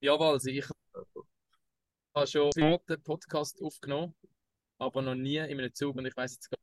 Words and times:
Jawohl, 0.00 0.34
also 0.34 0.50
ich 0.50 0.64
habe 2.14 2.26
schon 2.26 2.50
einen 2.54 3.02
Podcast 3.02 3.60
aufgenommen, 3.62 4.14
aber 4.78 5.02
noch 5.02 5.14
nie 5.14 5.36
in 5.36 5.58
einem 5.58 5.72
Zug 5.72 5.96
und 5.96 6.06
ich 6.06 6.16
weiß 6.16 6.32
jetzt 6.32 6.50
gar 6.50 6.58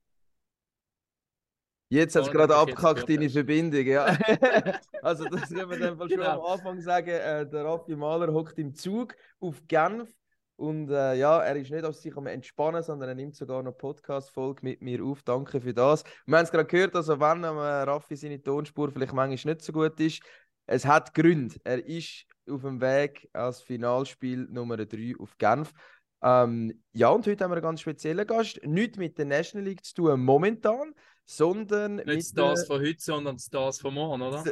Jetzt 1.90 2.16
hat 2.16 2.24
es 2.24 2.27
nicht, 2.27 2.35
gerade 2.35 2.56
abgekackt, 2.56 3.08
deine. 3.08 3.30
Verbindung, 3.30 3.85
ja. 3.85 4.06
also, 5.04 5.25
das 5.25 5.50
können 5.50 5.69
wir 5.69 5.77
dann 5.77 5.98
schon 5.98 6.08
Genau. 6.08 6.43
am 6.43 6.54
Anfang 6.54 6.82
sagen. 6.82 7.09
Äh, 7.09 7.48
der 7.48 7.66
Raffi 7.66 7.96
Mahler 7.96 8.34
hockt 8.34 8.57
im 8.57 8.73
Zug 8.73 9.16
auf 9.39 9.61
Genf 9.68 10.11
und 10.55 10.89
äh, 10.89 11.13
ja, 11.15 11.43
er 11.43 11.55
ist 11.55 11.70
nicht 11.70 11.86
auf 11.86 11.95
sich 11.95 12.18
am 12.18 12.25
Entspannen, 12.25 12.81
sondern 12.81 13.09
er 13.09 13.15
nimmt 13.15 13.36
sogar 13.36 13.61
noch 13.61 13.77
Podcast-Folge 13.77 14.61
mit 14.63 14.81
mir 14.81 15.04
auf. 15.04 15.21
Danke 15.21 15.61
für 15.61 15.73
das. 15.73 16.04
Wir 16.25 16.38
haben 16.38 16.45
es 16.45 16.52
gerade 16.52 16.65
gehört, 16.65 16.95
also 16.95 17.20
wenn 17.20 17.43
ähm, 17.43 17.57
Raffi 17.59 18.15
seine 18.15 18.41
Tonspur 18.41 18.89
vielleicht 18.89 19.13
manchmal 19.13 19.54
nicht 19.54 19.63
so 19.63 19.71
gut 19.71 20.00
ist, 20.00 20.23
es 20.65 20.86
hat 20.88 21.13
Gründe. 21.13 21.57
Er 21.63 21.86
ist 21.86 22.25
auf 22.50 22.62
dem 22.62 22.82
Weg 22.82 23.30
als 23.34 23.62
Finalspiel 23.62 24.48
Nummer 24.50 24.78
3 24.78 25.16
auf 25.20 25.38
Genf. 25.38 25.74
Ähm, 26.21 26.82
ja, 26.93 27.10
und 27.10 27.28
heute 27.28 27.43
haben 27.43 27.51
wir 27.51 27.57
einen 27.57 27.64
ganz 27.64 27.82
speziellen 27.82 28.25
Gast. 28.25 28.60
Nicht 28.65 28.97
mit 28.97 29.18
der 29.18 29.25
National 29.25 29.68
League 29.68 29.84
zu 29.84 29.93
tun 29.96 30.24
momentan, 30.24 30.93
sondern 31.25 31.96
Nicht 31.96 32.08
mit 32.08 32.24
Stars 32.26 32.62
der... 32.62 32.68
von 32.68 32.86
heute, 32.86 33.00
sondern 33.00 33.40
Stars 33.40 33.82
von 33.82 33.94
morgen, 33.94 34.22
oder? 34.22 34.44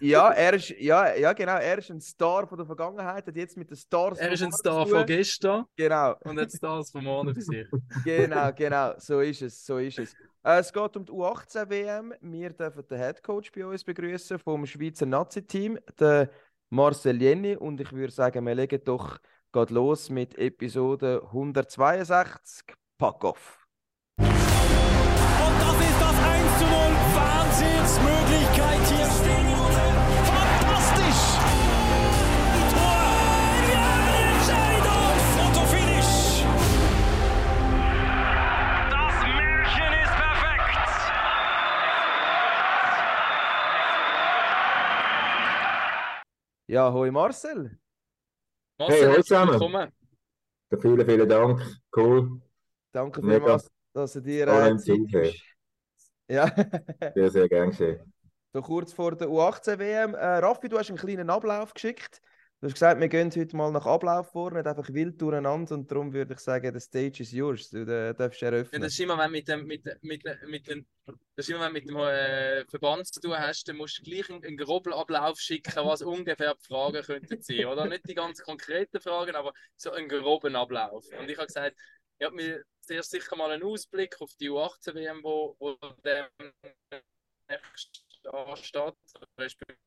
Ja, 0.00 0.30
er 0.30 0.54
ist, 0.54 0.70
ja, 0.80 1.14
ja, 1.14 1.32
genau, 1.32 1.56
er 1.56 1.78
ist 1.78 1.90
ein 1.90 2.00
Star 2.00 2.46
von 2.46 2.56
der 2.56 2.66
Vergangenheit, 2.66 3.26
hat 3.26 3.36
jetzt 3.36 3.56
mit 3.56 3.70
den 3.70 3.76
Stars 3.76 4.18
Er 4.18 4.32
ist 4.32 4.42
ein 4.42 4.52
Star 4.52 4.86
von 4.86 5.04
gestern 5.06 5.64
Genau, 5.76 6.14
und 6.24 6.40
hat 6.40 6.50
Stars 6.50 6.90
von 6.90 7.04
morgen 7.04 7.34
für 7.34 7.42
sich. 7.42 7.66
genau, 8.04 8.52
genau, 8.52 8.94
so 8.98 9.20
ist 9.20 9.42
es, 9.42 9.64
so 9.64 9.78
ist 9.78 9.98
es. 9.98 10.12
Äh, 10.42 10.60
es 10.60 10.72
geht 10.72 10.96
um 10.96 11.04
die 11.04 11.12
U18-WM. 11.12 12.14
Wir 12.20 12.50
dürfen 12.50 12.86
den 12.88 12.98
Headcoach 12.98 13.52
bei 13.54 13.66
uns 13.66 13.84
begrüßen 13.84 14.38
vom 14.38 14.64
Schweizer 14.66 15.06
Nazi-Team, 15.06 15.78
den 16.00 16.28
Marcel 16.70 17.20
Jenny. 17.20 17.56
Und 17.56 17.80
ich 17.80 17.92
würde 17.92 18.12
sagen, 18.12 18.46
wir 18.46 18.54
legen 18.54 18.80
doch 18.84 19.18
grad 19.52 19.70
los 19.70 20.10
mit 20.10 20.36
Episode 20.38 21.22
162. 21.26 22.74
Pack 22.98 23.24
off! 23.24 23.66
Und 24.18 24.26
das 24.26 25.80
ist 25.80 26.00
das 26.00 26.16
1 26.22 26.58
zu 26.58 26.64
0. 26.64 26.72
Wahnsinnsmöglichkeit 27.14 28.86
hier 28.88 29.25
Ja, 46.76 46.92
hoi 46.92 47.10
Marcel. 47.10 47.78
Marcel, 48.78 48.96
Hey, 48.98 49.04
herzlich 49.06 49.24
zusammen. 49.24 49.52
willkommen. 49.52 49.92
Vielen, 50.78 51.06
vielen 51.06 51.26
Dank. 51.26 51.62
Cool. 51.96 52.42
Danke 52.92 53.22
vielmals, 53.22 53.70
dass 53.94 54.12
du 54.12 54.20
dir 54.20 54.46
äh, 54.46 54.76
Zeit 54.76 54.98
nimmst. 54.98 55.42
Ja. 56.28 56.52
Sehr, 57.14 57.30
sehr 57.30 57.48
gern 57.48 57.70
geschehen. 57.70 58.12
So 58.52 58.60
kurz 58.60 58.92
vor 58.92 59.16
der 59.16 59.26
U18-WM. 59.28 60.14
Äh, 60.14 60.38
Raffi, 60.40 60.68
du 60.68 60.78
hast 60.78 60.90
einen 60.90 60.98
kleinen 60.98 61.30
Ablauf 61.30 61.72
geschickt. 61.72 62.20
Du 62.66 62.70
hast 62.70 62.74
gesagt, 62.74 63.00
wir 63.00 63.06
gehen 63.08 63.30
heute 63.30 63.56
mal 63.56 63.70
nach 63.70 63.86
Ablauf 63.86 64.32
vor, 64.32 64.50
nicht 64.50 64.66
einfach 64.66 64.92
wild 64.92 65.22
durcheinander. 65.22 65.76
Und 65.76 65.88
darum 65.88 66.12
würde 66.12 66.34
ich 66.34 66.40
sagen, 66.40 66.74
the 66.74 66.80
stage 66.80 67.22
is 67.22 67.30
yours. 67.30 67.70
Du 67.70 67.86
darfst 67.86 68.40
Ja, 68.40 68.48
eröffnen. 68.48 68.82
das 68.82 68.92
ist 68.94 68.98
immer, 68.98 69.16
wenn 69.18 69.30
mit 69.30 69.46
dem, 69.46 69.68
mit, 69.68 69.84
mit, 70.02 70.24
mit 70.48 70.66
dem, 70.66 70.84
das 71.36 71.48
immer, 71.48 71.60
wenn 71.66 71.74
mit 71.74 71.88
dem 71.88 71.96
äh, 71.96 72.64
Verband 72.66 73.06
zu 73.06 73.20
tun 73.20 73.38
hast, 73.38 73.68
dann 73.68 73.76
musst 73.76 73.98
du 73.98 74.02
gleich 74.02 74.28
einen, 74.28 74.44
einen 74.44 74.56
groben 74.56 74.92
Ablauf 74.92 75.38
schicken, 75.38 75.76
was 75.76 76.02
ungefähr 76.02 76.56
die 76.56 76.66
Fragen 76.66 77.02
könnten 77.04 77.40
sein, 77.40 77.66
oder? 77.66 77.86
Nicht 77.86 78.08
die 78.08 78.16
ganz 78.16 78.42
konkreten 78.42 79.00
Fragen, 79.00 79.36
aber 79.36 79.52
so 79.76 79.92
einen 79.92 80.08
groben 80.08 80.56
Ablauf. 80.56 81.06
Und 81.20 81.30
ich 81.30 81.36
habe 81.36 81.46
gesagt, 81.46 81.76
ich 82.18 82.26
habe 82.26 82.34
mir 82.34 82.64
zuerst 82.80 83.12
sicher 83.12 83.36
mal 83.36 83.52
einen 83.52 83.62
Ausblick 83.62 84.20
auf 84.20 84.32
die 84.40 84.50
U18-WM, 84.50 85.22
wo, 85.22 85.54
wo 85.60 85.76
der 86.04 86.30
nächste 87.48 88.34
ansteht, 88.34 88.94
respektive 89.38 89.78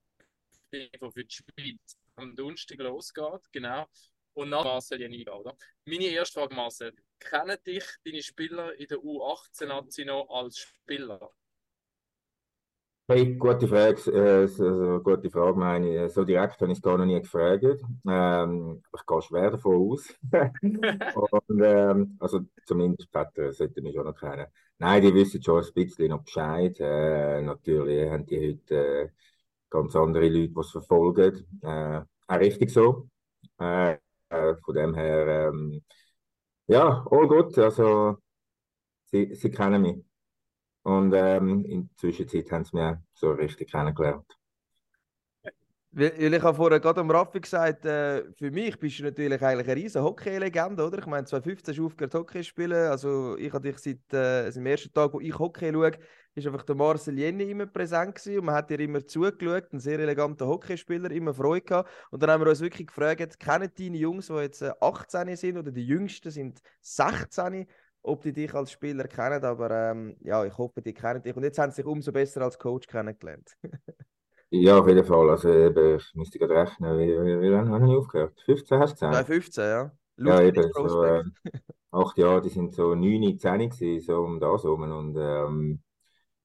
für 0.72 1.25
die 1.25 1.35
Schweiz 1.35 1.97
am 2.22 2.35
Donnerstag 2.35 2.80
losgeht, 2.80 3.52
genau. 3.52 3.85
Und 4.34 4.50
nach 4.50 4.63
Marcel 4.63 5.03
eingehen, 5.03 5.30
oder? 5.30 5.56
Meine 5.85 6.06
erste 6.06 6.40
Frage, 6.40 6.56
Marcel. 6.56 6.94
Kennen 7.19 7.57
dich 7.66 7.84
deine 8.06 8.24
Spieler 8.24 8.74
in 8.80 8.88
der 8.88 9.00
U18-Nazi 9.00 10.06
noch 10.06 10.30
als 10.30 10.59
Spieler? 10.59 11.31
Hey, 13.12 13.35
gute 13.38 13.68
Frage. 13.68 14.13
Also, 14.13 15.02
gute 15.02 15.31
Frage, 15.31 15.57
meine 15.57 16.06
ich. 16.06 16.13
So 16.13 16.24
direkt 16.24 16.62
habe 16.62 16.72
ich 16.72 16.78
es 16.78 16.81
gar 16.81 16.96
noch 16.96 17.06
nie 17.06 17.19
gefragt. 17.19 17.63
Ähm, 18.07 18.84
ich 18.96 19.06
gehe 19.06 19.22
schwer 19.24 19.50
davon 19.50 19.91
aus. 19.91 20.13
Und, 21.47 21.62
ähm, 21.63 22.18
also 22.19 22.41
zumindest 22.68 23.09
Väter 23.12 23.51
sollten 23.51 23.81
mich 23.81 23.96
schon 23.96 24.06
noch 24.06 24.16
kennen. 24.16 24.46
Nein, 24.78 25.01
die 25.01 25.13
wissen 25.16 25.41
schon 25.41 25.63
ein 25.63 25.74
bisschen 25.74 26.09
noch 26.09 26.24
Bescheid. 26.24 26.80
Äh, 26.80 27.41
natürlich 27.41 28.12
haben 28.12 28.28
die 28.28 28.53
heute 28.53 28.75
äh, 28.75 29.09
ganz 29.69 29.96
andere 29.96 30.28
Leute, 30.30 30.50
die 30.53 30.59
es 30.59 30.72
verfolgen. 30.72 31.46
Äh, 31.62 32.02
auch 32.28 32.40
richtig 32.40 32.72
so. 32.72 33.09
Äh, 33.59 33.97
äh, 34.30 34.56
von 34.63 34.75
dem 34.75 34.96
her, 34.96 35.50
ähm, 35.50 35.84
ja, 36.68 37.06
all 37.09 37.28
gut. 37.28 37.57
Also, 37.57 38.18
sie, 39.07 39.35
sie 39.35 39.52
kennen 39.52 39.81
mich. 39.81 40.06
Und 40.84 41.13
ähm, 41.16 41.66
in 41.66 41.90
der 41.90 41.97
Zwischenzeit 41.97 42.52
haben 42.52 42.66
sie 42.66 42.78
mich 42.78 42.85
auch 42.85 42.97
so 43.13 43.31
richtig 43.31 43.72
kennengelernt. 43.72 44.38
Weil, 45.91 46.33
ich 46.33 46.44
habe 46.44 46.55
vorher 46.55 46.79
gerade 46.79 47.01
am 47.01 47.09
Raffi 47.09 47.39
gesagt, 47.39 47.83
äh, 47.85 48.23
für 48.33 48.51
mich 48.51 48.77
bist 48.77 49.00
du 49.00 49.03
natürlich 49.03 49.41
eigentlich 49.41 49.67
eine 49.67 49.75
riesen 49.75 50.03
Hockey-Legende, 50.03 50.85
oder? 50.85 51.00
Ich 51.00 51.07
meine, 51.07 51.25
2015 51.25 51.72
hast 51.72 51.79
du 51.79 51.85
aufgehört 51.88 52.13
Hockey 52.13 52.44
spielen. 52.44 52.89
Also 52.89 53.35
ich 53.38 53.51
habe 53.51 53.72
dich 53.72 53.79
seit 53.79 54.13
äh, 54.13 54.51
dem 54.51 54.67
ersten 54.67 54.94
Tag, 54.94 55.13
wo 55.13 55.19
ich 55.19 55.38
Hockey 55.39 55.72
schaue, 55.73 55.91
ist 56.35 56.45
einfach 56.45 56.61
der 56.63 56.75
Marcel 56.75 57.17
Jenny 57.17 57.50
immer 57.50 57.66
präsent 57.66 58.16
gewesen 58.16 58.38
und 58.39 58.45
man 58.45 58.55
hat 58.55 58.69
dir 58.69 58.79
immer 58.79 59.03
zugeschaut, 59.03 59.73
ein 59.73 59.79
sehr 59.79 59.97
eleganter 59.97 60.47
Hockeyspieler, 60.47 61.09
immer 61.09 61.33
Freude 61.33 61.66
gehabt. 61.66 61.89
Und 62.11 62.21
dann 62.21 62.29
haben 62.29 62.41
wir 62.44 62.50
uns 62.50 62.61
wirklich 62.61 62.88
gefragt, 62.88 63.39
kennen 63.39 63.71
deine 63.75 63.97
Jungs, 63.97 64.27
die 64.27 64.33
jetzt 64.33 64.61
äh, 64.61 64.71
18 64.79 65.35
sind 65.35 65.57
oder 65.57 65.71
die 65.71 65.88
Jüngsten 65.88 66.29
sind 66.29 66.61
16, 66.81 67.66
ob 68.03 68.21
die 68.21 68.31
dich 68.31 68.53
als 68.53 68.71
Spieler 68.71 69.07
kennen, 69.07 69.44
aber 69.44 69.71
ähm, 69.71 70.16
ja, 70.21 70.45
ich 70.45 70.56
hoffe, 70.56 70.83
die 70.83 70.94
kennen 70.94 71.23
dich. 71.23 71.35
Und 71.35 71.44
jetzt 71.44 71.57
haben 71.57 71.71
sie 71.71 71.77
sich 71.77 71.85
umso 71.85 72.11
besser 72.11 72.44
als 72.44 72.59
Coach 72.59 72.85
kennengelernt. 72.88 73.57
Ja, 74.51 74.79
auf 74.79 74.87
jeden 74.87 75.05
Fall. 75.05 75.29
Also 75.29 75.49
eben, 75.53 75.97
ich 75.97 76.15
müsste 76.15 76.39
gerade 76.39 76.55
rechnen, 76.55 76.97
wie, 76.97 77.07
wie, 77.07 77.41
wie 77.41 77.47
lange 77.49 77.71
habe 77.71 77.85
ich 77.87 77.95
aufgehört? 77.95 78.39
15 78.45 78.79
hast 78.79 78.91
du 78.93 78.95
gesagt? 79.07 79.27
2015, 79.27 79.63
ja. 79.63 79.91
Ja, 80.23 80.41
Lustiger 80.41 80.43
eben, 80.43 80.73
so 80.73 81.03
äh, 81.03 81.23
acht 81.91 82.17
Jahre, 82.17 82.41
die 82.41 82.49
sind 82.49 82.73
so 82.75 82.95
9, 82.95 83.39
10 83.39 83.69
gewesen, 83.69 84.01
so 84.05 84.21
um 84.23 84.39
das 84.39 84.63
herum. 84.63 84.83
Und 84.83 85.17
ähm, 85.19 85.81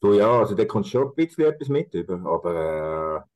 so 0.03 0.15
ja, 0.15 0.41
also 0.41 0.55
da 0.57 0.65
kommst 0.67 0.95
du 0.95 0.99
schon 1.01 1.09
ein 1.11 1.15
bisschen 1.17 1.45
etwas 1.47 1.69
mit 1.69 1.95
über, 1.95 2.15
aber 2.27 3.27
äh, 3.27 3.29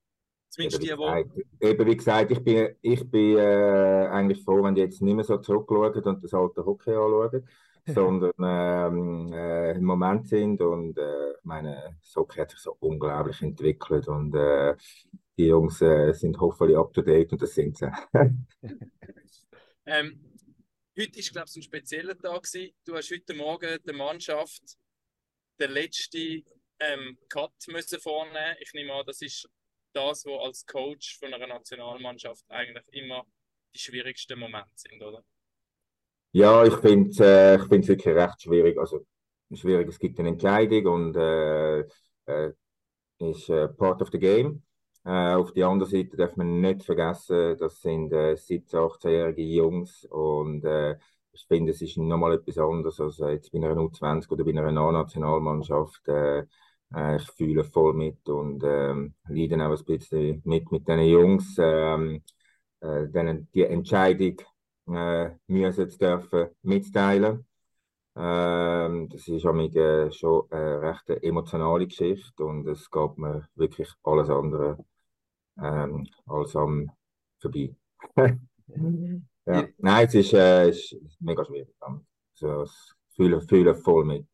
Zumindest 0.50 0.82
eben, 0.82 0.82
die, 0.82 0.88
wie 0.90 0.96
die. 0.96 1.18
gesagt, 1.24 1.30
eben 1.60 1.86
wie 1.86 1.96
gesagt, 1.96 2.30
ich 2.32 2.44
bin, 2.44 2.76
ich 2.82 3.10
bin 3.10 3.38
äh, 3.38 4.08
eigentlich 4.10 4.44
froh, 4.44 4.62
wenn 4.64 4.74
die 4.74 4.82
jetzt 4.82 5.02
nicht 5.02 5.14
mehr 5.14 5.24
so 5.24 5.38
zurückschauen 5.38 6.02
und 6.04 6.24
das 6.24 6.34
alte 6.34 6.64
Hockey 6.66 6.90
anschauen, 6.92 7.48
sondern 7.86 8.32
ähm, 8.38 9.32
äh, 9.32 9.72
im 9.72 9.84
Moment 9.84 10.28
sind 10.28 10.60
und 10.60 10.98
äh, 10.98 11.30
ich 11.32 11.44
meine, 11.44 11.96
das 12.00 12.14
Hockey 12.16 12.40
hat 12.40 12.50
sich 12.50 12.60
so 12.60 12.76
unglaublich 12.80 13.42
entwickelt 13.42 14.08
und 14.08 14.34
äh, 14.34 14.76
die 15.36 15.46
Jungs 15.46 15.80
äh, 15.80 16.12
sind 16.12 16.38
hoffentlich 16.40 16.76
up 16.76 16.92
to 16.92 17.02
date 17.02 17.32
und 17.32 17.40
das 17.42 17.54
sind 17.54 17.76
sie. 17.76 17.90
Ähm, 19.90 20.20
heute 20.98 21.18
ist, 21.18 21.32
glaube 21.32 21.48
ich, 21.48 21.56
ein 21.56 21.62
spezieller 21.62 22.18
Tag. 22.18 22.42
Gewesen. 22.42 22.74
Du 22.84 22.94
hast 22.94 23.10
heute 23.10 23.32
Morgen 23.32 23.78
der 23.82 23.94
Mannschaft 23.94 24.62
den 25.58 25.70
letzten 25.70 26.44
ähm, 26.78 27.16
Cut 27.30 27.54
müssen 27.68 27.98
vornehmen. 27.98 28.56
Ich 28.60 28.74
nehme 28.74 28.92
an, 28.92 29.06
das 29.06 29.22
ist 29.22 29.48
das, 29.94 30.26
was 30.26 30.46
als 30.46 30.66
Coach 30.66 31.18
von 31.18 31.32
einer 31.32 31.46
Nationalmannschaft 31.46 32.44
eigentlich 32.50 32.84
immer 32.92 33.26
die 33.74 33.78
schwierigsten 33.78 34.38
Momente 34.38 34.72
sind, 34.74 35.02
oder? 35.02 35.24
Ja, 36.32 36.64
ich 36.64 36.75
finde 36.75 37.10
es 37.10 37.20
äh, 37.20 37.58
wirklich 37.70 38.06
recht 38.06 38.42
schwierig. 38.42 38.78
Also 38.78 39.04
schwierig, 39.52 39.88
es 39.88 39.98
gibt 39.98 40.19
eine 40.19 40.28
Entscheidung 40.30 40.86
und 40.86 41.16
äh, 41.16 41.80
äh, 42.26 42.52
ist 43.20 43.48
äh, 43.50 43.69
part 43.69 44.02
of 44.02 44.10
the 44.12 44.19
game. 44.19 44.62
Äh, 45.04 45.34
auf 45.34 45.52
der 45.52 45.69
anderen 45.69 45.90
Seite 45.92 46.16
darf 46.16 46.36
man 46.36 46.60
nicht 46.60 46.84
vergessen, 46.84 47.56
das 47.58 47.80
sind 47.82 48.12
äh, 48.12 48.36
17-, 48.36 48.78
18-jährige 48.78 49.42
Jungs 49.42 50.04
und 50.06 50.64
äh, 50.64 50.96
ich 51.32 51.46
finde, 51.48 51.72
es 51.72 51.82
ist 51.82 51.96
nochmal 51.98 52.34
etwas 52.34 52.58
anderes 52.58 53.00
als 53.00 53.20
äh, 53.20 53.32
jetzt 53.32 53.52
bei 53.52 53.58
einer 53.58 53.76
U20 53.81 54.31
oder 54.31 54.44
bei 54.44 54.50
einer 54.52 54.81
A-Nationalmannschaft. 54.82 56.06
Äh, 56.08 56.40
äh, 56.94 57.16
ich 57.16 57.31
fühle 57.32 57.64
voll 57.64 57.94
mit 57.94 58.28
und 58.28 58.62
ähm, 58.64 59.14
leide 59.28 59.56
auch 59.66 59.78
ein 59.78 59.84
bisschen 59.86 60.42
mit 60.44 60.70
mit 60.72 60.88
diesen 60.88 61.00
Jungs, 61.04 61.56
ähm, 61.58 62.22
äh, 62.81 63.08
denen 63.08 63.48
die 63.54 63.64
Entscheidung 63.64 64.36
äh, 64.94 65.31
müssen 65.46 65.88
zu 65.88 65.99
dürfen 65.99 66.49
mitteilen. 66.62 67.46
Ähm, 68.17 69.08
das 69.08 69.29
ist 69.29 69.46
amig, 69.46 69.76
äh, 69.76 70.11
schon 70.11 70.50
eine 70.50 70.82
recht 70.82 71.08
emotionale 71.23 71.87
Geschichte 71.87 72.44
und 72.44 72.67
es 72.67 72.90
geht 72.90 73.19
mir 73.19 73.49
wirklich 73.55 73.88
alles 74.02 74.29
andere 74.29 74.79
ähm, 75.61 76.06
als 76.26 76.56
am 76.56 76.90
vorbei. 77.40 77.75
Ja. 79.49 79.67
Nein, 79.79 80.06
es 80.06 80.14
ist, 80.14 80.35
äh, 80.35 80.69
es 80.69 80.93
ist 80.93 81.20
mega 81.20 81.43
schwierig. 81.43 81.75
Also, 81.81 82.62
es 82.62 82.94
fühle, 83.17 83.41
fühle 83.41 83.75
voll 83.75 84.05
mit. 84.05 84.26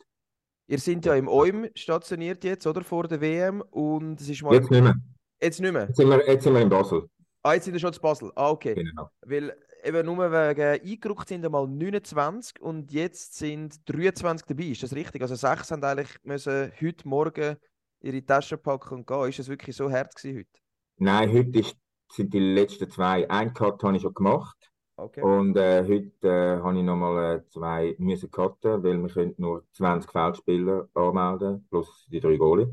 Ihr 0.67 0.79
seid 0.79 1.05
ja 1.07 1.15
im 1.15 1.29
OIM 1.29 1.69
stationiert 1.75 2.43
jetzt, 2.43 2.67
oder? 2.67 2.83
Vor 2.83 3.07
der 3.07 3.21
WM. 3.21 3.61
Und 3.61 4.21
es 4.21 4.29
ist 4.29 4.43
mal. 4.43 4.55
Jetzt 4.55 4.71
nicht 4.71 4.83
mehr. 4.83 4.97
Jetzt 5.41 5.61
nicht 5.61 5.73
mehr. 5.73 5.87
Jetzt 5.87 5.97
sind 5.97 6.09
wir, 6.09 6.27
jetzt 6.27 6.43
sind 6.43 6.55
wir 6.55 6.63
in 6.63 6.69
Basel. 6.69 7.09
Ah, 7.43 7.55
jetzt 7.55 7.65
sind 7.65 7.75
wir 7.75 7.81
schon 7.81 7.93
zu 7.93 8.01
Basel. 8.01 8.33
Ah, 8.35 8.51
okay. 8.51 8.75
Genau. 8.75 9.09
Weil 9.21 9.57
eben 9.85 10.07
nur 10.07 10.31
wegen 10.31 10.81
eingerückt 10.83 11.29
sind 11.29 11.45
einmal 11.45 11.67
29 11.67 12.61
und 12.61 12.91
jetzt 12.93 13.37
sind 13.37 13.89
23 13.89 14.47
dabei. 14.47 14.65
Ist 14.65 14.83
das 14.83 14.95
richtig? 14.95 15.23
Also 15.23 15.35
sechs 15.35 15.71
haben 15.71 15.85
eigentlich 15.85 16.17
müssen 16.25 16.73
heute 16.81 17.09
Morgen 17.09 17.57
ihre 18.01 18.25
Taschen 18.25 18.61
packen 18.61 18.95
und 18.95 19.07
gehen. 19.07 19.29
Ist 19.29 19.39
das 19.39 19.49
wirklich 19.49 19.77
so 19.77 19.91
hart 19.91 20.15
gewesen 20.15 20.39
heute? 20.39 20.61
Nein, 20.97 21.33
heute 21.33 21.59
ist, 21.59 21.77
sind 22.13 22.33
die 22.33 22.41
letzten 22.41 22.91
zwei. 22.91 23.29
Ein 23.29 23.53
Cut 23.53 23.83
habe 23.83 23.97
ich 23.97 24.03
schon 24.03 24.15
gemacht. 24.15 24.57
Okay. 24.97 25.23
Und 25.23 25.57
äh, 25.57 25.83
heute 25.83 26.29
äh, 26.29 26.63
habe 26.63 26.79
ich 26.79 26.85
nochmal 26.85 27.37
äh, 27.37 27.49
zwei 27.49 27.97
müssen 27.99 28.31
cutten, 28.31 28.83
weil 28.85 28.99
wir 28.99 29.09
können 29.09 29.35
nur 29.39 29.65
20 29.73 30.11
Feldspieler 30.11 30.89
anmelden, 30.95 31.67
plus 31.69 32.07
die 32.11 32.21
drei 32.21 32.37
Goalie. 32.37 32.73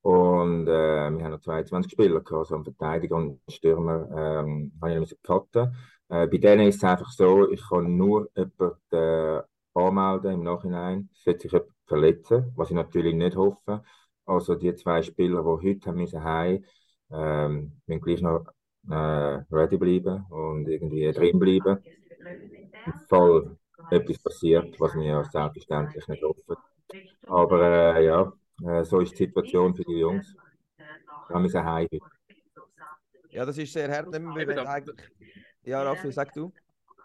Und 0.00 0.68
äh, 0.68 1.10
wir 1.10 1.24
haben 1.24 1.30
noch 1.30 1.40
22 1.40 1.92
Spieler 1.92 2.20
gehabt, 2.20 2.32
also 2.32 2.54
einen 2.54 2.64
Verteidiger 2.64 3.16
und 3.16 3.24
einen 3.24 3.40
Stürmer 3.48 4.08
ähm, 4.10 4.72
habe 4.80 4.92
ich 4.92 5.00
müssen 5.00 5.18
cutten. 5.22 5.74
Äh, 6.08 6.26
bei 6.26 6.38
denen 6.38 6.68
ist 6.68 6.76
es 6.76 6.84
einfach 6.84 7.10
so, 7.10 7.50
ich 7.50 7.62
kann 7.68 7.96
nur 7.96 8.28
jemanden 8.36 8.76
äh, 8.92 9.42
anmelden 9.74 10.32
im 10.34 10.42
Nachhinein, 10.44 11.08
sollte 11.14 11.42
sich 11.42 11.52
jemand 11.52 11.70
verletzen, 11.86 12.52
was 12.56 12.70
ich 12.70 12.76
natürlich 12.76 13.14
nicht 13.14 13.36
hoffe. 13.36 13.82
Also 14.26 14.54
die 14.54 14.74
zwei 14.74 15.02
Spieler, 15.02 15.42
die 15.42 15.68
heute 15.70 15.88
haben 15.90 15.96
müssen 15.98 16.22
heim, 16.24 16.64
ähm, 17.10 17.80
müssen 17.86 18.00
gleich 18.02 18.22
noch 18.22 18.46
äh, 18.90 18.94
ready 19.50 19.76
bleiben 19.78 20.24
und 20.30 20.68
irgendwie 20.68 21.12
drin 21.12 21.38
bleiben. 21.38 21.84
Im 22.86 22.98
Fall 23.08 23.56
etwas 23.90 24.18
passiert, 24.18 24.78
was 24.80 24.94
wir 24.94 25.04
ja 25.04 25.24
selbstverständlich 25.24 26.06
nicht 26.08 26.22
hoffen. 26.22 26.56
Aber 27.26 27.60
äh, 27.96 28.04
ja, 28.06 28.32
äh, 28.66 28.84
so 28.84 29.00
ist 29.00 29.12
die 29.18 29.24
Situation 29.26 29.74
für 29.74 29.84
die 29.84 29.98
Jungs. 29.98 30.36
Wir 31.28 31.40
müssen 31.40 31.64
heim 31.64 31.88
heute. 31.92 32.04
Ja, 33.30 33.44
das 33.44 33.58
ist 33.58 33.72
sehr 33.72 33.90
hart. 33.90 34.08
Wenn 34.12 34.54
da- 34.54 34.64
eigentlich... 34.64 34.96
Ja, 35.64 35.82
Raffi, 35.82 36.12
sag 36.12 36.32
du. 36.34 36.52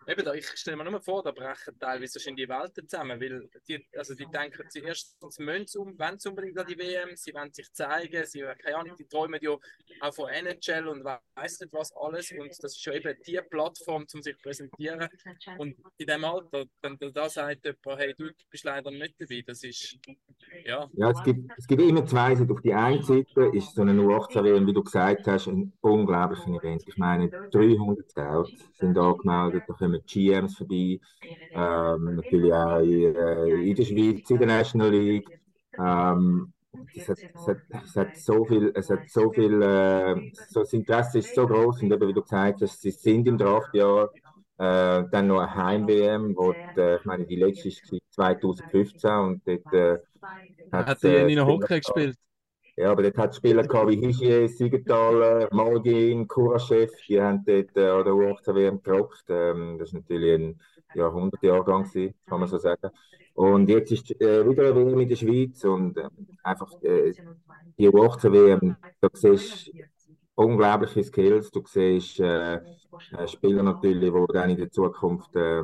Eben 0.09 0.25
da, 0.25 0.33
ich 0.33 0.47
stelle 0.47 0.77
mir 0.77 0.89
nur 0.89 1.01
vor, 1.01 1.21
da 1.21 1.31
brechen 1.31 1.77
teilweise 1.79 2.19
schon 2.19 2.35
die 2.35 2.49
Welten 2.49 2.87
zusammen, 2.87 3.21
weil 3.21 3.47
die, 3.67 3.85
also 3.95 4.15
die 4.15 4.25
denken 4.25 4.63
zuerst, 4.69 5.15
sie 5.29 5.43
müssen 5.43 5.79
um, 5.79 5.99
wollen 5.99 6.17
unbedingt 6.25 6.57
an 6.57 6.65
die 6.65 6.77
WM, 6.79 7.15
sie 7.15 7.31
wollen 7.33 7.53
sich 7.53 7.71
zeigen, 7.73 8.25
sie, 8.25 8.41
keine 8.57 8.77
Ahnung, 8.77 8.95
die 8.97 9.05
träumen 9.05 9.39
ja 9.41 9.51
auch 10.01 10.13
von 10.13 10.29
NHL 10.29 10.87
und 10.87 11.03
weiß 11.03 11.59
nicht 11.59 11.73
was 11.73 11.91
alles 11.95 12.31
und 12.31 12.49
das 12.49 12.75
ist 12.75 12.85
ja 12.85 12.93
eben 12.93 13.15
die 13.25 13.39
Plattform, 13.49 14.05
um 14.11 14.21
sich 14.21 14.35
zu 14.35 14.41
präsentieren 14.41 15.07
und 15.59 15.75
in 15.97 16.07
dem 16.07 16.25
Alter, 16.25 16.65
wenn 16.81 16.97
da 16.97 17.09
da 17.09 17.29
sagt 17.29 17.65
jemand, 17.65 18.01
hey, 18.01 18.15
du 18.17 18.31
bist 18.49 18.63
leider 18.63 18.89
nicht 18.89 19.15
dabei, 19.19 19.43
das 19.45 19.63
ist, 19.63 19.99
ja, 20.65 20.89
Ja, 20.93 21.11
es 21.11 21.23
gibt, 21.23 21.51
es 21.57 21.67
gibt 21.67 21.81
immer 21.81 22.05
zwei 22.05 22.35
Seiten. 22.35 22.51
Auf 22.51 22.61
die 22.61 22.73
einen 22.73 23.03
Seite 23.03 23.51
ist 23.53 23.75
so 23.75 23.81
eine 23.81 23.93
U18-WM, 23.93 24.65
wie 24.65 24.73
du 24.73 24.83
gesagt 24.83 25.27
hast, 25.27 25.47
ein 25.47 25.73
unglaubliches 25.81 26.47
Event. 26.47 26.83
Ich 26.87 26.97
meine, 26.97 27.29
300 27.29 28.09
Scouts 28.09 28.51
sind 28.73 28.97
angemeldet, 28.97 29.63
da 29.67 29.73
kommen 29.73 29.98
GMs 30.05 30.57
vorbei, 30.57 30.99
ähm, 31.53 32.15
natürlich 32.15 32.53
auch 32.53 32.79
in, 32.79 33.15
äh, 33.15 33.69
in 33.69 33.75
der 33.75 33.83
Schweiz, 33.85 34.29
in 34.29 34.37
der 34.39 34.47
National 34.47 34.91
League. 34.91 35.29
Ähm, 35.77 36.53
es, 36.93 37.07
hat, 37.09 37.17
es, 37.33 37.47
hat, 37.47 37.57
es 37.83 37.95
hat 37.95 38.15
so 38.15 38.45
viel, 38.45 38.71
es 38.75 38.89
hat 38.89 39.09
so 39.09 39.31
viel, 39.31 39.61
äh, 39.61 40.15
so, 40.47 40.61
das 40.61 40.73
Interesse 40.73 41.19
ist 41.19 41.33
so 41.35 41.47
groß 41.47 41.81
und 41.83 41.91
eben, 41.91 42.07
wie 42.07 42.13
du 42.13 42.21
gesagt 42.21 42.61
hast, 42.61 42.81
sie 42.81 42.91
sind 42.91 43.27
im 43.27 43.37
Draftjahr. 43.37 44.09
Äh, 44.57 45.05
dann 45.11 45.27
noch 45.27 45.39
eine 45.39 45.55
Heim-WM, 45.55 46.35
wo 46.35 46.53
die, 46.53 46.79
äh, 46.81 46.97
ich 46.97 47.05
meine, 47.05 47.25
die 47.25 47.37
letzte 47.37 47.69
war 47.69 48.01
2015 48.11 49.11
und 49.11 49.41
dort 49.47 49.73
äh, 49.73 49.97
Hat 50.71 51.03
äh, 51.03 51.19
die 51.21 51.35
Nina 51.35 51.43
Spieler 51.43 51.45
Hockey 51.45 51.67
gehabt. 51.67 51.85
gespielt? 51.85 52.17
Ja, 52.79 52.91
aber 52.91 53.03
dort 53.03 53.17
hat 53.17 53.35
Spieler 53.35 53.67
gehabt 53.67 53.89
wie 53.89 53.97
Hischier, 53.97 54.47
Siegenthaler, 54.47 55.49
Malgin, 55.51 56.25
Kuraschew, 56.25 56.87
die 57.09 57.21
haben 57.21 57.43
dort 57.45 57.75
äh, 57.75 57.89
an 57.89 58.05
der 58.05 58.13
U18 58.13 58.55
WM 58.55 58.81
gerockt. 58.81 59.25
Ähm, 59.27 59.77
das 59.77 59.91
war 59.91 59.99
natürlich 59.99 60.33
ein 60.33 60.61
Jahrhundertjahrgang, 60.95 61.91
kann 62.25 62.39
man 62.39 62.47
so 62.47 62.57
sagen. 62.57 62.89
Und 63.33 63.67
jetzt 63.67 63.91
ist 63.91 64.11
äh, 64.21 64.49
wieder 64.49 64.67
eine 64.67 64.75
WM 64.77 64.97
in 64.97 65.09
der 65.09 65.17
Schweiz 65.17 65.61
und 65.65 65.97
äh, 65.97 66.07
einfach 66.41 66.71
äh, 66.81 67.11
die 67.77 67.89
U18 67.89 68.31
WM, 68.31 68.77
da 69.01 69.09
siehst 69.11 69.71
unglaubliche 70.35 71.03
Skills. 71.03 71.51
Du 71.51 71.61
siehst 71.67 72.21
äh, 72.21 72.55
äh, 72.55 73.27
Spieler 73.27 73.63
natürlich, 73.63 74.13
die 74.13 74.33
dann 74.33 74.51
in 74.51 74.57
der 74.57 74.71
Zukunft 74.71 75.35
äh, 75.35 75.63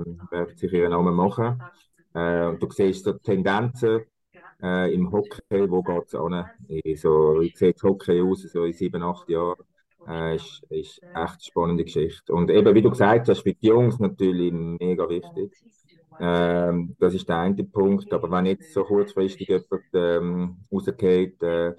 sich 0.57 0.73
ihren 0.73 0.91
Namen 0.91 1.15
machen. 1.15 1.63
Äh, 2.13 2.47
und 2.47 2.61
du 2.61 2.69
siehst 2.71 3.05
so 3.05 3.13
Tendenzen 3.13 4.01
äh, 4.61 4.93
im 4.93 5.11
Hockey, 5.11 5.69
wo 5.69 5.81
geht 5.83 6.07
es 6.07 6.15
an? 6.15 6.45
So, 6.95 7.39
wie 7.41 7.53
sieht 7.55 7.81
Hockey 7.83 8.21
aus, 8.21 8.41
so 8.43 8.63
in 8.63 8.73
sieben, 8.73 9.03
acht 9.03 9.29
Jahren? 9.29 9.63
Äh, 10.07 10.35
ist, 10.35 10.63
ist 10.69 11.01
echt 11.13 11.45
spannende 11.45 11.83
Geschichte. 11.83 12.33
Und 12.33 12.49
eben, 12.51 12.75
wie 12.75 12.81
du 12.81 12.89
gesagt 12.91 13.27
hast, 13.29 13.41
für 13.41 13.53
die 13.53 13.67
Jungs 13.67 13.99
natürlich 13.99 14.51
mega 14.53 15.09
wichtig. 15.09 15.51
Ähm, 16.19 16.95
das 16.99 17.13
ist 17.13 17.27
der 17.27 17.39
eine 17.39 17.63
Punkt. 17.63 18.13
Aber 18.13 18.29
wenn 18.31 18.45
jetzt 18.45 18.71
so 18.73 18.83
kurzfristig 18.83 19.47
jemand 19.47 19.83
ähm, 19.93 20.57
rausgeht, 20.71 21.41
äh, 21.43 21.73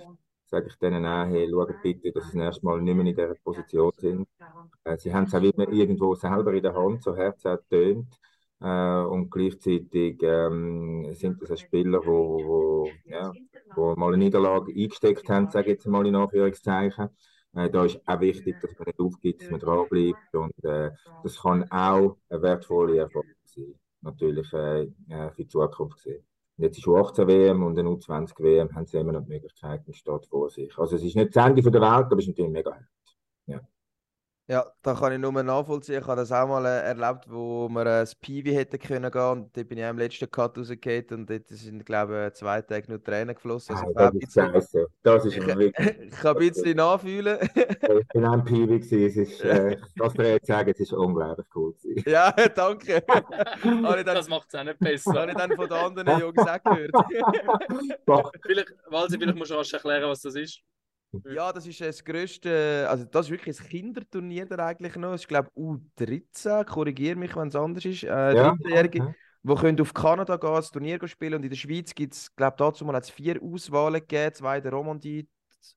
sage 0.46 0.68
ich 0.68 0.76
denen 0.78 1.06
auch, 1.06 1.26
hey, 1.26 1.48
schaut 1.50 1.82
bitte, 1.82 2.12
dass 2.12 2.30
sie 2.30 2.38
das 2.38 2.46
erste 2.46 2.66
Mal 2.66 2.80
nicht 2.82 2.94
mehr 2.94 3.06
in 3.06 3.16
dieser 3.16 3.34
Position 3.36 3.92
sind. 3.96 4.28
Äh, 4.84 4.96
sie 4.98 5.12
haben 5.14 5.24
es 5.24 5.34
auch 5.34 5.42
wieder 5.42 5.68
irgendwo 5.70 6.14
selber 6.14 6.52
in 6.52 6.62
der 6.62 6.74
Hand, 6.74 7.02
so 7.02 7.16
Herz 7.16 7.42
tönt. 7.42 8.18
Äh, 8.60 9.02
und 9.02 9.30
gleichzeitig 9.30 10.18
ähm, 10.22 11.12
sind 11.14 11.38
das 11.42 11.60
Spieler, 11.60 12.00
die 12.00 12.06
wo, 12.06 12.38
wo, 12.44 12.90
ja, 13.04 13.32
wo 13.74 13.94
mal 13.96 14.08
eine 14.08 14.18
Niederlage 14.18 14.72
eingesteckt 14.72 15.28
haben, 15.28 15.50
sage 15.50 15.66
ich 15.66 15.72
jetzt 15.74 15.86
mal 15.86 16.06
in 16.06 16.16
Anführungszeichen. 16.16 17.10
Äh, 17.54 17.70
da 17.70 17.84
ist 17.84 18.00
auch 18.06 18.20
wichtig, 18.20 18.56
dass 18.60 18.78
man 18.78 18.86
nicht 18.86 19.00
aufgibt, 19.00 19.42
dass 19.42 19.50
man 19.50 19.60
dranbleibt. 19.60 20.34
Und 20.34 20.64
äh, 20.64 20.90
das 21.22 21.40
kann 21.40 21.70
auch 21.70 22.16
eine 22.28 22.42
wertvolle 22.42 22.98
Erfahrung 22.98 23.34
sein, 23.44 23.74
natürlich 24.00 24.52
äh, 24.52 24.82
äh, 25.08 25.30
für 25.30 25.42
die 25.42 25.48
Zukunft 25.48 25.96
gesehen. 25.96 26.24
Jetzt 26.58 26.78
ist 26.78 26.86
U18-WM 26.86 27.62
und 27.62 27.78
eine 27.78 27.90
U20-WM, 27.90 28.74
haben 28.74 28.86
sie 28.86 28.96
immer 28.96 29.12
noch 29.12 29.24
die 29.24 29.32
Möglichkeit, 29.32 29.86
und 29.86 29.94
steht 29.94 30.26
vor 30.26 30.48
sich. 30.48 30.76
Also 30.78 30.96
es 30.96 31.02
ist 31.02 31.14
nicht 31.14 31.36
das 31.36 31.46
Ende 31.46 31.62
der 31.62 31.72
Welt, 31.72 31.84
aber 31.84 32.16
es 32.16 32.20
ist 32.24 32.28
natürlich 32.28 32.52
mega 32.52 32.72
hart. 32.72 32.84
Ja, 33.46 33.60
da 34.48 34.94
kann 34.94 35.12
ich 35.12 35.18
nur 35.18 35.32
nachvollziehen. 35.42 36.00
Ich 36.00 36.06
habe 36.06 36.20
das 36.20 36.30
auch 36.30 36.46
mal 36.46 36.64
äh, 36.64 36.82
erlebt, 36.82 37.24
wo 37.28 37.68
wir 37.68 37.80
äh, 37.82 37.84
das 37.84 38.14
Piwi 38.14 38.52
hätten 38.52 38.78
können 38.78 39.10
gehen 39.10 39.22
und 39.22 39.56
dort 39.56 39.68
bin 39.68 39.78
ich 39.78 39.84
auch 39.84 39.90
im 39.90 39.98
letzten 39.98 40.30
Cut 40.30 40.56
rausgegangen 40.56 41.06
und 41.10 41.30
dort 41.30 41.48
sind, 41.48 41.84
glaube 41.84 42.26
ich, 42.28 42.34
zwei 42.34 42.62
Tage 42.62 42.88
nur 42.88 43.02
Tränen 43.02 43.34
geflossen. 43.34 43.74
Also, 43.74 43.90
ich, 43.90 43.96
Ah, 43.96 44.04
habe 44.06 44.18
das 44.20 44.36
ist 44.36 44.52
bisschen. 44.52 44.86
Das 45.02 45.24
ist 45.24 45.36
ich, 45.36 45.46
wirklich. 45.46 45.74
ich 46.00 46.10
kann 46.10 46.36
ein 46.36 46.38
bisschen 46.38 46.76
nachfühlen. 46.76 47.38
Ich 47.42 48.08
bin 48.12 48.24
auch 48.24 48.32
ein 48.34 48.44
Piwi 48.44 48.80
gewesen. 48.80 49.06
Es 49.06 49.16
ist, 49.16 49.40
äh, 49.42 49.76
was 49.96 50.16
wir 50.16 50.30
jetzt 50.34 50.46
sagen, 50.46 50.70
es 50.70 50.80
ist 50.80 50.92
unglaublich 50.92 51.46
cool 51.54 51.72
gewesen. 51.74 52.04
ja, 52.06 52.30
danke. 52.54 53.02
ich 53.62 54.04
dann, 54.04 54.04
das 54.04 54.28
macht 54.28 54.48
es 54.48 54.54
auch 54.60 54.64
nicht 54.64 54.78
besser. 54.78 55.20
habe 55.22 55.30
ich 55.32 55.36
dann 55.36 55.52
von 55.56 55.68
den 55.68 55.76
anderen 55.78 56.20
Jungs 56.20 56.38
auch 56.38 56.62
gehört. 56.62 56.92
Vielleicht, 58.42 58.74
Walsi, 58.90 59.18
vielleicht 59.18 59.36
musst 59.38 59.50
du 59.50 59.54
rasch 59.56 59.72
erklären, 59.72 60.08
was 60.08 60.20
das 60.22 60.34
ist. 60.36 60.62
Ja, 61.24 61.52
das 61.52 61.66
ist 61.66 61.80
das 61.80 62.04
grösste, 62.04 62.86
also 62.88 63.04
das 63.04 63.26
ist 63.26 63.32
wirklich 63.32 63.60
ein 63.60 63.66
Kinderturnier 63.68 64.46
da 64.46 64.66
eigentlich 64.66 64.96
noch. 64.96 65.12
Es 65.12 65.22
ist 65.22 65.28
glaube 65.28 65.50
U13, 65.56 66.64
korrigiere 66.64 67.16
mich, 67.16 67.34
wenn 67.36 67.48
es 67.48 67.56
anders 67.56 67.84
ist. 67.84 68.04
Äh, 68.04 68.34
Ja, 68.34 68.50
13-Jährige, 68.54 68.98
ja. 68.98 69.14
die 69.42 69.54
können 69.54 69.80
auf 69.80 69.94
Kanada 69.94 70.36
gehen, 70.36 70.54
das 70.54 70.70
Turnier 70.70 71.06
spielen 71.08 71.34
und 71.34 71.42
in 71.44 71.50
der 71.50 71.56
Schweiz 71.56 71.94
gibt 71.94 72.14
es, 72.14 72.34
glaube 72.34 72.56
dazu 72.58 72.84
mal 72.84 72.96
hat's 72.96 73.10
vier 73.10 73.42
Auswahlen 73.42 74.00
gegeben, 74.00 74.34
zwei 74.34 74.56
in 74.58 74.62
der 74.62 74.72
Romandie, 74.72 75.28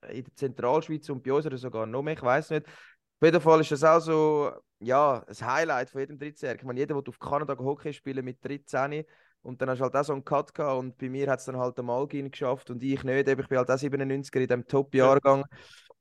in 0.10 0.24
der 0.24 0.36
Zentralschweiz 0.36 1.10
und 1.10 1.24
bei 1.24 1.34
uns 1.34 1.46
oder 1.46 1.58
sogar 1.58 1.86
noch 1.86 2.01
mehr, 2.01 2.13
ich 2.13 2.22
weiß 2.22 2.51
nicht. 2.51 2.67
Auf 2.67 3.25
jeden 3.25 3.41
Fall 3.41 3.62
ist 3.62 3.72
das 3.72 3.84
auch 3.84 4.00
so, 4.00 4.51
ja, 4.79 5.24
ein 5.27 5.48
Highlight 5.48 5.89
von 5.89 6.00
jedem 6.01 6.17
13-Jährigen. 6.17 6.62
Ich 6.62 6.67
meine, 6.67 6.79
jeder, 6.79 6.96
der 6.96 7.10
auf 7.10 7.19
Kanada 7.19 7.58
Hockey 7.58 7.91
spielen 7.91 8.24
mit 8.24 8.43
13 8.43 9.03
und 9.43 9.62
dann 9.62 9.69
hast 9.69 9.79
du 9.79 9.84
halt 9.84 9.96
auch 9.96 10.03
so 10.03 10.13
einen 10.13 10.25
Cut 10.25 10.53
gehabt 10.53 10.79
und 10.79 10.98
bei 10.98 11.10
mir 11.10 11.29
hat 11.29 11.39
es 11.39 11.46
dann 11.46 11.58
halt 11.58 11.77
der 11.77 11.84
Malgin 11.84 12.31
geschafft 12.31 12.69
und 12.69 12.84
ich 12.84 13.03
nicht, 13.03 13.27
eben, 13.27 13.41
ich 13.41 13.48
bin 13.48 13.58
halt 13.58 13.69
auch 13.69 13.77
97er 13.77 14.41
in 14.41 14.48
dem 14.48 14.67
Top-Jahrgang. 14.67 15.46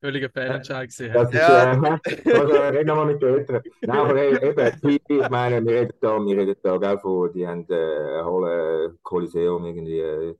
Völliger 0.00 0.30
Fehlentscheid 0.30 0.90
gewesen. 0.90 1.12
Das 1.12 1.28
ist, 1.32 1.34
Ja. 1.34 1.72
äh, 1.72 2.32
also, 2.32 2.52
reden 2.52 2.86
wir 2.86 2.94
mal 2.94 3.06
mit 3.06 3.20
den 3.20 3.34
Eltern. 3.34 3.62
Nein, 3.84 3.98
aber 3.98 4.16
hey, 4.16 4.48
eben, 4.48 5.00
ich 5.08 5.28
meine, 5.28 5.64
wir 5.64 5.80
reden 5.80 5.92
da, 6.00 6.18
wir 6.18 6.36
reden 6.38 6.56
da, 6.62 6.76
gell, 6.76 6.98
von, 7.00 7.32
die 7.32 7.46
haben 7.46 7.66
äh, 7.68 8.18
ein 8.20 8.24
hohes 8.24 8.92
Kolosseum 9.02 9.64
irgendwie, 9.64 9.98
äh, 10.00 10.34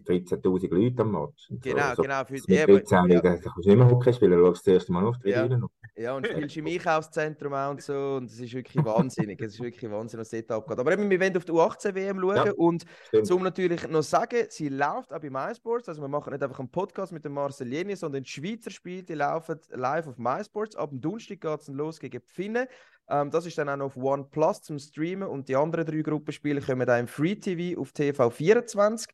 13.000 0.00 0.74
Leuten 0.74 1.00
am 1.00 1.12
Match. 1.12 1.48
Genau, 1.50 1.94
so, 1.94 2.02
genau. 2.02 2.24
Für, 2.24 2.32
mit 2.32 2.48
eben, 2.48 2.72
13 2.78 3.10
ja, 3.10 3.20
kannst 3.20 3.44
du 3.44 3.68
nicht 3.68 3.78
mehr 3.78 3.90
Hockey 3.90 4.12
spielen, 4.12 4.32
du 4.32 4.46
schaust 4.46 4.66
das 4.66 4.74
erste 4.74 4.92
Mal 4.92 5.06
auf 5.06 5.16
die 5.18 5.30
Ja. 5.30 5.42
Tribüne. 5.42 5.66
ja, 5.96 6.14
und 6.14 6.26
spielst 6.26 6.56
im 6.56 6.66
Einkaufszentrum 6.66 7.52
auch 7.54 7.70
und 7.70 7.82
so. 7.82 8.16
Und 8.16 8.30
es 8.30 8.40
ist 8.40 8.52
wirklich 8.54 8.84
wahnsinnig. 8.84 9.40
Es 9.40 9.54
ist 9.54 9.62
wirklich 9.62 9.90
Wahnsinn, 9.90 10.20
was 10.20 10.30
dort 10.30 10.50
abgeht. 10.50 10.78
Aber 10.78 10.92
eben, 10.92 11.08
wir 11.08 11.20
wollen 11.20 11.36
auf 11.36 11.44
die 11.44 11.52
U18-WM 11.52 12.20
schauen. 12.20 12.36
Ja. 12.36 12.52
Und 12.52 12.84
Stimmt. 13.08 13.26
zum 13.26 13.42
natürlich 13.42 13.88
noch 13.88 14.02
sagen, 14.02 14.46
sie 14.48 14.68
läuft 14.68 15.12
auch 15.12 15.20
bei 15.20 15.30
MySports. 15.30 15.88
Also 15.88 16.02
wir 16.02 16.08
machen 16.08 16.32
nicht 16.32 16.42
einfach 16.42 16.58
einen 16.58 16.70
Podcast 16.70 17.12
mit 17.12 17.24
dem 17.24 17.32
Marcel 17.32 17.72
Jeni, 17.72 17.96
sondern 17.96 18.22
die 18.22 18.28
Schweizer 18.30 18.70
Spiele 18.70 19.02
die 19.02 19.14
laufen 19.14 19.58
live 19.70 20.08
auf 20.08 20.18
MySports. 20.18 20.76
Ab 20.76 20.90
dem 20.90 21.00
Donnerstag 21.00 21.40
geht 21.40 21.60
es 21.60 21.66
dann 21.66 21.76
los 21.76 21.98
gegen 22.00 22.20
die 22.20 22.32
Finnen. 22.32 22.66
Ähm, 23.08 23.30
das 23.30 23.44
ist 23.46 23.58
dann 23.58 23.68
auch 23.68 23.76
noch 23.76 23.86
auf 23.86 23.96
OnePlus 23.96 24.62
zum 24.62 24.78
Streamen. 24.78 25.28
Und 25.28 25.48
die 25.48 25.56
anderen 25.56 25.84
drei 25.86 26.00
Gruppenspiele 26.00 26.60
kommen 26.60 26.86
dann 26.86 27.00
im 27.00 27.06
Free 27.06 27.36
TV 27.36 27.80
auf 27.80 27.90
TV24. 27.92 29.08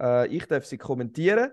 Äh, 0.00 0.28
ich 0.28 0.46
darf 0.46 0.64
sie 0.64 0.78
kommentieren. 0.78 1.50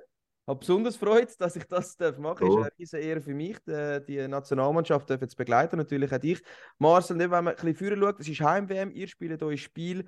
habe 0.47 0.59
besonders 0.59 0.95
Freude, 0.95 1.31
dass 1.39 1.55
ich 1.55 1.65
das 1.65 1.95
darf 1.97 2.17
machen 2.17 2.47
darf. 2.47 2.55
Cool. 2.55 2.69
Ist 2.77 2.93
eine 2.93 3.03
riesen 3.03 3.09
Ehre 3.09 3.21
für 3.21 3.33
mich, 3.33 3.57
die, 3.67 3.99
die 4.07 4.27
Nationalmannschaft 4.27 5.09
darf 5.09 5.21
jetzt 5.21 5.37
begleiten. 5.37 5.77
Natürlich 5.77 6.11
auch 6.13 6.17
dich. 6.17 6.41
Marcel, 6.77 7.17
wenn 7.19 7.29
man 7.29 7.47
ein 7.47 7.55
bisschen 7.55 7.75
früher 7.75 7.97
schaut, 7.97 8.19
es 8.19 8.27
ist 8.27 8.41
Heim-WM, 8.41 8.91
ihr 8.91 9.07
spielt 9.07 9.41
euer 9.41 9.57
Spiel 9.57 10.05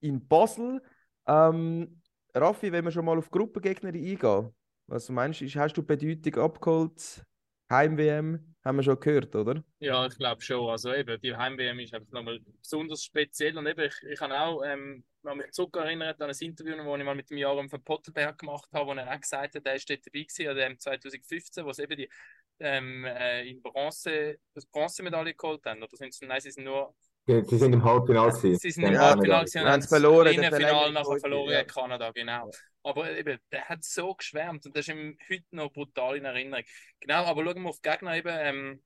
in 0.00 0.26
Basel. 0.26 0.82
Ähm, 1.26 2.00
Raffi, 2.34 2.72
wenn 2.72 2.84
wir 2.84 2.90
schon 2.90 3.04
mal 3.04 3.18
auf 3.18 3.30
Gruppengegner 3.30 3.88
eingehen, 3.88 4.54
was 4.86 5.08
meinst 5.10 5.40
du, 5.40 5.46
hast 5.46 5.74
du 5.74 5.82
Bedeutung 5.82 6.42
abgeholt? 6.42 7.24
Heim-WM, 7.70 8.54
haben 8.68 8.76
wir 8.76 8.82
schon 8.82 9.00
gehört, 9.00 9.34
oder? 9.34 9.64
Ja, 9.80 10.06
ich 10.06 10.16
glaube 10.16 10.42
schon. 10.42 10.68
Also 10.68 10.92
eben, 10.92 11.20
die 11.20 11.34
Heim-WM 11.34 11.78
ist 11.80 11.94
einfach 11.94 12.12
nochmal 12.12 12.38
besonders 12.60 13.02
speziell. 13.02 13.56
Und 13.56 13.66
eben, 13.66 13.80
ich, 13.80 13.94
ich 14.02 14.20
habe 14.20 14.38
auch 14.38 14.62
ähm, 14.62 15.02
mich 15.22 15.50
zurückerinnert 15.52 16.20
an 16.20 16.28
ein 16.30 16.36
Interview, 16.38 16.76
das 16.76 16.98
ich 16.98 17.04
mal 17.04 17.14
mit 17.14 17.30
dem 17.30 17.38
Jaron 17.38 17.68
von 17.70 17.82
Potterberg 17.82 18.38
gemacht 18.38 18.68
habe, 18.72 18.86
wo 18.86 18.92
er 18.92 19.10
auch 19.10 19.20
gesagt 19.20 19.54
hat, 19.54 19.66
er 19.66 19.74
ist 19.74 19.88
dabei 19.88 20.00
gewesen, 20.04 20.48
an 20.48 20.56
dem 20.56 20.78
2015, 20.78 21.64
wo 21.64 21.72
sie 21.72 21.82
eben 21.82 21.96
die 21.96 22.08
ähm, 22.60 23.04
äh, 23.04 23.48
in 23.48 23.62
Bronze, 23.62 24.38
das 24.54 24.66
Bronzemedaille 24.66 25.34
geholt 25.34 25.64
haben. 25.64 25.82
Oder 25.82 25.96
sind 25.96 26.12
sie, 26.12 26.26
nein, 26.26 26.40
sie 26.40 26.50
sind 26.50 26.64
nur 26.64 26.94
Ja, 27.28 27.44
Sie 27.44 27.58
sind 27.58 27.74
im 27.74 27.84
Halbfinale. 27.84 28.32
gewesen. 28.32 28.58
Sie 28.58 28.70
sind 28.70 28.84
im 28.84 28.98
Halbfinale 28.98 29.42
und 29.42 29.60
haben 29.60 29.80
es 29.80 29.86
verloren, 29.86 30.28
im 30.28 30.40
der 30.40 30.50
Finale 30.50 30.92
nachher 30.92 31.20
verloren 31.20 31.50
ja. 31.50 31.60
in 31.60 31.66
Kanada, 31.66 32.10
genau. 32.10 32.50
Aber 32.82 33.10
eben, 33.10 33.38
der 33.52 33.68
hat 33.68 33.84
so 33.84 34.14
geschwärmt 34.14 34.64
und 34.64 34.74
das 34.74 34.88
ist 34.88 34.94
ihm 34.94 35.18
heute 35.28 35.44
noch 35.50 35.70
brutal 35.70 36.16
in 36.16 36.24
Erinnerung. 36.24 36.64
Genau, 37.00 37.24
aber 37.24 37.44
schauen 37.44 37.62
wir 37.62 37.68
auf 37.68 37.80
die 37.80 37.88
Gegner 37.90 38.16
eben. 38.16 38.34
Ähm, 38.34 38.82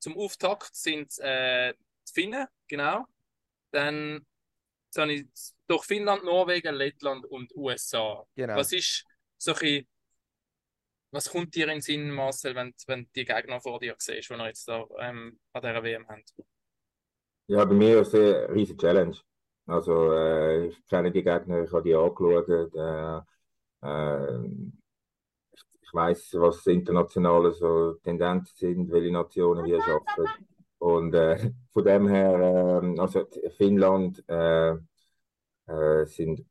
zum 0.00 0.18
Auftakt 0.18 0.74
sind 0.74 1.16
äh, 1.20 1.72
die 2.08 2.12
Finnen, 2.12 2.48
genau. 2.66 3.04
Dann 3.70 4.26
habe 4.96 5.12
ich 5.12 5.26
durch 5.68 5.84
Finnland, 5.84 6.24
Norwegen, 6.24 6.74
Lettland 6.74 7.26
und 7.26 7.54
USA. 7.54 8.26
Genau. 8.34 8.56
Was 8.56 8.72
ist 8.72 9.04
so 9.36 9.52
ein 9.52 9.58
bisschen, 9.60 9.88
was 11.12 11.30
kommt 11.30 11.54
dir 11.54 11.66
in 11.66 11.74
den 11.74 11.80
Sinn, 11.80 12.10
Marcel, 12.10 12.56
wenn, 12.56 12.74
wenn 12.88 13.04
du 13.04 13.10
die 13.14 13.24
Gegner 13.24 13.60
vor 13.60 13.78
dir 13.78 13.94
siehst, 13.98 14.30
die 14.30 14.34
wir 14.34 14.46
jetzt 14.48 14.66
da 14.66 14.84
ähm, 14.98 15.38
an 15.52 15.62
dieser 15.62 15.84
WM 15.84 16.08
haben? 16.08 16.24
Ja, 17.48 17.64
bei 17.64 17.74
mir 17.74 18.00
ist 18.00 18.14
es 18.14 18.14
eine 18.14 18.54
riesige 18.54 18.76
Challenge. 18.78 19.16
Also, 19.66 20.12
äh, 20.12 20.66
ich 20.66 20.86
kenne 20.86 21.10
die 21.10 21.22
Gegner, 21.22 21.62
ich 21.64 21.72
habe 21.72 21.82
die 21.82 21.94
angeschaut. 21.94 22.48
Äh, 22.48 23.20
äh, 23.82 24.38
ich, 25.52 25.62
ich 25.82 25.94
weiß, 25.94 26.34
was 26.38 26.66
internationale 26.66 27.52
so 27.52 27.94
Tendenzen 28.02 28.54
sind, 28.56 28.90
welche 28.92 29.12
Nationen 29.12 29.64
wie 29.64 29.80
schaffen. 29.80 30.26
Und 30.78 31.14
äh, 31.14 31.52
von 31.72 31.84
dem 31.84 32.08
her, 32.08 32.80
ähm, 32.82 33.00
also 33.00 33.26
Finnland 33.56 34.22
äh, 34.28 34.72
äh, 35.66 36.06
sind 36.06 36.44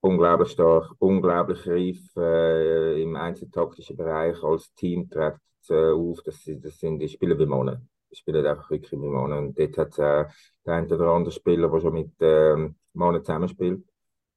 unglaublich 0.00 0.50
stark, 0.52 0.94
unglaublich 1.00 1.66
reif 1.66 2.16
äh, 2.16 3.02
im 3.02 3.16
einzeltaktischen 3.16 3.96
Bereich. 3.96 4.42
Als 4.42 4.74
Team 4.74 5.10
treten 5.10 5.40
sie 5.60 5.92
auf. 5.94 6.22
Das, 6.24 6.42
das 6.46 6.78
sind 6.80 7.00
die 7.00 7.08
Spieler 7.08 7.38
wie 7.38 7.46
Männer. 7.46 7.82
Spielen 8.12 8.46
einfach 8.46 8.70
wirklich 8.70 8.92
wie 8.92 8.96
Männer. 8.96 9.38
Und 9.38 9.58
dort 9.58 9.78
hat 9.78 9.92
es 9.92 9.98
äh, 9.98 10.24
der 10.64 10.74
ein 10.74 10.92
oder 10.92 11.08
andere 11.08 11.32
Spieler, 11.32 11.68
der 11.68 11.80
schon 11.80 11.92
mit 11.94 12.12
ähm, 12.20 12.76
Männern 12.94 13.24
zusammenspielt. 13.24 13.84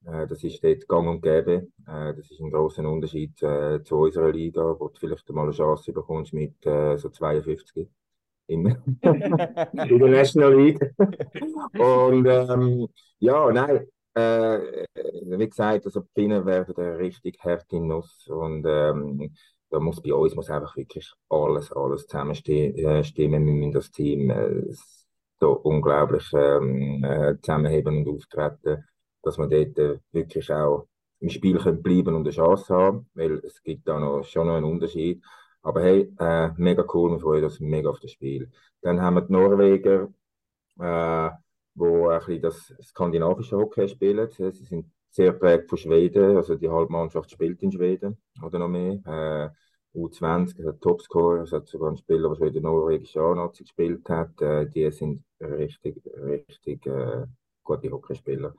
Äh, 0.05 0.27
das 0.27 0.43
ist 0.43 0.63
dort 0.63 0.87
gang 0.87 1.07
und 1.07 1.21
gäbe. 1.21 1.67
Äh, 1.87 2.13
das 2.15 2.31
ist 2.31 2.39
ein 2.39 2.51
großer 2.51 2.87
Unterschied 2.89 3.41
äh, 3.43 3.83
zu 3.83 3.97
unserer 3.97 4.31
Liga, 4.31 4.75
wo 4.79 4.87
du 4.89 4.99
vielleicht 4.99 5.29
mal 5.29 5.43
eine 5.43 5.51
Chance 5.51 5.93
bekommst 5.93 6.33
mit 6.33 6.65
äh, 6.65 6.97
so 6.97 7.09
52 7.09 7.87
in, 8.47 8.65
in 9.01 9.99
der 9.99 10.09
National 10.09 10.55
League. 10.55 10.93
Und 11.77 12.27
ähm, 12.27 12.87
ja, 13.19 13.51
nein, 13.51 13.87
äh, 14.13 14.85
wie 15.23 15.49
gesagt, 15.49 15.85
also 15.85 16.05
die 16.15 16.29
werden 16.29 16.75
eine 16.75 16.97
richtig 16.97 17.39
harte 17.43 17.79
Nuss 17.79 18.27
und 18.27 18.65
ähm, 18.67 19.33
da 19.71 19.79
muss 19.79 20.01
bei 20.01 20.13
uns 20.13 20.35
muss 20.35 20.49
einfach 20.49 20.75
wirklich 20.75 21.11
alles, 21.29 21.71
alles 21.71 22.05
zusammenstimmen. 22.05 22.75
Äh, 22.75 23.03
wir 23.15 23.39
müssen 23.39 23.71
das 23.71 23.89
Team 23.89 24.29
äh, 24.29 24.65
so 25.39 25.53
unglaublich 25.53 26.29
ähm, 26.33 27.03
äh, 27.03 27.39
zusammenheben 27.41 28.05
und 28.05 28.15
auftreten, 28.15 28.83
dass 29.23 29.37
wir 29.37 29.47
dort 29.47 30.01
wirklich 30.11 30.51
auch 30.53 30.87
im 31.19 31.29
Spiel 31.29 31.57
können 31.57 31.81
bleiben 31.81 32.15
und 32.15 32.23
eine 32.23 32.31
Chance 32.31 32.73
haben, 32.73 33.09
weil 33.13 33.39
es 33.45 33.61
gibt 33.63 33.87
da 33.87 33.99
noch, 33.99 34.23
schon 34.23 34.47
noch 34.47 34.55
einen 34.55 34.65
Unterschied. 34.65 35.23
Aber 35.63 35.81
hey, 35.81 36.13
äh, 36.19 36.49
mega 36.57 36.83
cool, 36.93 37.11
wir 37.11 37.19
freuen 37.19 37.43
uns 37.43 37.59
mega 37.59 37.89
auf 37.89 37.99
das 37.99 38.11
Spiel. 38.11 38.51
Dann 38.81 39.01
haben 39.01 39.15
wir 39.15 39.21
die 39.21 39.33
Norweger, 39.33 40.09
äh, 40.79 41.29
wo 41.75 42.09
ein 42.09 42.19
bisschen 42.19 42.41
das 42.41 42.73
skandinavische 42.83 43.57
Hockey 43.57 43.87
spielen. 43.87 44.29
Sie 44.29 44.51
sind 44.51 44.91
sehr 45.12 45.34
prägt 45.34 45.70
von 45.70 45.77
Schweden, 45.77 46.38
also 46.38 46.56
die 46.56 46.70
Halbmannschaft 46.70 47.30
spielt 47.32 47.62
in 47.62 47.72
Schweden 47.72 48.18
oder 48.41 48.60
noch 48.60 48.70
mehr. 48.70 48.94
Äh, 49.06 49.98
U20, 49.98 50.58
es 50.58 50.65
hat 50.65 50.82
Topscorer, 50.82 51.41
es 51.44 51.51
hat 51.51 51.68
sogar 51.68 51.89
einen 51.89 51.98
Spieler, 51.98 52.30
der 52.30 52.36
schon 52.36 52.48
in 52.48 52.53
der 52.53 52.62
norwegischen 52.62 53.22
A-Nazi 53.22 53.63
gespielt 53.63 54.10
hat. 54.10 54.41
Äh, 54.41 54.70
die 54.70 54.89
sind 54.91 55.24
richtig, 55.41 56.01
richtig 56.15 56.86
äh, 56.86 57.25
gute 57.63 57.91
Hockeyspieler. 57.91 58.56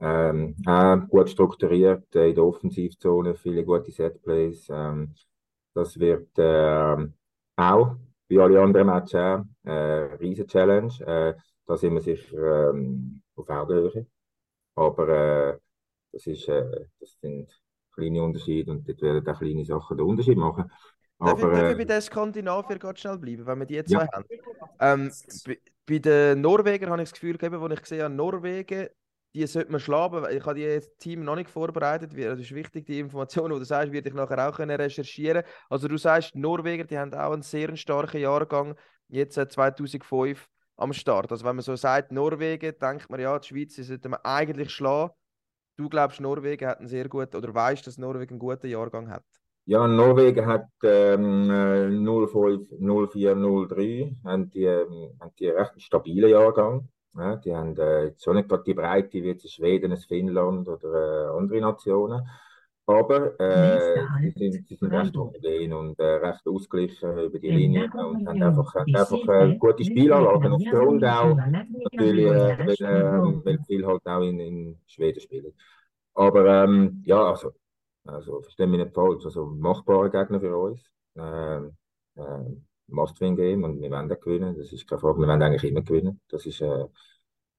Ähm, 0.00 0.56
auch 0.66 1.08
gut 1.08 1.30
strukturiert 1.30 2.14
äh, 2.16 2.30
in 2.30 2.34
der 2.34 2.44
Offensivzone, 2.44 3.36
viele 3.36 3.64
gute 3.64 3.92
Setplays. 3.92 4.66
Ähm, 4.68 5.14
das 5.74 5.98
wird 5.98 6.30
ähm, 6.36 7.14
auch, 7.54 7.94
wie 8.26 8.40
alle 8.40 8.60
anderen 8.60 8.88
Matches 8.88 9.14
auch, 9.14 9.44
äh, 9.64 9.70
eine 9.70 10.20
riesen 10.20 10.48
Challenge. 10.48 10.92
Äh, 11.06 11.34
da 11.66 11.76
sind 11.76 11.94
wir 11.94 12.00
sicher 12.00 12.70
ähm, 12.70 13.22
auf 13.36 13.48
Augenhöhe. 13.48 14.06
Aber 14.74 15.08
äh, 15.08 15.58
das, 16.12 16.26
ist, 16.26 16.48
äh, 16.48 16.86
das 17.00 17.16
sind 17.20 17.50
kleine 17.94 18.22
Unterschiede 18.22 18.70
und 18.70 18.88
dort 18.88 19.02
werden 19.02 19.26
auch 19.26 19.38
kleine 19.38 19.64
Sachen 19.64 19.96
den 19.96 20.06
Unterschied 20.06 20.38
machen. 20.38 20.70
Darf 21.24 21.38
ich, 21.38 21.44
Aber 21.44 21.52
darf 21.52 21.68
ich 21.68 21.72
äh, 21.72 21.74
bei 21.76 21.84
den 21.84 22.00
Skandinavier 22.00 22.78
ganz 22.78 23.00
schnell 23.00 23.18
bleiben, 23.18 23.46
wenn 23.46 23.58
wir 23.60 23.66
die 23.66 23.82
Ja. 23.86 24.00
zwei 24.00 24.06
haben? 24.06 24.24
Ähm, 24.80 25.10
bei, 25.44 25.58
bei 25.86 25.98
den 25.98 26.40
Norwegern 26.40 26.90
habe 26.90 27.02
ich 27.02 27.10
das 27.10 27.14
Gefühl, 27.14 27.38
gegeben, 27.38 27.62
als 27.62 27.74
ich 27.74 27.82
gesehen 27.82 28.02
habe, 28.02 28.14
Norwegen, 28.14 28.88
die 29.34 29.46
sollte 29.46 29.70
man 29.70 29.80
schlagen. 29.80 30.26
Ich 30.30 30.44
habe 30.44 30.54
die 30.56 30.80
Team 30.98 31.24
noch 31.24 31.36
nicht 31.36 31.48
vorbereitet. 31.48 32.12
Es 32.14 32.40
ist 32.40 32.54
wichtig, 32.54 32.86
die 32.86 32.98
Informationen, 32.98 33.54
die 33.54 33.60
du 33.60 33.64
sagst, 33.64 33.92
werde 33.92 34.08
ich 34.08 34.14
nachher 34.14 34.48
auch 34.48 34.56
können 34.56 34.78
recherchieren. 34.78 35.42
Also 35.70 35.88
du 35.88 35.96
sagst, 35.96 36.34
die 36.34 36.38
Norweger, 36.38 36.84
die 36.84 36.98
haben 36.98 37.14
auch 37.14 37.32
einen 37.32 37.42
sehr 37.42 37.74
starken 37.76 38.20
Jahrgang, 38.20 38.74
jetzt 39.08 39.38
äh, 39.38 39.48
2005 39.48 40.48
am 40.76 40.92
Start. 40.92 41.30
Also 41.30 41.44
wenn 41.44 41.56
man 41.56 41.62
so 41.62 41.76
sagt, 41.76 42.12
Norwegen, 42.12 42.74
denkt 42.78 43.08
man, 43.08 43.20
ja, 43.20 43.38
die 43.38 43.48
Schweiz 43.48 43.74
die 43.74 43.82
sollte 43.84 44.08
man 44.08 44.20
eigentlich 44.24 44.70
schlagen. 44.70 45.12
Du 45.82 45.88
glaubst, 45.88 46.20
Norwegen 46.20 46.68
hat 46.68 46.78
einen 46.78 46.86
sehr 46.86 47.08
guten, 47.08 47.34
oder 47.36 47.52
weißt, 47.52 47.84
dass 47.84 47.98
Norwegen 47.98 48.34
einen 48.34 48.38
guten 48.38 48.68
Jahrgang 48.68 49.10
hat? 49.10 49.24
Ja, 49.64 49.88
Norwegen 49.88 50.46
hat 50.46 50.68
ähm, 50.84 51.50
äh, 51.50 51.90
05, 52.28 52.68
04, 52.78 53.34
03, 53.34 54.16
haben 54.24 54.48
die, 54.50 54.62
ähm, 54.62 55.18
haben 55.20 55.32
die 55.40 55.48
einen 55.48 55.58
recht 55.58 55.82
stabilen 55.82 56.30
Jahrgang. 56.30 56.88
Ja, 57.16 57.34
die 57.34 57.52
haben 57.52 57.76
äh, 57.76 58.14
schon 58.16 58.36
nicht 58.36 58.48
gerade 58.48 58.62
die 58.62 58.74
Breite 58.74 59.14
wie 59.24 59.26
jetzt 59.26 59.52
Schweden, 59.52 59.96
Finnland 59.96 60.68
oder 60.68 61.32
äh, 61.32 61.36
andere 61.36 61.60
Nationen. 61.60 62.28
Aber 62.86 63.38
äh, 63.38 63.94
sie 63.94 64.08
Halt, 64.08 64.38
sind, 64.38 64.68
sie 64.68 64.74
sind 64.74 64.92
recht 64.92 65.16
homogen 65.16 65.72
und 65.72 65.98
äh, 66.00 66.04
recht 66.04 66.46
ausgeglichen 66.46 67.16
über 67.16 67.38
die 67.38 67.50
Linie 67.50 67.84
und 67.84 68.26
haben 68.26 68.42
einfach, 68.42 68.74
haben 68.74 68.96
einfach 68.96 69.28
äh, 69.28 69.56
gute 69.56 69.84
Spielanlagen 69.84 70.52
aufgrund 70.52 71.04
auch 71.04 71.36
natürlich, 71.36 72.26
äh, 72.26 72.58
weil, 72.58 72.76
ähm, 72.80 73.42
weil 73.44 73.58
viel 73.66 73.86
halt 73.86 74.04
auch 74.04 74.22
in, 74.22 74.40
in 74.40 74.78
Schweden 74.86 75.20
spielen. 75.20 75.52
Aber 76.14 76.64
ähm, 76.64 77.02
ja, 77.06 77.30
also, 77.30 77.52
also 78.04 78.42
verstehen 78.42 78.70
mich 78.70 78.82
nicht 78.82 78.94
falsch, 78.94 79.24
also 79.24 79.46
machbare 79.46 80.10
Gegner 80.10 80.40
für 80.40 80.56
uns. 80.56 80.82
Ähm, 81.16 81.76
ähm, 82.16 82.64
Must-Win-Game 82.88 83.64
und 83.64 83.80
wir 83.80 83.90
wollen 83.90 84.08
gewinnen, 84.08 84.56
das 84.58 84.72
ist 84.72 84.88
keine 84.88 85.00
Frage, 85.00 85.20
wir 85.20 85.28
wollen 85.28 85.42
eigentlich 85.42 85.64
immer 85.64 85.82
gewinnen. 85.82 86.20
Das 86.28 86.44
ist 86.46 86.60
äh, 86.60 86.84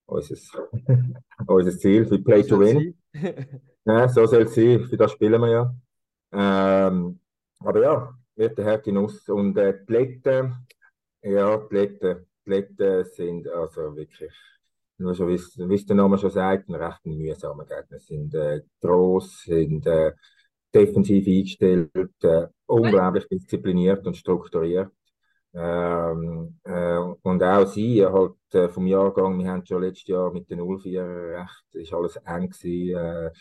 unser, 0.05 0.35
unser 1.47 1.71
Ziel, 1.71 2.05
für 2.05 2.19
Play 2.19 2.43
to 2.43 2.59
Win. 2.59 2.95
Ja, 3.85 4.07
so 4.07 4.25
soll 4.25 4.43
es 4.43 4.55
sein, 4.55 4.85
für 4.85 4.97
das 4.97 5.11
spielen 5.11 5.41
wir 5.41 5.49
ja. 5.49 5.75
Ähm, 6.31 7.19
aber 7.59 7.81
ja, 7.81 8.13
wird 8.35 8.57
der 8.57 8.65
harte 8.65 8.91
Nuss. 8.91 9.27
Und 9.29 9.57
äh, 9.57 9.73
die 9.87 9.91
Letten, 9.93 10.55
ja, 11.21 11.57
die 11.57 11.75
Letten, 11.75 12.25
die 12.45 12.49
Letten 12.49 13.05
sind 13.05 13.47
also 13.49 13.95
wirklich, 13.95 14.31
nur 14.97 15.13
schon, 15.15 15.27
wie 15.29 15.75
es 15.75 15.85
der 15.85 15.95
Name 15.95 16.17
schon 16.17 16.29
sagt, 16.31 16.69
ein 16.69 16.75
recht 16.75 17.05
mühsamer 17.05 17.65
Gegner. 17.65 17.99
Sind 17.99 18.33
äh, 18.35 18.61
gross, 18.81 19.43
sind 19.43 19.85
äh, 19.87 20.13
defensiv 20.73 21.27
eingestellt, 21.27 21.91
äh, 22.23 22.47
unglaublich 22.65 23.27
diszipliniert 23.27 24.05
und 24.07 24.17
strukturiert. 24.17 24.91
Ähm, 25.53 26.59
äh, 26.63 26.97
und 26.97 27.43
auch 27.43 27.67
sie 27.67 28.03
halt 28.05 28.33
äh, 28.53 28.69
vom 28.69 28.87
Jahrgang, 28.87 29.37
wir 29.37 29.51
haben 29.51 29.65
schon 29.65 29.83
letztes 29.83 30.07
Jahr 30.07 30.31
mit 30.33 30.49
den 30.49 30.59
04 30.61 31.03
recht, 31.05 31.63
ist 31.73 31.93
alles 31.93 32.15
eng 32.17 32.49
gewesen, 32.49 32.97
äh, 32.97 33.31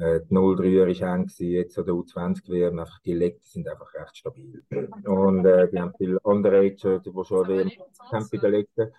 äh, 0.00 0.20
die 0.28 0.34
03er 0.34 0.86
ist 0.86 1.00
eng 1.02 1.26
gewesen, 1.26 1.50
jetzt 1.50 1.78
an 1.78 1.84
der 1.86 1.94
U20 1.94 2.48
WM, 2.48 2.78
einfach 2.78 3.00
die 3.00 3.14
Leute 3.14 3.38
sind 3.42 3.68
einfach 3.68 3.92
recht 3.94 4.16
stabil. 4.16 4.62
Und 5.04 5.44
äh, 5.44 5.68
die 5.70 5.80
haben 5.80 5.92
viele 5.96 6.18
andere 6.24 6.58
Ager, 6.58 6.98
die 6.98 7.24
schon 7.24 7.48
WM 7.48 7.70
haben 8.12 8.28
bei 8.30 8.38
den 8.38 8.52
Leuten. 8.52 8.92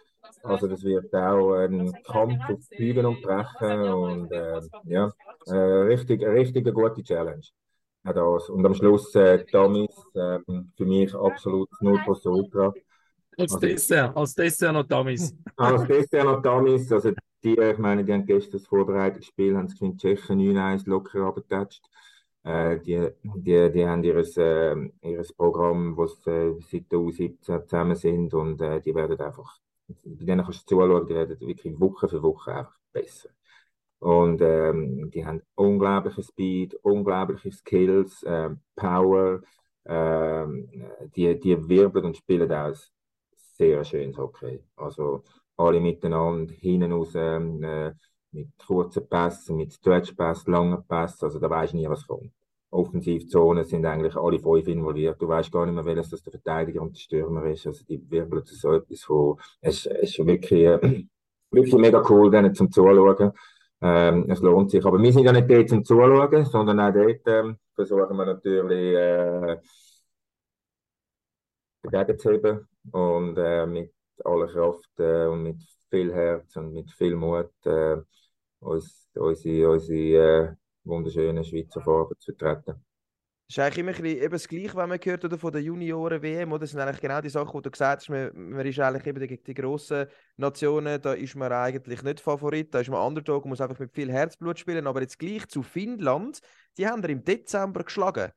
Also 0.44 0.68
das 0.68 0.84
wird 0.84 1.14
auch 1.16 1.54
ein 1.56 1.92
Kampf 2.04 2.36
auf 2.50 2.70
Biegen 2.78 3.06
und 3.06 3.22
Brechen 3.22 3.82
und 3.82 4.32
äh, 4.32 4.62
ja, 4.86 5.12
äh, 5.48 5.54
richtig, 5.56 6.24
richtig 6.24 6.66
eine 6.66 6.74
gute 6.74 7.04
Challenge. 7.04 7.42
Auch 8.04 8.14
das. 8.38 8.50
Und 8.50 8.66
am 8.66 8.74
Schluss 8.74 9.14
äh, 9.16 9.44
Dummies, 9.52 9.90
äh, 10.14 10.40
für 10.78 10.86
mich 10.86 11.14
absolut 11.16 11.70
0 11.82 12.00
plus 12.04 12.26
Ultra. 12.26 12.74
Als 13.38 13.54
Also- 13.54 13.60
Dessert, 13.60 14.16
als 14.16 14.36
Dessert 14.36 14.74
noch 14.74 14.84
Dummies. 14.88 15.36
Als 15.58 15.86
Dessert 15.88 16.26
noch 16.26 16.42
Dummies, 16.42 16.92
also 16.92 17.12
die, 17.44 17.58
ich 17.58 17.78
meine, 17.78 18.04
die 18.04 18.14
haben 18.14 18.26
gestern 18.26 18.54
das 18.54 18.68
Vorbereitungsspiel, 18.68 19.58
haben 19.58 19.68
sie 19.68 19.76
gegen 19.76 19.98
die 19.98 19.98
Tschechen 19.98 20.40
9-1 20.40 20.88
locker 20.90 21.22
abgetatscht. 21.26 21.84
Äh, 22.44 22.80
die, 22.80 23.10
die, 23.24 23.72
die 23.72 23.88
haben 23.88 24.04
ihres, 24.04 24.38
äh, 24.38 24.76
ihres 25.02 25.34
Programm, 25.34 25.96
sie 25.96 26.32
äh, 26.32 26.54
seit 26.62 26.92
der 26.92 27.00
U17 27.00 27.64
zusammen 27.66 27.96
sind 27.96 28.34
und 28.34 28.62
äh, 28.62 28.82
die 28.82 28.96
werden 28.96 29.20
einfach, 29.20 29.60
bei 29.88 30.26
denen 30.26 30.44
kannst 30.44 30.70
du 30.72 30.76
zuschauen, 30.76 31.08
die 31.08 31.14
werden 31.14 31.40
wirklich 31.40 31.80
Woche 31.80 32.08
für 32.08 32.22
Woche 32.24 32.56
einfach 32.56 32.78
besser. 32.92 33.30
Und 34.00 34.42
ähm, 34.42 35.12
die 35.12 35.24
haben 35.26 35.44
unglaubliche 35.56 36.24
Speed, 36.24 36.74
unglaubliche 36.82 37.52
Skills, 37.52 38.24
äh, 38.24 38.50
Power, 38.76 39.42
ähm, 39.86 40.70
die, 41.16 41.40
die 41.40 41.70
wirbeln 41.70 42.06
und 42.06 42.18
spielen 42.18 42.52
auch 42.52 42.74
sehr 43.36 43.84
schönes 43.84 44.18
Hockey. 44.18 44.64
Also 44.76 45.24
alle 45.62 45.80
miteinander, 45.80 46.54
hinten 46.54 46.92
raus, 46.92 47.14
ähm, 47.16 47.64
äh, 47.64 47.94
mit 48.32 48.50
kurzen 48.58 49.08
Pässen, 49.08 49.58
mit 49.58 49.74
Stretchpässen, 49.74 50.54
langen 50.54 50.84
Pässen, 50.88 51.26
also 51.26 51.40
da 51.40 51.50
weisst 51.50 51.74
du 51.74 51.78
nie, 51.78 51.90
was 51.90 52.08
kommt. 52.08 52.32
Offensivzonen 52.72 53.66
sind 53.66 53.86
eigentlich 53.86 54.16
alle 54.16 54.40
fünf 54.40 54.68
involviert. 54.68 55.22
Du 55.22 55.28
weißt 55.28 55.52
gar 55.52 55.66
nicht 55.66 55.76
mehr, 55.76 55.86
welches 55.86 56.10
das 56.10 56.24
der 56.24 56.32
Verteidiger 56.32 56.82
und 56.82 56.96
der 56.96 57.00
Stürmer 57.02 57.46
ist. 57.46 57.68
Also 57.68 57.84
die 57.86 58.02
wirbeln 58.10 58.44
so 58.46 58.72
etwas 58.74 59.02
von. 59.04 59.38
Es, 59.60 59.86
es 59.86 60.18
ist 60.18 60.26
wirklich, 60.26 60.64
äh, 60.64 60.80
wirklich 61.52 61.76
mega 61.76 62.02
cool, 62.10 62.32
denen 62.32 62.56
zum 62.56 62.72
Zuschauen. 62.72 63.34
Ähm, 63.82 64.26
es 64.30 64.40
lohnt 64.40 64.72
sich. 64.72 64.86
Aber 64.86 65.02
wir 65.02 65.12
sind 65.12 65.24
ja 65.24 65.34
nicht 65.34 65.50
dort 65.50 65.70
zum 65.70 65.84
Zuschauen, 65.84 66.46
sondern 66.46 66.80
auch 66.80 66.94
dort 66.94 67.22
ähm, 67.28 67.58
versuchen 67.76 68.16
wir 68.16 68.26
natürlich 68.26 68.96
äh, 68.96 69.58
dagegen 71.84 72.20
zu 72.20 72.32
heben 72.32 72.68
und 72.92 73.38
äh, 73.38 73.66
mit 73.66 73.92
aller 74.26 74.48
Kraft 74.48 75.00
äh, 75.00 75.26
und 75.26 75.44
mit 75.44 75.62
viel 75.90 76.14
Herz 76.14 76.56
und 76.56 76.74
mit 76.74 76.92
viel 76.92 77.16
Mut 77.16 77.52
äh, 77.66 77.98
uns, 78.60 79.10
unsere, 79.16 79.70
unsere 79.70 80.50
äh, 80.50 80.56
wunderschönen 80.84 81.44
Schweizer 81.44 81.82
Farben 81.82 82.16
zu 82.20 82.34
vertreten. 82.34 82.84
Das 83.52 83.58
ist 83.58 83.60
eigentlich 83.60 83.78
immer 83.80 83.92
ein 83.92 84.02
bisschen 84.02 84.32
das 84.32 84.48
Gleiche, 84.48 84.78
wenn 84.78 84.88
man 84.88 85.00
hört 85.04 85.26
oder, 85.26 85.38
von 85.38 85.52
der 85.52 85.62
Junioren-WM. 85.62 86.58
Das 86.58 86.72
sind 86.72 86.80
eigentlich 86.80 87.02
genau 87.02 87.20
die 87.20 87.28
Sachen, 87.28 87.52
die 87.52 87.64
du 87.64 87.70
gesagt 87.70 88.02
hast. 88.02 88.10
Man, 88.10 88.32
man 88.34 88.66
ist 88.66 88.80
eigentlich 88.80 89.08
eben 89.08 89.28
gegen 89.28 89.44
die 89.44 89.54
grossen 89.54 90.06
Nationen, 90.38 91.02
da 91.02 91.12
ist 91.12 91.36
man 91.36 91.52
eigentlich 91.52 92.02
nicht 92.02 92.22
Favorit. 92.22 92.74
Da 92.74 92.80
ist 92.80 92.90
man 92.90 93.06
Underdog, 93.06 93.44
muss 93.46 93.60
einfach 93.60 93.78
mit 93.78 93.92
viel 93.92 94.10
Herzblut 94.10 94.58
spielen. 94.58 94.88
Aber 94.88 95.02
jetzt 95.02 95.20
gleich 95.20 95.50
zu 95.50 95.64
Finnland, 95.64 96.40
die 96.78 96.88
haben 96.88 97.04
wir 97.04 97.10
im 97.10 97.26
Dezember 97.26 97.84
geschlagen. 97.84 98.32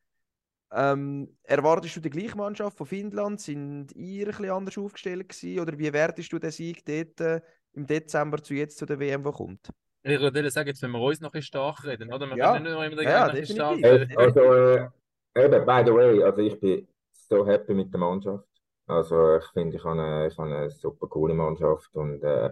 Ähm, 0.74 1.36
erwartest 1.44 1.96
du 1.96 2.00
die 2.00 2.10
gleiche 2.10 2.36
Mannschaft 2.36 2.76
von 2.76 2.86
Finnland? 2.86 3.40
Sind 3.40 3.92
ihr 3.94 4.26
ein 4.26 4.30
bisschen 4.30 4.50
anders 4.50 4.76
aufgestellt 4.78 5.28
gewesen? 5.28 5.60
Oder 5.60 5.78
wie 5.78 5.92
wertest 5.92 6.32
du 6.32 6.38
den 6.38 6.50
Sieg 6.50 6.84
dort 6.84 7.20
äh, 7.20 7.40
im 7.74 7.86
Dezember 7.86 8.42
zu 8.42 8.54
jetzt 8.54 8.78
zu 8.78 8.86
der 8.86 8.98
WM, 8.98 9.22
die 9.22 9.30
kommt? 9.30 9.68
Ich 10.02 10.20
würde 10.20 10.50
sagen, 10.50 10.68
jetzt 10.68 10.82
wenn 10.82 10.90
wir 10.90 11.00
uns 11.00 11.20
noch 11.20 11.30
ein 11.30 11.32
bisschen 11.32 11.46
stark 11.46 11.84
reden, 11.84 12.12
oder? 12.12 12.28
Wir 12.28 12.36
Ja. 12.36 12.52
können 12.52 12.64
nicht 12.64 12.72
nur 12.72 12.84
immer 12.84 13.00
Ja, 13.02 13.28
ein 13.28 13.40
bisschen 13.40 13.54
stark 13.54 13.78
definitiv. 13.78 13.84
reden. 13.84 14.10
Äh, 14.10 14.16
also, 14.16 14.40
äh, 14.40 15.44
eben, 15.44 15.66
by 15.66 15.82
the 15.86 15.92
way, 15.94 16.22
also 16.22 16.40
ich 16.42 16.58
bin 16.60 16.86
so 17.12 17.46
happy 17.46 17.74
mit 17.74 17.92
der 17.92 18.00
Mannschaft. 18.00 18.46
Also 18.86 19.36
ich 19.36 19.44
finde, 19.52 19.76
ich 19.76 19.84
habe 19.84 20.00
eine, 20.02 20.26
ich 20.28 20.36
habe 20.38 20.54
eine 20.54 20.70
super 20.70 21.06
coole 21.08 21.34
Mannschaft 21.34 21.94
und 21.96 22.22
äh, 22.22 22.50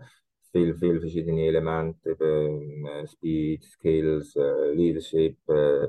viel, 0.50 0.74
viel 0.74 1.00
verschiedene 1.00 1.46
Elemente, 1.46 2.10
eben 2.10 2.86
äh, 2.86 3.06
Speed, 3.06 3.64
Skills, 3.64 4.34
äh, 4.36 4.72
Leadership, 4.72 5.38
äh, 5.48 5.88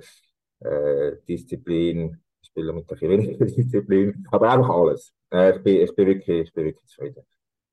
äh, 0.59 1.17
Disziplin, 1.27 2.21
Spieler 2.53 2.73
mit 2.73 2.83
ein 2.83 2.87
bisschen 2.87 3.09
weniger 3.09 3.45
Disziplin, 3.45 4.27
aber 4.31 4.51
einfach 4.51 4.69
alles. 4.69 5.11
Äh, 5.31 5.55
ich 5.57 5.63
bin, 5.63 5.75
ich 5.81 5.95
bin 5.95 6.07
wirklich, 6.07 6.47
ich 6.47 6.53
bin 6.53 6.65
wirklich 6.65 6.85
zufrieden. 6.87 7.23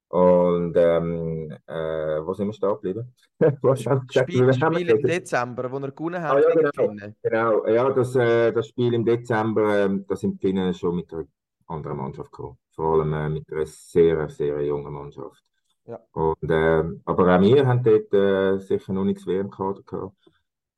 Und 0.09 0.75
ähm, 0.77 1.53
äh, 1.67 2.21
wo 2.25 2.33
sind 2.35 2.49
wir 2.49 2.53
stehen 2.53 2.71
geblieben? 2.71 3.15
Spiel, 4.11 4.53
Spiel 4.53 4.89
im. 4.89 5.03
Dezember, 5.03 5.71
wo 5.71 5.79
er 5.79 5.93
gewonnen 5.93 6.17
Ah, 6.25 6.31
hat 6.31 6.43
ja, 6.43 6.51
gegen 6.51 6.71
die 6.73 7.13
genau. 7.23 7.63
Genau, 7.63 7.67
ja, 7.69 7.91
das, 7.91 8.17
äh, 8.17 8.53
das 8.53 8.67
Spiel 8.69 8.95
im 8.95 9.05
Dezember, 9.05 9.85
ähm, 9.85 10.05
da 10.09 10.17
sind 10.17 10.41
Finnen 10.41 10.75
schon 10.75 10.97
mit 10.97 11.13
einer 11.13 11.27
anderen 11.67 11.99
Mannschaft 11.99 12.33
gekommen. 12.33 12.59
Vor 12.75 12.95
allem 12.95 13.13
äh, 13.13 13.29
mit 13.29 13.53
einer 13.53 13.67
sehr, 13.67 14.29
sehr 14.31 14.61
jungen 14.65 14.93
Mannschaft. 14.93 15.45
Ja. 15.85 16.01
Und, 16.13 16.51
ähm, 16.51 17.03
aber 17.05 17.37
auch 17.37 17.41
wir 17.41 17.67
haben 17.67 17.83
dort 17.85 18.13
äh, 18.13 18.59
sicher 18.59 18.93
noch 18.93 19.05
nichts 19.05 19.27
WM-Kader 19.27 19.83
gehabt. 19.83 20.17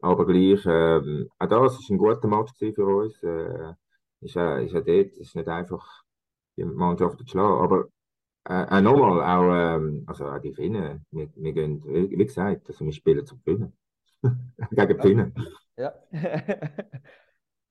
Aber 0.00 0.26
gleich, 0.26 0.60
ähm, 0.66 1.30
auch 1.38 1.46
das 1.46 1.78
ist 1.78 1.88
ein 1.90 1.96
guter 1.96 2.28
Match 2.28 2.52
für 2.58 2.84
uns. 2.84 3.16
Ist, 4.22 4.36
äh, 4.36 4.64
ist 4.64 4.74
auch 4.74 4.84
dort, 4.84 5.16
ist 5.16 5.36
nicht 5.36 5.48
einfach, 5.48 6.02
die 6.56 6.64
Mannschaft 6.64 7.18
zu 7.18 7.26
schlagen. 7.26 7.62
Aber 7.62 7.88
äh, 8.48 8.78
äh, 8.78 8.80
nochmal, 8.80 9.22
auch, 9.22 9.76
ähm, 9.76 10.04
also 10.06 10.26
auch 10.26 10.38
die 10.38 10.52
Finnen, 10.52 11.04
wir, 11.10 11.28
wir 11.36 11.52
gehen, 11.52 11.82
wie, 11.84 12.10
wie 12.10 12.26
gesagt, 12.26 12.68
also 12.68 12.84
wir 12.84 12.92
spielen 12.92 13.24
zum 13.26 13.42
Gewinnen. 13.44 13.72
Gegen 14.70 14.88
die 14.88 15.02
Finnen. 15.02 15.34
Ja. 15.76 15.92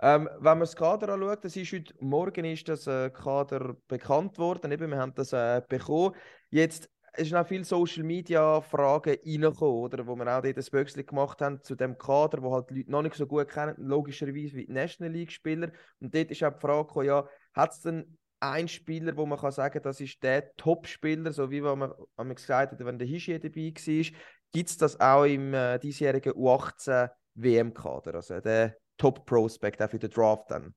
ähm, 0.02 0.30
wenn 0.38 0.44
man 0.44 0.60
das 0.62 0.76
Kader 0.76 1.14
anschaut, 1.14 1.44
das 1.44 1.56
ist 1.56 1.74
heute 1.74 1.94
Morgen 2.00 2.46
ist 2.46 2.68
das 2.70 2.88
äh, 2.88 3.10
Kader 3.10 3.76
bekannt 3.88 4.38
worden. 4.38 4.72
Eben, 4.72 4.90
wir 4.92 4.98
haben 4.98 5.14
das 5.14 5.34
äh, 5.34 5.62
bekommen. 5.68 6.16
Jetzt 6.50 6.90
es 7.14 7.28
sind 7.28 7.38
auch 7.38 7.48
viele 7.48 7.66
Social 7.66 8.04
Media 8.04 8.62
Fragen 8.62 9.18
reingekommen, 9.26 9.76
oder? 9.76 10.08
Wo 10.08 10.16
wir 10.16 10.28
auch 10.28 10.42
dort 10.42 10.58
ein 10.58 10.66
Böckchen 10.72 11.06
gemacht 11.06 11.42
haben 11.42 11.62
zu 11.62 11.76
dem 11.76 11.98
Kader, 11.98 12.42
wo 12.42 12.54
halt 12.54 12.70
die 12.70 12.76
Leute 12.76 12.92
noch 12.92 13.02
nicht 13.02 13.16
so 13.16 13.28
gut 13.28 13.50
kennen, 13.50 13.76
logischerweise 13.78 14.56
wie 14.56 14.66
die 14.66 14.72
National 14.72 15.14
League 15.14 15.32
Spieler. 15.32 15.72
Und 16.00 16.16
dort 16.16 16.32
ist 16.32 16.44
auch 16.44 16.54
die 16.54 16.60
Frage 16.60 16.88
gekommen, 16.88 17.08
ja, 17.08 17.28
hat 17.54 17.72
es 17.74 17.82
denn 17.82 18.18
einen 18.40 18.68
Spieler, 18.68 19.16
wo 19.18 19.26
man 19.26 19.40
kann 19.40 19.52
sagen, 19.52 19.82
das 19.84 20.00
ist 20.00 20.24
der 20.24 20.56
Top-Spieler, 20.56 21.32
so 21.32 21.52
wie 21.52 21.62
man, 21.62 21.94
man 22.16 22.36
gesagt 22.36 22.72
hat, 22.72 22.86
wenn 22.86 22.98
der 22.98 23.08
Hischier 23.08 23.40
dabei 23.40 23.74
war, 23.74 24.20
gibt 24.52 24.70
es 24.70 24.78
das 24.78 25.00
auch 25.00 25.26
im 25.26 25.54
äh, 25.54 25.80
diesjährigen 25.80 26.34
U18 26.34 27.10
WM-Kader, 27.36 28.16
also 28.16 28.40
der 28.40 28.78
Top-Prospect 28.98 29.82
auch 29.82 29.90
für 29.90 30.00
den 30.00 30.10
Draft 30.10 30.50
dann? 30.50 30.74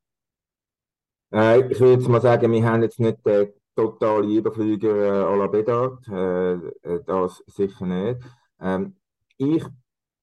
Äh, 1.33 1.73
ich 1.73 1.81
würde 1.81 1.95
jetzt 1.95 2.09
mal 2.09 2.21
sagen, 2.21 2.53
wir 2.53 2.65
haben 2.65 2.83
jetzt 2.83 3.01
nicht 3.01 3.25
den 3.25 3.53
totalen 3.75 4.31
Überflüger 4.31 4.97
äh, 4.97 5.25
à 5.25 5.37
la 5.37 5.47
Bedard, 5.47 6.07
äh, 6.09 6.55
äh, 6.55 7.05
das 7.07 7.43
sicher 7.47 7.87
nicht. 7.87 8.21
Ähm, 8.61 8.97
ich 9.37 9.65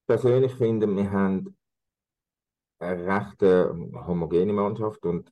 persönlich 0.07 0.53
finde, 0.55 0.87
wir 0.87 1.11
haben 1.11 1.55
eine 2.79 3.05
recht 3.05 3.41
äh, 3.43 3.65
homogene 4.07 4.53
Mannschaft 4.53 5.05
und 5.05 5.31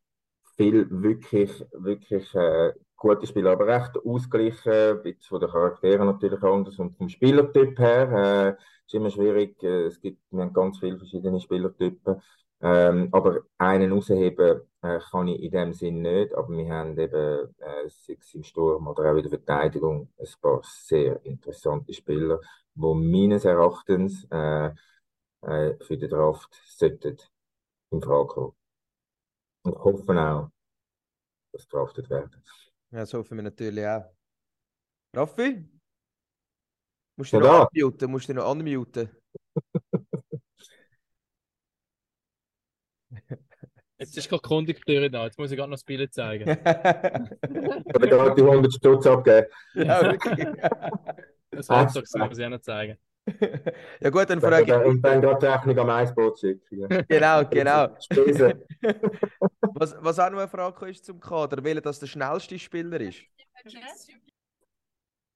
viel 0.55 0.87
wirklich, 0.89 1.65
wirklich 1.73 2.33
äh, 2.35 2.73
gute 2.95 3.27
Spieler, 3.27 3.51
aber 3.51 3.67
recht 3.67 3.97
ausgeglichen, 4.05 4.71
ein 4.71 5.01
bisschen 5.03 5.23
von 5.23 5.39
den 5.39 5.49
Charakteren 5.49 6.05
natürlich 6.07 6.43
anders 6.43 6.77
und 6.79 6.97
vom 6.97 7.09
Spielertyp 7.09 7.79
her 7.79 8.57
äh, 8.57 8.63
ist 8.85 8.93
immer 8.93 9.09
schwierig. 9.09 9.61
Äh, 9.63 9.85
es 9.85 9.99
gibt, 10.01 10.21
wir 10.31 10.41
haben 10.41 10.53
ganz 10.53 10.79
viele 10.79 10.97
verschiedene 10.97 11.39
Spielertypen. 11.39 12.21
Ähm, 12.61 13.07
aber 13.13 13.43
einen 13.57 13.93
rausheben 13.93 14.61
äh, 14.81 14.99
kann 15.11 15.27
ich 15.27 15.41
in 15.43 15.51
dem 15.51 15.73
Sinn 15.73 16.01
nicht, 16.01 16.33
aber 16.35 16.49
wir 16.49 16.69
haben 16.73 16.97
eben, 16.97 17.55
äh, 17.59 17.89
sei 17.89 18.17
es 18.19 18.33
im 18.35 18.43
Sturm 18.43 18.87
oder 18.87 19.11
auch 19.11 19.15
in 19.17 19.23
der 19.23 19.29
Verteidigung, 19.31 20.09
ein 20.19 20.27
paar 20.41 20.61
sehr 20.63 21.23
interessante 21.25 21.93
Spieler, 21.93 22.39
die 22.75 22.81
meines 22.95 23.45
Erachtens 23.45 24.25
äh, 24.31 24.67
äh, 25.43 25.75
für 25.85 25.97
den 25.97 26.09
Draft 26.09 26.55
sollten 26.65 27.17
in 27.91 28.01
Frage 28.01 28.27
kommen. 28.27 28.53
Und 29.63 29.77
hoffen 29.77 30.17
auch, 30.17 30.49
dass 31.53 31.67
draftet 31.67 32.09
werden. 32.09 32.43
Ja, 32.91 32.99
das 32.99 33.13
hoffen 33.13 33.37
wir 33.37 33.43
natürlich 33.43 33.85
auch. 33.85 34.05
Raffi? 35.15 35.49
Musst 37.17 37.33
du 37.33 37.37
Ja, 37.37 37.39
noch 37.39 37.49
da. 37.61 37.69
unmuten? 37.71 38.09
Musst 38.11 38.29
du 38.29 38.33
noch 38.33 38.49
unmuten? 38.49 39.09
Jetzt 43.99 44.17
ist 44.17 44.29
gerade 44.29 44.41
die 44.41 44.47
Kondukteure 44.47 45.09
da, 45.09 45.25
jetzt 45.25 45.37
muss 45.37 45.51
ich 45.51 45.57
gerade 45.57 45.69
noch 45.69 45.75
das 45.75 45.83
Bild 45.83 46.13
zeigen. 46.13 46.49
Aber 46.65 48.07
da 48.07 48.25
hat 48.25 48.37
die 48.37 48.43
100 48.43 48.73
Stutz 48.73 49.05
abgegeben. 49.05 49.47
ja, 49.75 50.01
wirklich. 50.11 50.47
Das 51.51 51.67
Fahrzeug 51.67 52.05
muss 52.29 52.37
ich 52.39 52.45
auch 52.45 52.49
noch 52.49 52.61
zeigen. 52.61 52.97
ja 53.99 54.09
gut, 54.09 54.29
dann 54.29 54.39
frage 54.39 54.63
ich. 54.63 54.85
Und 54.85 55.01
dann 55.01 55.21
gerade 55.21 55.39
die 55.39 55.45
Rechnung 55.45 55.79
am 55.79 55.89
Eisboot 55.89 56.39
schicken. 56.39 57.05
Genau, 57.09 57.45
genau. 57.45 57.89
Was, 59.73 59.95
was 59.99 60.19
auch 60.19 60.29
noch 60.29 60.39
eine 60.39 60.47
Frage 60.47 60.89
ist 60.89 61.05
zum 61.05 61.19
Kader, 61.19 61.63
welcher 61.63 61.81
das 61.81 61.99
der 61.99 62.07
schnellste 62.07 62.57
Spieler 62.57 62.99
ist? 63.01 63.19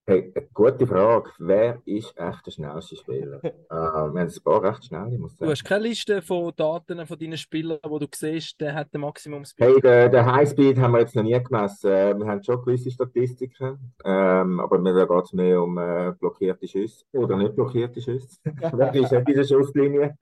Hey, 0.06 0.30
eine 0.36 0.46
gute 0.52 0.86
Frage. 0.86 1.30
Wer 1.38 1.80
ist 1.86 2.12
echt 2.18 2.44
der 2.46 2.50
schnellste 2.50 2.94
Spieler? 2.94 3.42
äh, 3.42 3.50
wir 3.70 3.78
haben 3.78 4.18
ein 4.18 4.32
paar 4.44 4.62
recht 4.62 4.84
schnell, 4.84 5.10
ich 5.14 5.18
muss 5.18 5.32
Du 5.32 5.38
sagen. 5.38 5.50
hast 5.52 5.64
keine 5.64 5.84
Liste 5.88 6.20
von 6.20 6.52
Daten 6.54 7.06
von 7.06 7.18
deinen 7.18 7.38
Spielern, 7.38 7.78
wo 7.86 7.98
du 7.98 8.06
siehst, 8.14 8.60
der 8.60 8.74
hat 8.74 8.92
den 8.92 9.00
Maximumspeed. 9.00 9.66
Hey, 9.66 9.80
den, 9.80 10.12
den 10.12 10.26
Highspeed 10.26 10.78
haben 10.78 10.92
wir 10.92 11.00
jetzt 11.00 11.16
noch 11.16 11.22
nie 11.22 11.42
gemessen. 11.42 11.90
Äh, 11.90 12.18
Wir 12.18 12.26
haben 12.26 12.42
schon 12.42 12.62
gewisse 12.62 12.90
Statistiken, 12.90 13.94
ähm, 14.04 14.60
aber 14.60 14.78
mir 14.78 14.92
geht 15.06 15.24
es 15.24 15.32
mehr 15.32 15.62
um 15.62 15.78
äh, 15.78 16.12
blockierte 16.20 16.68
Schüsse 16.68 17.06
oder 17.12 17.38
nicht 17.38 17.54
blockierte 17.54 18.02
Schüsse. 18.02 18.38
Wer 18.44 18.94
ist 18.94 19.10
in 19.12 19.24
dieser 19.24 19.44
Schusslinie? 19.44 20.18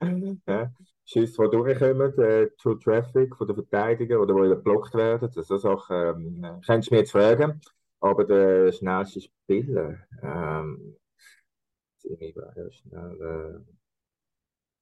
Ja. 0.47 0.71
Schüsse, 1.05 1.43
die 1.43 1.49
durchkommen, 1.57 2.17
äh, 2.19 2.47
True 2.57 2.79
Traffic 2.79 3.35
von 3.35 3.47
den 3.47 3.55
Verteidigern 3.57 4.21
oder 4.21 4.33
die 4.43 4.49
geblockt 4.55 4.93
werden. 4.93 5.29
So 5.29 5.57
Sachen 5.57 5.93
ähm, 5.93 6.43
äh, 6.45 6.51
kannst 6.65 6.89
du 6.89 6.93
mir 6.95 7.01
jetzt 7.01 7.11
fragen. 7.11 7.59
Aber 8.03 8.25
der 8.25 8.69
schnellste 8.73 9.21
Spieler, 9.21 9.97
ähm, 10.21 10.97
ziemlich 11.99 12.35
wäre 12.35 12.69
schnell, 12.69 13.63
äh, 13.65 13.73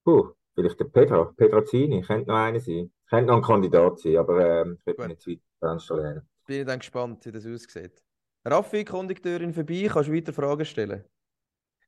puh, 0.03 0.31
vielleicht 0.55 0.79
der 0.79 0.85
Pedro, 0.85 1.25
Pedrazzini, 1.33 2.01
könnte 2.01 2.31
noch 2.31 2.37
einer 2.37 2.59
sein. 2.59 2.91
Könnte 3.07 3.27
noch 3.27 3.35
ein 3.35 3.43
Kandidat 3.43 3.99
sein, 3.99 4.17
aber 4.17 4.61
ähm, 4.61 4.77
ich 4.79 4.85
würde 4.87 4.97
Gut. 4.97 5.07
mich 5.09 5.27
nicht 5.27 5.85
zu 5.85 5.97
weit. 5.97 6.23
Bin 6.47 6.61
ich 6.61 6.65
dann 6.65 6.79
gespannt, 6.79 7.23
wie 7.27 7.31
das 7.31 7.45
aussieht. 7.45 8.01
Raffi, 8.43 8.83
Kondukteurin 8.83 9.53
vorbei, 9.53 9.87
kannst 9.87 10.09
du 10.09 10.13
weiter 10.13 10.33
Fragen 10.33 10.65
stellen? 10.65 11.05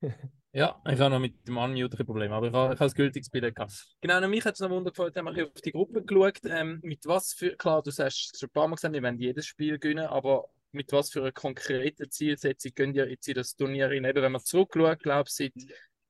Ja, 0.55 0.79
ich 0.87 0.99
habe 0.99 1.09
noch 1.09 1.19
mit 1.19 1.47
dem 1.47 1.57
Unmute 1.57 1.97
ein 1.97 2.05
Problem, 2.05 2.31
aber 2.31 2.45
ich 2.45 2.53
habe, 2.53 2.75
ich 2.75 2.79
habe 2.79 2.91
ein 2.91 2.95
gültiges 2.95 3.27
Bild 3.31 3.55
gehabt. 3.55 3.95
Genau, 4.01 4.23
und 4.23 4.29
mich 4.29 4.45
hat 4.45 4.53
es 4.53 4.59
noch 4.59 4.69
Wunder 4.69 4.91
gefallen, 4.91 5.11
haben 5.15 5.35
wir 5.35 5.47
auf 5.47 5.61
die 5.61 5.71
Gruppe 5.71 6.03
geschaut, 6.03 6.41
ähm, 6.45 6.79
mit 6.83 7.07
was 7.07 7.33
für, 7.33 7.55
klar, 7.55 7.81
du 7.81 7.89
sagst 7.89 8.35
es 8.35 8.39
schon 8.39 8.49
ein 8.49 8.53
paar 8.53 8.67
Mal 8.67 8.75
gesagt, 8.75 8.93
wir 8.93 9.01
wollen 9.01 9.17
jedes 9.17 9.47
Spiel 9.47 9.79
gewinnen, 9.79 10.05
aber 10.05 10.47
mit 10.73 10.91
was 10.91 11.12
für 11.12 11.21
einer 11.21 11.31
konkreten 11.31 12.09
Zielsetzung 12.09 12.71
gehen 12.75 12.93
ihr 12.95 13.09
jetzt 13.09 13.27
in 13.27 13.36
das 13.36 13.55
Turnier 13.55 13.89
rein? 13.89 14.05
Eben, 14.05 14.21
wenn 14.21 14.31
man 14.31 14.43
zurückschaut, 14.43 14.99
glaube 14.99 15.29
ich, 15.29 15.36
seit 15.36 15.53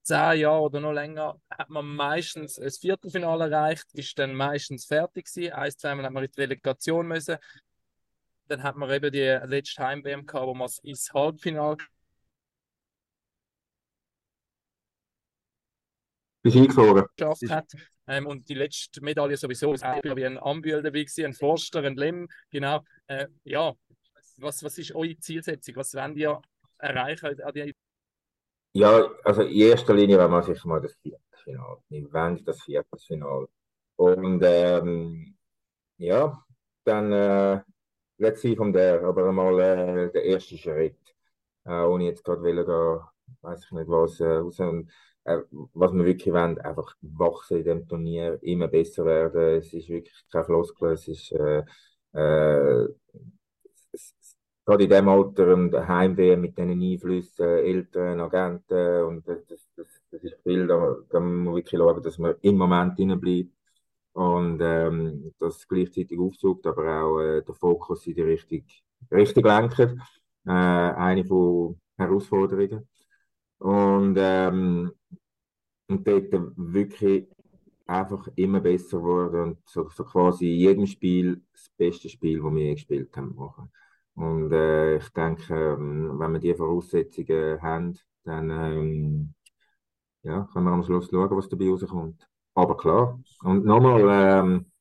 zehn 0.04 0.40
Jahren 0.42 0.62
oder 0.62 0.80
noch 0.80 0.94
länger, 0.94 1.40
hat 1.50 1.70
man 1.70 1.86
meistens 1.86 2.60
ein 2.60 2.72
Viertelfinale 2.72 3.46
erreicht, 3.46 3.86
ist 3.94 4.18
dann 4.20 4.36
meistens 4.36 4.86
fertig 4.86 5.26
gewesen, 5.26 5.54
ein, 5.54 5.72
zweimal 5.72 6.06
hat 6.06 6.14
man 6.14 6.24
in 6.24 6.32
die 6.32 6.36
Delegation 6.36 7.08
müssen, 7.08 7.38
dann 8.48 8.64
hat 8.64 8.76
man 8.76 8.90
eben 8.92 9.12
die 9.12 9.40
letzte 9.46 9.84
Heim-WM 9.84 10.26
gehabt, 10.26 10.46
wo 10.48 10.54
man 10.54 10.68
es 10.68 10.80
ins 10.80 11.14
Halbfinale 11.14 11.78
Bist 16.42 16.58
du 16.58 16.60
eingefroren? 16.60 17.06
geschafft 17.16 17.50
hat. 17.50 17.72
Ähm, 18.06 18.28
und 18.28 18.50
die 18.50 18.54
letzte 18.54 19.02
Medaille 19.02 19.38
sowieso 19.38 19.74
ist 19.74 19.84
wie 19.84 20.26
ein 20.26 20.38
Ambühl 20.38 20.82
dabei 20.82 21.04
gewesen, 21.04 21.26
ein 21.26 21.34
Forster, 21.34 21.84
ein 21.84 21.96
Lem, 21.96 22.28
genau. 22.50 22.84
Äh, 23.08 23.28
ja, 23.46 23.74
was, 24.44 24.64
was 24.64 24.78
ist 24.78 24.94
eure 24.96 25.18
Zielsetzung? 25.18 25.76
Was 25.78 25.94
wollt 25.96 26.18
ihr 26.18 26.42
erreichen? 26.78 27.74
Ja, 28.74 29.08
also 29.24 29.44
in 29.44 29.52
erster 29.52 29.94
Linie 29.94 30.18
wollen 30.18 30.32
wir 30.32 30.44
sicher 30.44 30.68
mal 30.68 30.82
das 30.82 30.96
Viertelfinale. 30.96 31.78
Wir 31.90 32.12
wollen 32.14 32.44
das 32.46 32.62
Viertelfinale. 32.64 33.48
Und 33.96 34.42
ähm, 34.44 35.38
ja, 35.98 36.44
dann 36.84 37.12
äh, 37.14 37.62
let's 38.18 38.42
see 38.42 38.56
von 38.56 38.74
der, 38.74 39.04
aber 39.04 39.30
einmal 39.30 39.60
äh, 39.60 40.12
der 40.12 40.24
erste 40.24 40.58
Schritt. 40.58 40.98
Äh, 41.66 41.84
ohne 41.84 42.06
jetzt 42.06 42.24
gerade 42.24 42.42
wollen 42.42 42.66
gehen, 42.66 43.02
weiß 43.42 43.66
ich 43.66 43.72
nicht 43.72 43.88
was, 43.88 44.20
äh, 44.20 44.26
raus. 44.26 44.60
Und, 44.60 44.92
äh, 45.26 45.40
was 45.74 45.94
wir 45.94 46.06
wirklich 46.06 46.34
wollen, 46.34 46.60
einfach 46.60 46.96
wachsen 47.02 47.58
in 47.60 47.64
dem 47.66 47.88
Turnier, 47.88 48.40
immer 48.42 48.68
besser 48.68 49.06
werden. 49.06 49.60
Es 49.60 49.74
ist 49.74 49.90
wirklich 49.90 50.16
kein 50.32 50.46
Floskel, 50.46 50.92
es 50.94 51.08
ist 51.08 51.32
äh, 51.32 51.64
äh, 52.14 52.88
gerade 54.66 54.84
in 54.84 54.90
dem 54.90 55.10
Alter 55.10 55.54
und 55.54 55.74
Heimweh 55.76 56.36
mit 56.38 56.58
diesen 56.58 56.82
Einflüssen, 56.82 57.46
Eltern, 57.46 58.20
Agenten 58.20 59.04
und 59.06 59.28
das, 59.28 59.46
das, 59.48 59.88
das, 60.12 60.24
ist 60.24 60.38
viel, 60.44 60.68
da, 60.68 60.96
da 61.10 61.20
muss 61.20 61.46
man 61.46 61.56
wirklich 61.56 61.80
schauen, 61.80 62.02
dass 62.02 62.18
man 62.18 62.36
im 62.42 62.58
Moment 62.58 62.98
drin 62.98 63.20
bleibt 63.20 63.52
und 64.14 64.60
ähm, 64.62 65.34
das 65.40 65.68
gleichzeitig 65.68 66.20
aufsucht, 66.20 66.66
aber 66.68 67.04
auch 67.04 67.20
äh, 67.20 67.42
den 67.42 67.56
Fokus 67.56 68.06
in 68.08 68.16
die 68.16 68.22
Richtung, 68.22 68.64
Richtung 69.12 69.44
lenkt. 69.44 69.80
Äh, 70.46 70.52
eine 70.52 71.26
von 71.26 71.80
Herausforderungen. 71.98 72.88
Und, 73.60 74.18
ähm, 74.20 74.92
und 75.88 76.08
dort 76.08 76.34
wirklich 76.58 77.28
einfach 77.86 78.28
immer 78.36 78.60
besser 78.60 78.98
geworden 78.98 79.42
und 79.42 79.58
so, 79.66 79.90
so 79.90 80.04
quasi 80.04 80.52
in 80.52 80.60
jedem 80.60 80.86
Spiel 80.88 81.42
das 81.52 81.70
beste 81.78 82.10
Spiel, 82.10 82.42
das 82.42 82.54
wir 82.54 82.74
gespielt 82.74 83.16
haben, 83.16 83.36
machen. 83.36 83.72
Und 84.16 84.52
äh, 84.52 84.98
ich 84.98 85.10
denke, 85.10 85.54
ähm, 85.54 86.20
wenn 86.20 86.34
wir 86.34 86.40
diese 86.40 86.56
Voraussetzungen 86.56 87.62
haben, 87.62 88.00
dann 88.24 88.50
ähm, 88.50 89.34
ja, 90.22 90.48
können 90.54 90.66
wir 90.66 90.72
am 90.72 90.84
Schluss 90.84 91.10
schauen, 91.10 91.36
was 91.36 91.50
dabei 91.50 91.70
rauskommt. 91.70 92.28
Aber 92.54 92.78
klar, 92.78 93.20
und 93.42 93.66
nochmal, 93.66 94.02
ähm, 94.02 94.72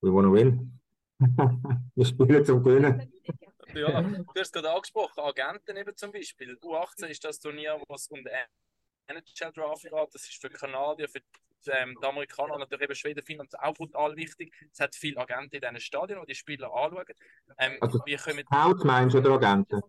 we 0.00 0.12
wanna 0.12 0.32
win. 0.32 0.80
wir 1.94 2.04
spielen 2.04 2.44
zum 2.44 2.62
Gewinnen. 2.62 3.12
Ja, 3.74 4.02
du 4.02 4.24
hast 4.36 4.52
gerade 4.52 4.72
angesprochen, 4.72 5.20
Agenten 5.20 5.76
eben 5.76 5.96
zum 5.96 6.10
Beispiel. 6.10 6.58
U18 6.60 7.06
ist 7.06 7.24
das 7.24 7.38
Turnier, 7.38 7.80
was 7.86 8.08
um 8.08 8.18
den 8.24 8.32
NHL 9.06 9.52
Draft 9.52 9.82
geht. 9.82 9.92
Das 9.92 10.22
ist 10.22 10.40
für 10.40 10.48
die 10.48 10.56
Kanadier, 10.56 11.08
für 11.08 11.20
ähm, 11.68 11.96
die 12.00 12.06
Amerikaner, 12.06 12.58
natürlich 12.58 12.84
eben 12.84 12.94
Schweden, 12.94 13.22
Finnland 13.22 13.58
auch 13.58 13.74
brutal 13.74 14.16
wichtig. 14.16 14.54
Es 14.72 14.80
hat 14.80 14.94
viele 14.94 15.18
Agenten 15.18 15.56
in 15.56 15.60
diesen 15.60 15.80
Stadien, 15.80 16.20
die 16.20 16.26
die 16.26 16.34
Spieler 16.34 16.72
anschauen. 16.72 17.04
Ähm, 17.58 17.76
Also, 17.80 18.00
wir 18.04 18.18
kommen 18.18 18.44
Scouts 18.44 18.84
meinst 18.84 19.14
du 19.14 19.18
oder 19.18 19.32
Agenten? 19.32 19.80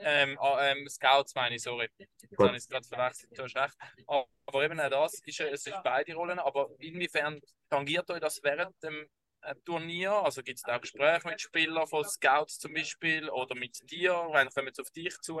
Ähm, 0.00 0.38
ah, 0.40 0.58
ähm, 0.62 0.88
Scouts 0.88 1.34
meine 1.34 1.54
ich, 1.56 1.62
sorry. 1.62 1.88
Jetzt 1.98 2.38
habe 2.38 2.50
ich 2.50 2.56
es 2.56 2.68
gerade 2.68 2.86
verwechselt, 2.86 3.38
du 3.38 3.42
hast 3.44 3.56
recht. 3.56 3.76
Aber 4.06 4.64
eben 4.64 4.78
auch 4.78 4.90
das, 4.90 5.14
ist, 5.24 5.40
es 5.40 5.66
ist 5.66 5.82
beide 5.82 6.14
Rollen, 6.14 6.38
aber 6.38 6.68
inwiefern 6.78 7.40
tangiert 7.70 8.10
euch 8.10 8.20
das 8.20 8.42
während 8.42 8.80
dem 8.82 9.06
äh, 9.46 9.54
Turnier? 9.64 10.12
Also 10.12 10.42
gibt 10.42 10.58
es 10.58 10.62
da 10.62 10.76
auch 10.76 10.80
Gespräche 10.80 11.28
mit 11.28 11.40
Spielern 11.40 11.86
von 11.86 12.04
Scouts 12.04 12.58
zum 12.58 12.74
Beispiel 12.74 13.28
oder 13.30 13.54
mit 13.54 13.78
dir? 13.90 14.12
Wann 14.30 14.48
kommen 14.50 14.72
sie 14.72 14.82
auf 14.82 14.90
dich 14.90 15.18
zu? 15.20 15.40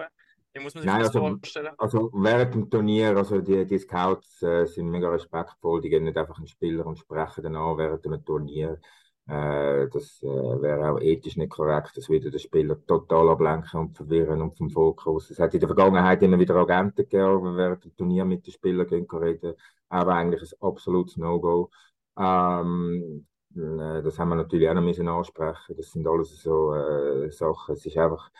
Wie 0.56 0.62
muss 0.62 0.74
man 0.74 0.82
sich 0.82 0.90
Nein, 0.90 1.00
das 1.00 1.14
also- 1.14 1.20
vorstellen? 1.20 1.74
Also 1.76 2.10
während 2.14 2.54
dem 2.54 2.70
Turnier, 2.70 3.14
also 3.16 3.40
die, 3.42 3.66
die 3.66 3.78
Scouts 3.78 4.42
äh, 4.42 4.64
sind 4.64 4.88
mega 4.88 5.10
respektvoll, 5.10 5.82
die 5.82 5.90
gehen 5.90 6.04
nicht 6.04 6.16
einfach 6.16 6.38
einen 6.38 6.46
Spieler 6.46 6.86
und 6.86 6.98
sprechen 6.98 7.42
dann 7.42 7.56
an 7.56 7.76
während 7.76 8.02
dem 8.04 8.24
Turnier. 8.24 8.80
Äh, 9.28 9.88
das 9.92 10.22
äh, 10.22 10.26
wäre 10.26 10.92
auch 10.92 11.00
ethisch 11.00 11.36
nicht 11.36 11.50
korrekt, 11.50 11.92
das 11.96 12.08
würde 12.08 12.30
den 12.30 12.40
Spieler 12.40 12.76
total 12.86 13.28
ablenken 13.28 13.80
und 13.80 13.96
verwirren 13.96 14.40
und 14.40 14.56
vom 14.56 14.70
Fokus. 14.70 15.30
Es 15.30 15.38
hat 15.38 15.52
in 15.52 15.60
der 15.60 15.68
Vergangenheit 15.68 16.22
immer 16.22 16.38
wieder 16.38 16.54
Agenten 16.54 17.02
gegeben, 17.02 17.44
die 17.52 17.56
während 17.58 17.84
dem 17.84 17.94
Turnier 17.96 18.24
mit 18.24 18.46
den 18.46 18.52
Spielern 18.52 18.86
gehen 18.86 19.06
reden, 19.12 19.54
aber 19.90 20.14
eigentlich 20.14 20.40
ein 20.42 20.66
absolutes 20.66 21.18
No-Go. 21.18 21.70
Ähm, 22.18 23.26
äh, 23.54 24.02
das 24.02 24.18
haben 24.18 24.30
wir 24.30 24.36
natürlich 24.36 24.70
auch 24.70 24.74
noch 24.74 24.82
müssen 24.82 25.08
ansprechen. 25.08 25.76
Das 25.76 25.90
sind 25.90 26.06
alles 26.06 26.40
so 26.40 26.72
äh, 26.72 27.30
Sachen. 27.30 27.74
Es 27.74 27.84
ist 27.84 27.96
einfach 27.98 28.30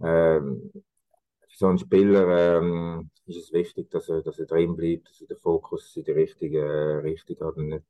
ähm, 0.00 0.72
so 1.56 1.66
einen 1.68 1.78
Spieler 1.78 2.58
ähm, 2.58 3.10
ist 3.24 3.38
es 3.38 3.52
wichtig, 3.52 3.90
dass 3.90 4.08
er, 4.10 4.20
dass 4.22 4.38
er 4.38 4.46
drin 4.46 4.76
bleibt, 4.76 5.08
dass 5.08 5.22
er 5.22 5.28
den 5.28 5.38
Fokus 5.38 5.96
in 5.96 6.04
die 6.04 6.12
richtige 6.12 6.60
äh, 6.60 6.96
Richtung 6.96 7.36
hat 7.40 7.56
und 7.56 7.68
nicht 7.68 7.84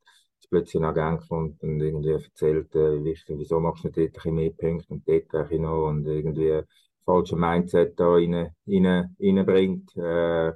plötzlich 0.49 0.81
ein 0.81 0.85
Agent 0.85 1.29
kommt 1.29 1.61
und 1.65 1.81
irgendwie 1.81 2.11
erzählt, 2.11 2.73
äh, 2.77 3.03
wichtig, 3.03 3.37
wieso 3.39 3.59
machst 3.59 3.83
du 3.83 3.89
nicht 3.89 3.99
dort 4.15 4.25
ein 4.25 4.35
mehr 4.35 4.53
Punkte 4.53 4.95
und 4.95 5.09
dort 5.09 5.35
ein 5.35 5.63
noch 5.63 5.89
und 5.89 6.07
irgendwie 6.07 6.63
falsche 7.05 7.35
Mindset 7.37 7.99
da 7.99 8.09
rein, 8.13 8.35
rein, 8.69 9.17
reinbringt. 9.21 9.97
Äh, 9.97 10.53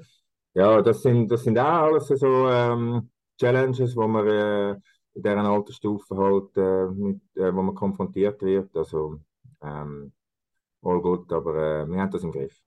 ja, 0.55 0.81
das 0.83 1.03
sind, 1.03 1.29
das 1.33 1.42
sind 1.44 1.59
auch 1.59 1.64
alles 1.92 2.07
so 2.09 2.49
ähm, 2.49 3.11
Challenges, 3.40 3.96
wo 3.96 4.07
man 4.07 4.27
äh, 4.29 4.70
in 5.14 5.23
dieser 5.23 5.38
Altersstufe 5.38 6.16
halt, 6.16 6.57
äh, 6.57 6.87
mit, 6.94 7.23
äh, 7.37 7.53
wo 7.55 7.62
man 7.62 7.75
konfrontiert 7.75 8.40
wird. 8.42 8.77
Also, 8.77 9.18
ähm, 9.62 10.12
all 10.83 11.01
gut, 11.03 11.33
aber 11.33 11.83
äh, 11.83 11.87
wir 11.88 12.01
haben 12.01 12.11
das 12.12 12.23
im 12.25 12.33
Griff. 12.33 12.61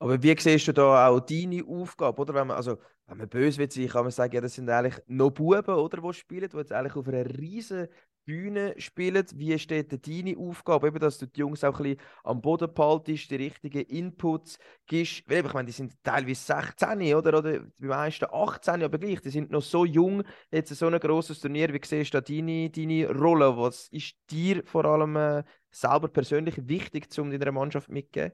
Aber 0.00 0.22
wie 0.22 0.34
siehst 0.38 0.66
du 0.66 0.72
da 0.72 1.08
auch 1.08 1.20
deine 1.20 1.62
Aufgabe, 1.66 2.22
oder? 2.22 2.32
Wenn 2.34 2.46
man, 2.46 2.56
also, 2.56 2.78
wenn 3.06 3.18
man 3.18 3.28
böse 3.28 3.58
wird 3.58 3.74
kann 3.92 4.04
man 4.04 4.10
sagen, 4.10 4.34
ja, 4.34 4.40
das 4.40 4.54
sind 4.54 4.68
eigentlich 4.70 4.96
noch 5.06 5.30
Buben, 5.30 5.74
oder, 5.74 6.00
die 6.00 6.12
spielen, 6.14 6.48
die 6.48 6.56
jetzt 6.56 6.72
eigentlich 6.72 6.96
auf 6.96 7.06
einer 7.06 7.26
riesen 7.38 7.86
Bühne 8.24 8.74
spielen. 8.78 9.26
Wie 9.34 9.58
steht 9.58 9.92
denn 9.92 10.00
deine 10.00 10.38
Aufgabe, 10.38 10.88
eben, 10.88 11.00
dass 11.00 11.18
du 11.18 11.26
die 11.26 11.40
Jungs 11.40 11.64
auch 11.64 11.78
ein 11.80 11.82
bisschen 11.82 12.00
am 12.24 12.40
Boden 12.40 12.72
behaltest, 12.72 13.30
die 13.30 13.36
richtigen 13.36 13.82
Inputs 13.82 14.58
gibst? 14.86 15.28
Weil 15.28 15.44
ich 15.44 15.52
meine, 15.52 15.66
die 15.66 15.72
sind 15.72 15.92
teilweise 16.02 16.40
16, 16.40 17.14
oder? 17.14 17.38
Oder 17.38 17.58
die 17.60 17.84
meisten 17.84 18.26
18, 18.30 18.82
aber 18.82 18.98
gleich, 18.98 19.20
die 19.20 19.30
sind 19.30 19.50
noch 19.50 19.62
so 19.62 19.84
jung, 19.84 20.22
jetzt 20.50 20.74
so 20.74 20.86
ein 20.86 20.98
grosses 20.98 21.40
Turnier. 21.40 21.74
Wie 21.74 21.80
siehst 21.84 22.14
du 22.14 22.20
da 22.20 22.22
deine, 22.22 22.70
deine 22.70 23.10
Rolle? 23.10 23.54
Was 23.56 23.88
ist 23.88 24.14
dir 24.30 24.62
vor 24.64 24.86
allem 24.86 25.16
äh, 25.16 25.44
selber 25.70 26.08
persönlich 26.08 26.56
wichtig, 26.68 27.06
um 27.18 27.30
deiner 27.30 27.52
Mannschaft 27.52 27.90
mitzugeben? 27.90 28.32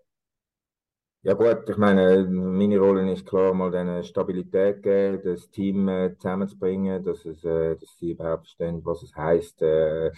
Ja 1.27 1.35
gut, 1.35 1.69
ich 1.69 1.77
meine, 1.77 2.25
meine 2.31 2.79
Rolle 2.79 3.11
ist 3.13 3.27
klar, 3.27 3.53
mal 3.53 3.73
denen 3.73 4.05
Stabilität 4.05 4.81
geben, 4.81 5.21
das 5.25 5.51
Team 5.51 5.89
äh, 5.89 6.15
zusammenzubringen, 6.17 7.03
dass, 7.03 7.25
es, 7.25 7.43
äh, 7.43 7.75
dass 7.75 7.97
sie 7.99 8.13
überhaupt 8.13 8.45
verstehen, 8.45 8.81
was 8.85 9.03
es 9.03 9.13
heisst, 9.17 9.61
äh, 9.61 10.07
äh 10.07 10.13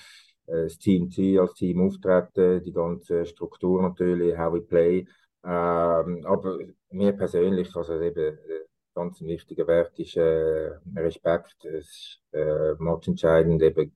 das 0.44 0.77
Team 0.77 1.11
zu 1.11 1.23
sein, 1.23 1.38
als 1.38 1.55
Team 1.55 1.81
auftreten, 1.81 2.62
die 2.62 2.73
ganze 2.73 3.25
Struktur 3.25 3.81
natürlich, 3.81 4.37
how 4.37 4.53
we 4.53 4.61
play. 4.61 5.07
Ähm, 5.47 6.27
aber 6.27 6.59
mir 6.90 7.12
persönlich, 7.14 7.75
also 7.75 7.99
eben, 7.99 8.37
äh, 8.37 8.66
ganz 8.94 9.18
wichtiger 9.23 9.66
Wert 9.66 9.99
ist 9.99 10.14
äh, 10.18 10.73
Respekt. 10.94 11.64
Es 11.64 11.87
ist 11.87 12.21
äh, 12.33 12.75
entscheidend, 13.07 13.62
eben, 13.62 13.94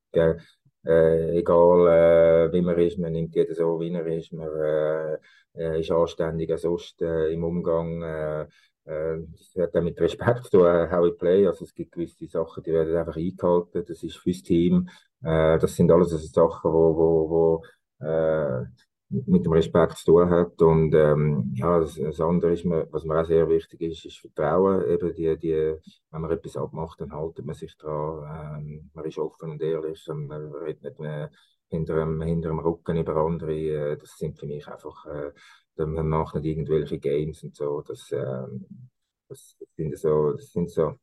äh, 0.84 1.38
egal 1.38 2.48
äh, 2.48 2.52
wie 2.52 2.62
man 2.62 2.78
ist, 2.78 2.98
man 2.98 3.12
nimmt 3.12 3.34
jeden 3.34 3.54
so, 3.54 3.80
wie 3.80 3.92
er 3.92 4.06
ist, 4.06 4.32
man 4.32 4.48
äh, 4.48 5.18
äh, 5.54 5.80
ist 5.80 5.90
anständiger 5.90 6.58
sonst 6.58 7.00
äh, 7.02 7.32
im 7.32 7.44
Umgang. 7.44 8.02
Äh, 8.02 8.46
äh, 8.84 9.18
hat 9.60 9.76
auch 9.76 9.82
mit 9.82 10.00
Respekt 10.00 10.44
zu 10.44 10.58
tun, 10.58 10.90
how 10.90 11.04
we 11.04 11.12
play. 11.12 11.46
Also 11.46 11.64
es 11.64 11.74
gibt 11.74 11.92
gewisse 11.92 12.26
Sachen, 12.26 12.62
die 12.64 12.72
werden 12.72 12.96
einfach 12.96 13.16
eingehalten. 13.16 13.84
Das 13.86 14.02
ist 14.02 14.16
fürs 14.16 14.42
Team. 14.42 14.88
Das 15.20 15.76
sind 15.76 15.92
alles 15.92 16.12
also 16.12 16.26
Sachen, 16.26 16.72
wo, 16.72 16.96
wo, 16.96 17.62
wo 18.00 18.04
äh, 18.04 18.64
mit 19.26 19.44
dem 19.44 19.52
Respekt 19.52 19.98
zu 19.98 20.12
tun 20.12 20.30
hat. 20.30 20.60
Und 20.62 20.94
ähm, 20.94 21.52
ja, 21.54 21.78
das, 21.80 21.96
das 21.96 22.20
andere 22.20 22.52
ist, 22.52 22.64
mir, 22.64 22.88
was 22.90 23.04
mir 23.04 23.20
auch 23.20 23.26
sehr 23.26 23.48
wichtig 23.48 23.80
ist, 23.82 24.04
ist 24.04 24.18
Vertrauen. 24.18 24.88
Eben 24.88 25.14
die, 25.14 25.36
die, 25.38 25.74
wenn 26.10 26.20
man 26.20 26.30
etwas 26.30 26.56
abmacht, 26.56 27.00
dann 27.00 27.12
haltet 27.12 27.44
man 27.44 27.54
sich 27.54 27.76
daran. 27.76 28.66
Ähm, 28.66 28.90
man 28.94 29.04
ist 29.04 29.18
offen 29.18 29.50
und 29.50 29.62
ehrlich. 29.62 30.06
Man 30.08 30.52
redet 30.54 30.82
nicht 30.82 30.98
mehr 30.98 31.30
hinter 31.68 31.96
dem, 31.96 32.20
hinter 32.22 32.48
dem 32.48 32.58
Rücken 32.58 32.96
über 32.96 33.16
andere. 33.16 33.54
Äh, 33.54 33.96
das 33.96 34.16
sind 34.16 34.38
für 34.38 34.46
mich 34.46 34.66
einfach, 34.66 35.06
äh, 35.06 35.32
man 35.76 36.08
macht 36.08 36.34
nicht 36.36 36.46
irgendwelche 36.46 36.98
Games 36.98 37.42
und 37.42 37.54
so. 37.54 37.82
Das, 37.82 38.10
äh, 38.12 38.46
das 39.28 39.56
sind 39.76 39.98
so, 39.98 40.32
das 40.32 40.52
sind 40.52 40.70
so 40.70 40.94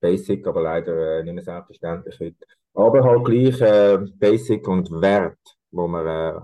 basic, 0.00 0.46
aber 0.46 0.62
leider 0.62 1.18
äh, 1.18 1.22
nicht 1.22 1.34
mehr 1.34 1.44
selbstverständlich 1.44 2.18
heute. 2.20 2.46
Aber 2.74 3.04
halt 3.04 3.24
gleich 3.24 3.60
äh, 3.60 3.98
basic 4.16 4.66
und 4.68 4.90
Wert, 4.90 5.38
wo 5.70 5.86
man 5.86 6.06
äh, 6.06 6.40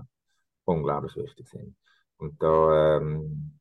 unglaublich 0.69 1.15
wichtig 1.15 1.47
sind. 1.47 1.75
Und 2.17 2.41
da, 2.41 2.97
ähm, 2.97 3.59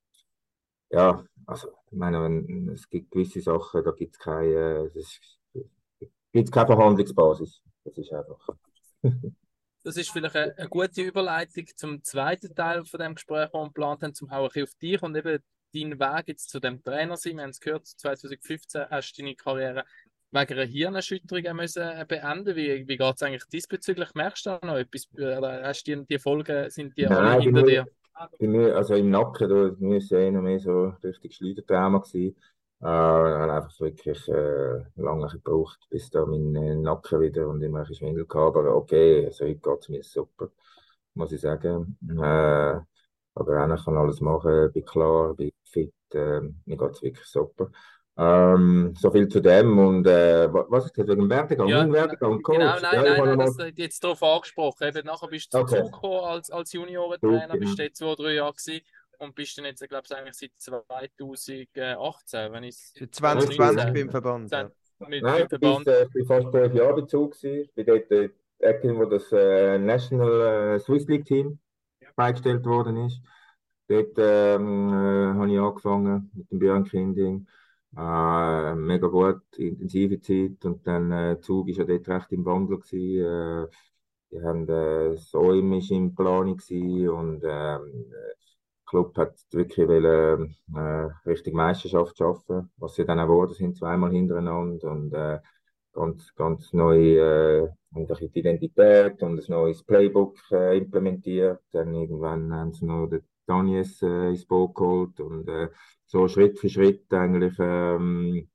ja, 0.90 1.24
also, 1.46 1.68
ich 1.90 1.96
meine, 1.96 2.22
wenn, 2.22 2.68
es 2.70 2.88
gibt 2.88 3.10
gewisse 3.10 3.40
Sachen, 3.40 3.84
da 3.84 3.92
gibt 3.92 4.14
es 4.14 4.18
keine, 4.18 4.90
äh, 5.54 6.44
keine 6.44 6.66
Verhandlungsbasis. 6.66 7.62
Das 7.84 7.96
ist 7.96 8.12
einfach. 8.12 8.48
das 9.84 9.96
ist 9.96 10.10
vielleicht 10.10 10.36
eine, 10.36 10.56
eine, 10.56 10.68
gute 10.68 11.02
Überleitung 11.02 11.66
zum 11.76 12.02
zweiten 12.02 12.54
Teil 12.54 12.84
von 12.84 13.00
dem 13.00 13.14
Gespräch, 13.14 13.50
das 13.50 13.54
wir 13.54 13.66
geplant 13.66 14.02
haben, 14.02 14.14
zum 14.14 14.30
auch 14.30 14.44
auf 14.54 14.74
dich 14.80 15.02
und 15.02 15.16
eben 15.16 15.42
deinen 15.74 15.98
Weg 15.98 16.28
jetzt 16.28 16.50
zu 16.50 16.60
dem 16.60 16.82
Trainer 16.82 17.16
sein. 17.16 17.36
Wir 17.36 17.44
haben 17.44 17.50
es 17.50 17.60
gehört, 17.60 17.86
2015 17.86 18.86
hast 18.90 19.12
du 19.12 19.22
deine 19.22 19.34
Karriere 19.34 19.84
wegen 20.30 20.52
einer 20.52 20.64
Hirnerschütterung 20.64 21.56
müssen 21.56 21.82
äh, 21.82 22.04
beenden. 22.06 22.54
Wie, 22.56 22.86
wie 22.86 22.96
geht 22.96 23.14
es 23.16 23.22
eigentlich 23.22 23.46
diesbezüglich? 23.46 24.14
Merkst 24.14 24.46
du 24.46 24.50
da 24.50 24.66
noch 24.66 24.76
etwas? 24.76 25.08
Oder 25.14 25.62
hast 25.64 25.84
du 25.84 25.96
die, 25.96 26.06
die 26.06 26.18
Folgen, 26.18 26.70
sind 26.70 26.96
die 26.96 27.04
Nein, 27.04 27.16
alle 27.16 27.42
hinter 27.42 27.62
dir? 27.62 27.86
Bei 28.38 28.46
mir, 28.46 28.76
also 28.76 28.94
im 28.94 29.10
Nacken, 29.10 29.48
da 29.48 29.54
war 29.54 29.96
es 29.96 30.10
ja 30.10 30.30
noch 30.30 30.42
mehr 30.42 30.58
so 30.58 30.92
richtig 31.02 31.36
Schleudertrauma. 31.36 31.98
Gewesen. 31.98 32.36
Äh, 32.80 32.86
habe 32.86 33.52
einfach 33.52 33.80
wirklich 33.80 34.28
äh, 34.28 34.84
lange 34.96 35.26
gebraucht, 35.28 35.80
bis 35.90 36.10
da 36.10 36.24
mein 36.24 36.54
äh, 36.54 36.76
Nacken 36.76 37.20
wieder 37.20 37.48
und 37.48 37.62
immer 37.62 37.80
ein 37.80 37.94
Schwindel 37.94 38.26
gehabt. 38.26 38.56
Aber 38.56 38.74
okay, 38.76 39.26
also 39.26 39.46
heute 39.46 39.58
geht 39.58 39.80
es 39.80 39.88
mir 39.88 40.02
super, 40.04 40.50
muss 41.14 41.32
ich 41.32 41.40
sagen. 41.40 41.98
Äh, 42.08 42.80
aber 43.34 43.64
auch 43.64 43.84
kann 43.84 43.96
alles 43.96 44.20
machen, 44.20 44.72
bin 44.72 44.84
klar, 44.84 45.34
bin 45.34 45.50
fit, 45.64 45.92
äh, 46.12 46.40
mir 46.40 46.76
geht 46.76 46.90
es 46.90 47.02
wirklich 47.02 47.26
super. 47.26 47.70
Ähm, 48.20 48.94
so 48.98 49.12
viel 49.12 49.28
zu 49.28 49.38
dem 49.38 49.78
und 49.78 50.04
äh, 50.08 50.52
was 50.52 50.86
ist 50.86 50.98
das 50.98 51.06
wegen 51.06 51.20
dem 51.20 51.30
Werdegang? 51.30 51.68
Ja, 51.68 51.88
Werdegang, 51.88 52.42
Coach? 52.42 52.58
Genau, 52.58 52.80
nein, 52.80 53.04
ja, 53.04 53.24
nein, 53.24 53.38
nein 53.38 53.38
das 53.38 53.72
jetzt 53.76 54.02
darauf 54.02 54.20
angesprochen. 54.24 54.88
Eben, 54.88 55.06
nachher 55.06 55.28
bist 55.28 55.54
du 55.54 55.58
okay. 55.58 55.84
gekommen 55.84 56.24
als, 56.24 56.50
als 56.50 56.72
Juniorentrainer, 56.72 57.46
genau. 57.46 57.60
bist 57.60 57.78
du 57.78 57.82
jetzt 57.84 57.98
zwei, 57.98 58.14
drei 58.16 58.32
Jahre 58.32 58.54
gewesen 58.54 58.80
und 59.18 59.36
bist 59.36 59.56
dann 59.56 59.66
jetzt, 59.66 59.88
glaube 59.88 60.02
ich, 60.04 60.16
eigentlich 60.16 60.36
seit 60.36 60.50
2018, 60.56 62.52
wenn 62.52 62.64
ich 62.64 62.76
2020 62.76 63.92
beim 63.92 64.10
Verband. 64.10 64.50
Ja. 64.50 64.70
Mit, 65.06 65.22
nein, 65.22 65.42
mit 65.42 65.48
Verband. 65.50 65.84
Bis, 65.84 65.94
äh, 65.94 66.06
ich 66.14 66.28
war 66.28 66.40
fast 66.40 66.50
zwölf 66.50 66.74
Jahre 66.74 66.94
Bezug 66.94 67.36
Ich 67.44 67.72
bin 67.72 67.86
dort 67.86 68.10
äh, 68.10 68.80
Team, 68.80 68.98
wo 68.98 69.04
das 69.04 69.30
äh, 69.30 69.78
National 69.78 70.74
äh, 70.74 70.80
Swiss 70.80 71.06
League 71.06 71.24
Team 71.24 71.60
beigestellt 72.16 72.64
worden 72.64 73.06
ist. 73.06 73.20
Dort 73.86 74.18
ähm, 74.18 74.88
äh, 74.88 75.38
habe 75.38 75.52
ich 75.52 75.58
angefangen 75.58 76.32
mit 76.34 76.50
dem 76.50 76.58
Björn 76.58 76.84
Kinding 76.84 77.46
äh, 77.96 78.74
mega 78.74 79.08
gut, 79.08 79.42
Zeit. 80.22 80.64
Und 80.64 80.86
dann 80.86 81.12
äh, 81.12 81.40
Zug 81.40 81.68
ist 81.68 81.78
ja 81.78 81.84
dort 81.84 82.08
recht 82.08 82.32
im 82.32 82.44
Wandel. 82.44 82.78
Gewesen. 82.78 83.66
Äh, 83.66 83.68
die 84.30 84.42
haben 84.42 84.68
äh, 84.68 85.16
so 85.16 85.52
immer 85.52 85.80
in 85.90 86.14
Planung 86.14 86.58
gewesen 86.58 87.08
und 87.08 87.40
der 87.40 87.80
Club 88.86 89.16
hat 89.16 89.36
wirklich 89.52 89.86
wollen, 89.88 90.56
äh, 90.74 91.28
Richtung 91.28 91.54
Meisterschaft 91.54 92.16
schaffen, 92.16 92.70
was 92.76 92.94
sie 92.94 93.04
dann 93.04 93.20
auch 93.20 93.26
geworden 93.26 93.54
sind, 93.54 93.76
zweimal 93.76 94.10
hintereinander 94.12 94.90
und 94.90 95.12
äh, 95.12 95.38
ganz, 95.92 96.34
ganz 96.34 96.72
neue 96.72 97.68
äh, 97.94 98.28
Identität 98.34 99.22
und 99.22 99.38
ein 99.38 99.44
neues 99.48 99.82
Playbook 99.82 100.36
äh, 100.52 100.78
implementiert. 100.78 101.60
Dann 101.72 101.94
irgendwann 101.94 102.52
haben 102.54 102.72
sie 102.72 102.86
noch 102.86 103.08
den 103.08 103.22
Daniels 103.48 104.02
äh, 104.02 104.30
ins 104.30 104.46
Boot 104.46 104.74
geholt 104.74 105.20
und 105.20 105.48
äh, 105.48 105.68
so 106.06 106.28
Schritt 106.28 106.58
für 106.58 106.68
Schritt 106.68 107.12
eigentlich 107.12 107.54
ähm, 107.58 108.48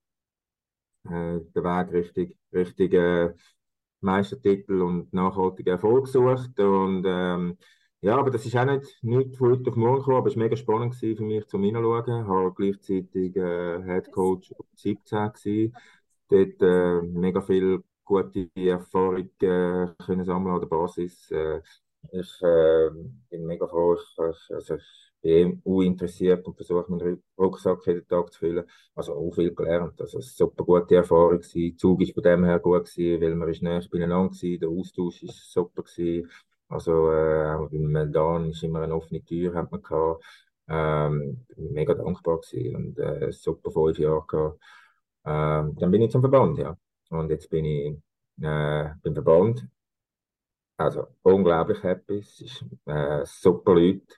äh, 1.05 1.39
den 1.39 1.63
Weg 1.63 1.91
richtig, 1.93 2.37
richtig 2.53 2.93
äh, 2.93 3.33
Meistertitel 4.01 4.81
und 4.81 5.13
nachhaltigen 5.13 5.73
Erfolg 5.73 6.05
gesucht. 6.05 6.59
Und 6.59 7.05
ähm, 7.07 7.57
ja, 8.01 8.17
aber 8.17 8.31
das 8.31 8.45
ist 8.45 8.55
auch 8.57 8.65
nicht, 8.65 9.03
nicht 9.03 9.37
von 9.37 9.51
heute 9.51 9.69
auf 9.69 9.75
morgen 9.77 9.99
gekommen, 9.99 10.17
aber 10.17 10.27
es 10.27 10.35
war 10.35 10.43
mega 10.43 10.55
spannend 10.57 10.95
für 10.95 11.23
mich 11.23 11.47
zum 11.47 11.63
Hinschauen. 11.63 12.03
Ich 12.03 12.27
war 12.27 12.53
gleichzeitig 12.53 13.35
äh, 13.37 13.81
Head 13.83 14.11
Coach 14.11 14.53
17 14.75 15.31
gewesen. 15.33 15.75
Dort 16.29 16.61
äh, 16.61 17.01
mega 17.01 17.41
viel 17.41 17.83
gute 18.03 18.49
Erfahrung 18.55 19.29
äh, 19.41 19.87
können 20.05 20.25
sammeln 20.25 20.55
an 20.55 20.61
der 20.61 20.67
Basis. 20.67 21.31
Äh, 21.31 21.61
ich 22.11 22.41
äh, 22.41 22.89
bin 23.29 23.45
mega 23.45 23.67
froh, 23.67 23.95
ich, 23.95 24.19
also 24.53 24.75
ich 24.75 25.11
bin 25.21 25.61
eh 25.65 25.85
interessiert 25.85 26.45
und 26.45 26.55
versuche 26.55 26.91
meinen 26.91 27.23
Rucksack 27.37 27.85
jeden 27.87 28.07
Tag 28.07 28.31
zu 28.33 28.39
füllen. 28.39 28.65
Also 28.93 29.13
auch 29.13 29.33
viel 29.33 29.53
gelernt. 29.55 29.99
Also 30.01 30.19
es 30.19 30.39
war 30.39 30.47
super 30.47 30.63
gute 30.65 30.95
Erfahrung. 30.97 31.39
Der 31.39 31.77
Zug 31.77 31.99
war 31.99 32.13
von 32.13 32.23
dem 32.23 32.43
her 32.43 32.59
gut, 32.59 32.85
gewesen, 32.85 33.21
weil 33.21 33.35
man 33.35 33.49
ist 33.49 33.63
näher 33.63 33.81
beieinander 33.89 34.31
war. 34.31 34.57
Der 34.59 34.69
Austausch 34.69 35.23
war 35.23 35.33
super. 35.33 35.83
Gewesen. 35.83 36.29
Also 36.67 37.11
äh, 37.11 37.53
auch 37.55 37.69
Meldan 37.71 38.49
ist 38.49 38.63
immer 38.63 38.81
eine 38.81 38.95
offene 38.95 39.23
Tür, 39.23 39.53
hat 39.53 39.71
man 39.71 39.81
gehabt. 39.81 40.23
Ähm, 40.67 41.45
mega 41.57 41.93
dankbar 41.93 42.39
gewesen 42.39 42.75
und 42.75 42.99
äh, 42.99 43.31
super 43.31 43.71
fünf 43.71 43.99
Jahre 43.99 44.25
gehabt. 44.27 44.59
Ähm, 45.25 45.75
dann 45.77 45.91
bin 45.91 46.01
ich 46.01 46.11
zum 46.11 46.21
Verband, 46.21 46.57
ja. 46.57 46.75
Und 47.09 47.29
jetzt 47.29 47.49
bin 47.49 47.65
ich 47.65 47.95
äh, 48.41 48.89
beim 49.03 49.13
Verband 49.13 49.67
also 50.77 51.07
unglaublich 51.23 51.81
happy. 51.83 52.19
Es 52.19 52.41
ist 52.41 52.65
äh, 52.85 53.21
super 53.25 53.75
Leute. 53.75 54.15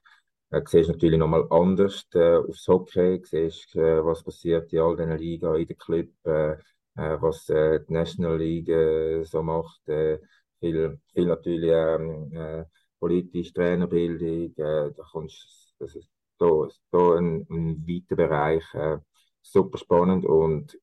Äh, 0.52 0.62
du 0.62 0.68
siehst 0.68 0.90
natürlich 0.90 1.20
nochmal 1.20 1.46
anders 1.50 2.06
äh, 2.14 2.38
aufs 2.38 2.68
Hockey, 2.68 3.20
du 3.22 3.26
siehst, 3.28 3.76
äh, 3.76 4.04
was 4.06 4.24
passiert 4.24 4.72
in 4.74 4.80
all 4.80 4.96
diesen 4.96 5.18
Ligen, 5.18 5.56
in 5.56 5.68
den 5.68 5.78
Club, 5.78 6.10
äh, 6.26 6.52
äh, 6.96 7.22
was 7.22 7.50
äh, 7.50 7.80
die 7.88 7.94
National 7.94 8.38
League 8.38 8.70
äh, 8.70 9.24
so 9.26 9.44
macht. 9.44 9.88
Äh, 9.90 10.20
viel, 10.60 11.00
viel 11.14 11.26
natürlich 11.28 11.70
ähm, 11.72 12.32
äh, 12.34 12.66
politische 13.00 13.54
Trainerbildung, 13.54 14.54
äh, 14.58 14.92
da 14.96 15.04
kommst, 15.12 15.76
das 15.80 15.96
ist 15.96 16.10
so, 16.40 16.68
so 16.92 17.14
ein, 17.14 17.46
ein 17.50 17.86
weiter 17.88 18.16
Bereich, 18.16 18.64
äh, 18.74 18.98
super 19.42 19.78
spannend 19.78 20.26
und 20.26 20.78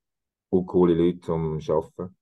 auch 0.51 0.65
coole 0.65 0.95
Leute 0.95 1.21
zum 1.21 1.59
Arbeiten. 1.69 2.17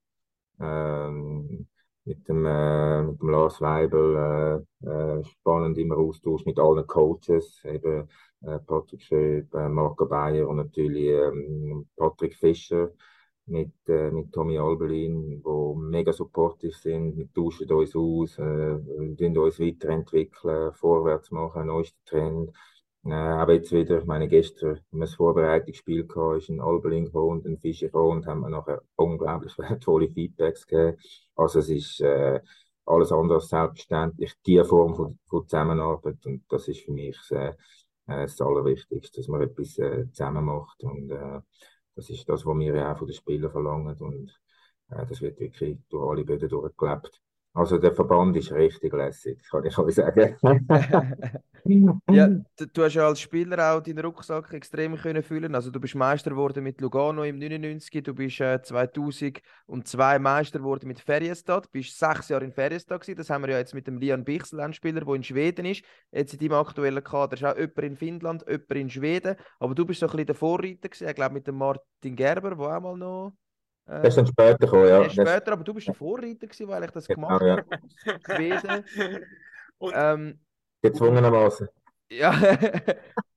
Ähm, 0.60 1.68
mit 2.10 2.28
dem, 2.28 2.44
äh, 2.44 3.02
mit 3.04 3.20
dem 3.20 3.30
Lars 3.30 3.60
Weibel 3.60 4.64
äh, 4.84 4.88
äh, 4.88 5.24
spannend 5.24 5.78
immer 5.78 5.96
Austausch 5.96 6.44
mit 6.44 6.58
allen 6.58 6.86
Coaches, 6.86 7.62
eben 7.64 8.08
äh, 8.42 8.58
Patrick 8.66 9.02
Schöb, 9.02 9.54
äh, 9.54 9.68
Marco 9.68 10.06
Bayer 10.06 10.48
und 10.48 10.56
natürlich 10.56 11.08
ähm, 11.08 11.88
Patrick 11.96 12.34
Fischer 12.34 12.90
mit, 13.46 13.72
äh, 13.88 14.10
mit 14.10 14.32
Tommy 14.32 14.58
Albelin, 14.58 15.40
wo 15.44 15.74
mega 15.74 16.12
supportive 16.12 16.72
sind, 16.72 17.16
wir 17.16 17.32
tauschen 17.32 17.70
uns 17.70 17.94
aus, 17.94 18.38
äh, 18.38 18.74
uns 18.74 19.60
weiterentwickeln, 19.60 20.72
vorwärts 20.74 21.30
machen, 21.30 21.66
neuester 21.66 21.98
Trend. 22.06 22.50
Äh, 23.04 23.12
aber 23.12 23.54
jetzt 23.54 23.72
wieder, 23.72 23.98
ich 23.98 24.04
meine, 24.06 24.28
gestern 24.28 24.76
haben 24.76 24.98
wir 25.00 25.06
ein 25.06 25.08
Vorbereitungsspiel 25.08 26.06
gehabt, 26.06 26.38
ist 26.42 26.50
ein 26.50 26.60
Albelin 26.60 27.06
gekommen 27.06 27.38
und 27.40 27.46
ein 27.46 27.58
Fischer 27.58 27.86
gekommen 27.86 28.18
und 28.18 28.26
haben 28.26 28.40
wir 28.40 28.50
nachher 28.50 28.82
unglaublich 28.96 29.56
wertvolle 29.58 30.10
Feedbacks 30.10 30.66
gegeben. 30.66 30.98
Also 31.34 31.60
es 31.60 31.70
ist 31.70 32.00
äh, 32.00 32.40
alles 32.84 33.12
andere 33.12 33.36
als 33.36 33.48
selbstverständlich, 33.48 34.34
die 34.46 34.62
Form 34.64 34.94
von, 34.94 35.18
von 35.26 35.48
Zusammenarbeit 35.48 36.24
und 36.26 36.44
das 36.48 36.68
ist 36.68 36.80
für 36.80 36.92
mich 36.92 37.18
äh, 37.30 37.54
das 38.06 38.40
Allerwichtigste, 38.40 39.20
dass 39.20 39.28
man 39.28 39.42
etwas 39.42 39.78
äh, 39.78 40.10
zusammen 40.12 40.44
macht. 40.44 40.82
Und 40.82 41.10
äh, 41.10 41.40
das 41.94 42.10
ist 42.10 42.28
das, 42.28 42.44
was 42.44 42.58
wir 42.58 42.74
ja 42.74 42.92
auch 42.92 42.98
von 42.98 43.06
den 43.06 43.14
Spielern 43.14 43.50
verlangen. 43.50 43.96
Und 43.98 44.40
äh, 44.90 45.06
das 45.06 45.20
wird 45.20 45.38
wirklich 45.40 45.78
durch 45.88 46.10
alle 46.10 46.24
Böden 46.24 46.48
durchgelebt. 46.48 47.20
Also 47.52 47.78
der 47.78 47.92
Verband 47.92 48.36
ist 48.36 48.52
richtig 48.52 48.92
lässig, 48.92 49.42
kann 49.50 49.64
ich 49.64 49.76
euch 49.76 49.94
sagen. 49.96 50.36
ja, 52.08 52.28
du, 52.56 52.84
hast 52.84 52.94
ja 52.94 53.08
als 53.08 53.20
Spieler 53.20 53.74
auch 53.74 53.80
deinen 53.80 54.04
Rucksack 54.04 54.52
extrem 54.52 54.96
können 54.96 55.22
füllen. 55.24 55.56
Also 55.56 55.72
du 55.72 55.80
bist 55.80 55.96
Meister 55.96 56.30
geworden 56.30 56.62
mit 56.62 56.80
Lugano 56.80 57.24
im 57.24 57.40
99, 57.40 58.04
du 58.04 58.14
bist 58.14 58.40
äh, 58.40 58.62
2002 58.62 60.18
Meister 60.20 60.60
geworden 60.60 60.86
mit 60.86 61.00
Feriestad, 61.00 61.66
du 61.66 61.70
bist 61.72 61.98
sechs 61.98 62.28
Jahre 62.28 62.44
in 62.44 62.52
Feriestad 62.52 63.00
gewesen. 63.00 63.18
Das 63.18 63.30
haben 63.30 63.42
wir 63.42 63.50
ja 63.50 63.58
jetzt 63.58 63.74
mit 63.74 63.88
dem 63.88 63.98
Lian 63.98 64.24
Bichsel, 64.24 64.60
ein 64.60 64.72
Spieler, 64.72 65.00
der 65.00 65.14
in 65.14 65.24
Schweden 65.24 65.66
ist. 65.66 65.82
Jetzt 66.12 66.34
in 66.34 66.38
deinem 66.38 66.60
aktuellen 66.60 67.02
Kader 67.02 67.34
ist 67.34 67.44
auch 67.44 67.56
jemand 67.56 67.78
in 67.78 67.96
Finnland, 67.96 68.44
jemand 68.46 68.70
in 68.70 68.90
Schweden. 68.90 69.34
Aber 69.58 69.74
du 69.74 69.84
bist 69.84 69.98
so 69.98 70.06
ein 70.06 70.12
bisschen 70.12 70.26
der 70.26 70.36
Vorreiter 70.36 70.88
gewesen, 70.88 71.08
ich 71.08 71.14
glaube 71.16 71.34
mit 71.34 71.48
dem 71.48 71.56
Martin 71.56 72.14
Gerber, 72.14 72.54
der 72.54 72.76
auch 72.76 72.80
mal 72.80 72.96
noch 72.96 73.32
das 73.90 74.08
ist 74.08 74.18
dann 74.18 74.26
später 74.26 74.58
gekommen, 74.58 74.88
ja. 74.88 75.10
Später, 75.10 75.52
aber 75.52 75.64
du 75.64 75.74
bist 75.74 75.88
der 75.88 75.94
Vorreiter 75.94 76.46
gewesen, 76.46 76.68
weil 76.68 76.84
ich 76.84 76.90
das 76.92 77.08
genau, 77.08 77.26
gemacht 77.26 77.42
ja. 77.42 77.56
habe. 77.56 78.20
Gewesen. 78.22 78.84
ähm, 79.94 80.38
Gezwungenermaßen. 80.80 81.68
Ja. 82.10 82.32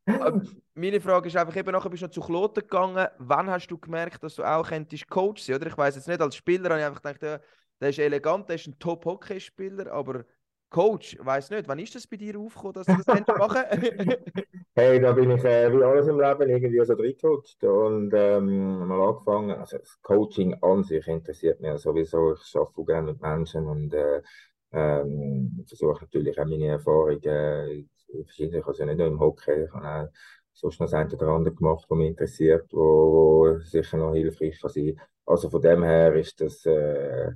Meine 0.75 1.01
Frage 1.01 1.27
ist 1.27 1.37
einfach, 1.37 1.55
eben 1.55 1.71
nachher 1.71 1.89
bist 1.89 2.03
du 2.03 2.05
noch 2.07 2.13
zu 2.13 2.21
Kloten 2.21 2.61
gegangen. 2.61 3.07
Wann 3.17 3.49
hast 3.49 3.67
du 3.67 3.77
gemerkt, 3.77 4.21
dass 4.23 4.35
du 4.35 4.43
auch 4.43 4.67
könntest 4.67 5.09
Coach 5.09 5.41
sein? 5.41 5.55
Oder 5.55 5.67
ich 5.67 5.77
weiß 5.77 5.95
jetzt 5.95 6.07
nicht, 6.07 6.21
als 6.21 6.35
Spieler 6.35 6.69
habe 6.69 6.79
ich 6.79 6.85
einfach 6.85 7.01
gedacht, 7.01 7.23
ja, 7.23 7.39
der 7.81 7.89
ist 7.89 7.99
elegant, 7.99 8.47
der 8.47 8.55
ist 8.55 8.67
ein 8.67 8.77
Top-Hockey-Spieler, 8.77 9.91
aber 9.91 10.25
Coach, 10.73 11.17
weiß 11.19 11.51
nicht, 11.51 11.67
wann 11.67 11.77
ist 11.77 11.93
das 11.93 12.07
bei 12.07 12.17
dir 12.17 12.37
aufgekommen, 12.39 12.73
dass 12.73 12.87
du 12.87 12.97
das 12.97 13.37
machen 13.37 13.61
Hey, 14.75 14.99
da 14.99 15.11
bin 15.11 15.29
ich 15.29 15.43
äh, 15.43 15.71
wie 15.71 15.83
alles 15.83 16.07
im 16.07 16.19
Leben 16.19 16.49
irgendwie 16.49 16.83
so 16.83 16.93
reingerutscht 16.93 17.63
und 17.63 18.11
ähm, 18.15 18.87
mal 18.87 19.07
angefangen. 19.09 19.51
Also 19.51 19.77
das 19.77 20.01
Coaching 20.01 20.55
an 20.63 20.83
sich 20.83 21.07
interessiert 21.07 21.61
mich 21.61 21.69
ja 21.69 21.77
sowieso. 21.77 22.33
Ich 22.33 22.55
arbeite 22.55 22.83
gerne 22.85 23.11
mit 23.11 23.21
Menschen 23.21 23.67
und 23.67 23.93
äh, 23.93 24.23
ähm, 24.71 25.63
versuche 25.67 26.01
natürlich 26.01 26.39
auch 26.39 26.45
meine 26.45 26.65
Erfahrungen 26.69 27.23
äh, 27.23 27.85
verschiedene, 28.23 28.65
also 28.65 28.83
nicht 28.83 28.97
nur 28.97 29.07
im 29.07 29.19
Hockey, 29.19 29.65
ich 29.65 29.71
habe 29.73 29.87
auch 29.87 30.07
sonst 30.53 30.79
noch 30.79 30.87
das 30.87 30.93
eine 30.95 31.13
oder 31.13 31.27
andere 31.27 31.53
gemacht, 31.53 31.85
was 31.87 31.97
mich 31.97 32.07
interessiert, 32.07 32.73
wo, 32.73 32.79
wo 32.79 33.59
sicher 33.59 33.97
noch 33.97 34.13
hilfreich 34.13 34.59
kann 34.59 34.71
sein. 34.71 34.99
Also 35.25 35.51
von 35.51 35.61
dem 35.61 35.83
her 35.83 36.15
ist 36.15 36.41
das 36.41 36.65
äh, 36.65 37.27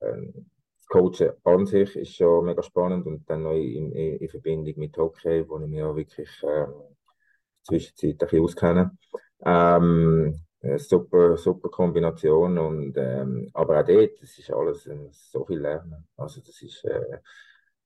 äh, 0.00 0.32
Coachen 0.90 1.30
an 1.44 1.66
sich 1.66 1.96
ist 1.96 2.16
schon 2.16 2.46
mega 2.46 2.62
spannend 2.62 3.06
und 3.06 3.28
dann 3.30 3.44
noch 3.44 3.52
in, 3.54 3.92
in, 3.92 4.16
in 4.18 4.28
Verbindung 4.28 4.74
mit 4.76 4.96
Hockey, 4.98 5.48
wo 5.48 5.60
ich 5.60 5.68
mich 5.68 5.82
auch 5.82 5.96
wirklich 5.96 6.28
ähm, 6.42 6.74
zwischenzeit 7.62 8.34
auskenne. 8.34 8.90
Ähm, 9.44 10.40
super, 10.76 11.36
super 11.38 11.68
Kombination 11.70 12.58
und 12.58 12.96
ähm, 12.96 13.50
aber 13.54 13.80
auch 13.80 13.86
dort, 13.86 14.20
das 14.20 14.38
ist 14.38 14.52
alles 14.52 14.86
äh, 14.86 15.08
so 15.12 15.44
viel 15.46 15.60
Lernen. 15.60 16.06
Also 16.16 16.40
das 16.40 16.60
ist, 16.62 16.84
äh, 16.84 17.18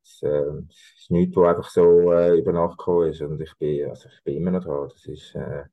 das, 0.02 0.22
äh, 0.22 0.44
das 0.66 0.76
ist 0.98 1.10
nichts, 1.10 1.36
was 1.36 1.48
einfach 1.56 1.70
so 1.70 2.12
äh, 2.12 2.38
über 2.38 2.52
Nacht 2.52 2.78
gekommen 2.78 3.10
ist 3.10 3.20
und 3.22 3.40
ich 3.40 3.54
bin, 3.58 3.88
also 3.90 4.08
ich 4.08 4.24
bin 4.24 4.36
immer 4.36 4.50
noch 4.52 4.64
dran. 4.64 4.88
Das 4.88 5.06
ist 5.06 5.34
äh, 5.34 5.64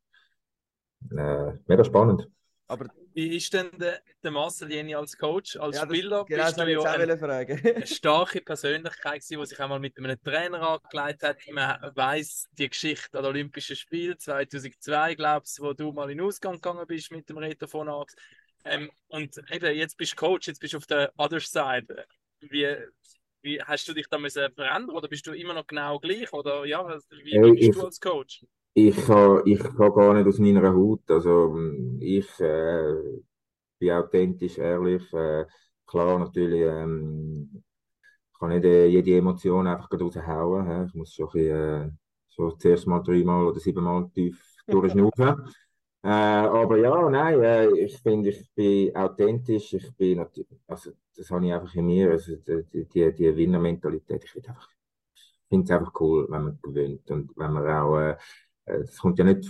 äh, 1.18 1.54
mega 1.68 1.84
spannend. 1.84 2.28
Aber 2.72 2.88
wie 3.14 3.36
ist 3.36 3.54
denn 3.54 3.70
der, 3.78 4.02
der 4.24 4.32
Marcel 4.32 4.72
Jenny 4.72 4.96
als 4.96 5.18
Coach, 5.18 5.58
als 5.58 5.76
ja, 5.76 5.84
Spieler? 5.84 6.24
Genau, 6.24 6.46
bist 6.46 6.58
du 6.58 6.72
ja 6.72 6.82
eine, 6.84 7.22
eine, 7.76 7.86
starke 7.86 8.40
Persönlichkeit 8.40 9.22
die 9.30 9.46
sich 9.46 9.60
einmal 9.60 9.82
mit 9.82 9.98
einem 9.98 10.18
Trainer 10.24 10.80
angelegt 10.82 11.22
hat. 11.22 11.38
Man 11.52 11.92
weiß 11.94 12.48
die 12.54 12.70
Geschichte 12.70 13.20
an 13.20 13.26
Olympischen 13.26 13.76
Spielen 13.76 14.18
2002, 14.18 15.16
glaubst 15.16 15.60
wo 15.60 15.74
du 15.74 15.92
mal 15.92 16.10
in 16.10 16.20
den 16.20 16.26
Ausgang 16.26 16.56
gegangen 16.56 16.88
bist 16.88 17.12
mit 17.12 17.28
dem 17.28 17.40
Reto 17.40 17.68
von 17.68 17.90
Ax. 17.90 18.16
Ähm, 18.64 18.90
und 19.10 19.38
eben, 19.52 19.76
jetzt 19.76 19.98
bist 19.98 20.14
du 20.14 20.16
Coach, 20.16 20.48
jetzt 20.48 20.62
bist 20.62 20.74
du 20.74 20.78
auf 20.78 20.86
der 20.86 21.12
other 21.18 21.42
side. 21.42 22.06
Wie, 22.40 22.74
wie 23.42 23.62
hast 23.62 23.86
du 23.90 23.94
dich 23.94 24.08
da 24.10 24.18
müssen 24.18 24.50
verändern 24.54 24.96
oder 24.96 25.10
bist 25.10 25.28
du 25.28 25.34
immer 25.34 25.54
noch 25.54 25.68
genau 25.68 26.00
gleich? 26.00 26.32
Oder 26.32 26.64
ja, 26.64 26.88
wie, 26.88 27.34
wie 27.34 27.68
bist 27.68 27.76
du 27.76 27.86
als 27.86 28.00
Coach? 28.00 28.46
Ich 28.74 28.96
kann, 29.06 29.42
ich 29.46 29.60
kann 29.60 29.94
gar 29.94 30.14
nicht 30.14 30.28
aus 30.28 30.40
meiner 30.40 30.74
Haut. 30.74 31.10
Also 31.10 31.58
ich 32.00 32.40
äh, 32.40 32.94
bin 33.80 33.92
authentisch, 33.92 34.58
ehrlich. 34.58 35.12
Äh, 35.14 35.46
klar, 35.86 36.20
natürlich 36.20 36.62
ähm, 36.62 37.64
kann 38.40 38.50
nicht 38.50 38.66
äh, 38.66 38.88
jede 38.88 39.18
Emotion 39.18 39.68
einfach 39.68 39.90
raushauen. 39.92 40.88
Ich 40.88 40.94
muss 40.94 41.14
schon 41.14 41.30
ein 41.36 41.98
bisschen, 42.30 42.60
zuerst 42.60 42.88
mal 42.88 43.02
dreimal 43.02 43.48
oder 43.48 43.60
siebenmal 43.60 44.10
tief 44.10 44.42
durchschnaufen. 44.68 45.54
aber 46.02 46.78
ja, 46.78 47.10
nein, 47.10 47.44
äh, 47.44 47.70
ich 47.78 47.98
finde, 48.02 48.30
ich 48.30 48.50
bin 48.56 48.96
authentisch. 48.96 49.74
Ich 49.74 49.94
bin 49.96 50.26
also 50.68 50.92
das 51.16 51.30
habe 51.30 51.46
ich 51.46 51.54
einfach 51.54 51.76
in 51.76 51.86
mir. 51.86 52.12
Also 52.12 52.38
die, 52.38 52.86
die, 52.86 53.14
die 53.14 53.36
Winnermentalität. 53.36 54.24
Ich 54.24 54.32
finde 54.32 55.66
es 55.66 55.72
einfach 55.72 55.94
cool, 56.00 56.26
wenn 56.30 56.44
man 56.44 56.60
gewinnt 56.62 57.12
und 57.12 57.32
wenn 57.36 57.52
man 57.52 57.68
auch 57.68 58.16
äh, 58.66 58.74
äh, 58.74 58.80
das 58.82 58.98
kommt 58.98 59.20
ja 59.20 59.26
nicht 59.26 59.50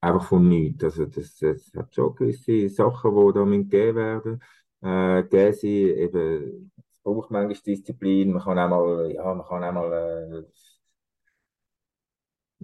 einfach 0.00 0.24
von 0.26 0.48
nichts. 0.48 0.84
Also 0.84 1.06
das, 1.06 1.36
das 1.38 1.72
hat 1.76 1.94
schon 1.94 2.14
gewisse 2.14 2.68
Sachen, 2.68 3.14
die 3.14 3.32
da 3.34 3.44
gegeben 3.44 3.96
werden. 3.96 4.42
Äh, 4.82 5.22
gegeben 5.24 5.54
sind, 5.54 5.70
eben, 5.70 6.72
es 6.76 7.02
braucht 7.02 7.30
manchmal 7.30 7.56
Disziplin, 7.66 8.32
man 8.32 8.42
kann 8.42 8.58
auch 8.58 8.68
mal, 8.68 9.12
ja, 9.12 9.34
man 9.34 9.46
kann 9.46 9.64
auch 9.64 9.72
mal 9.72 10.46
äh, 10.46 10.52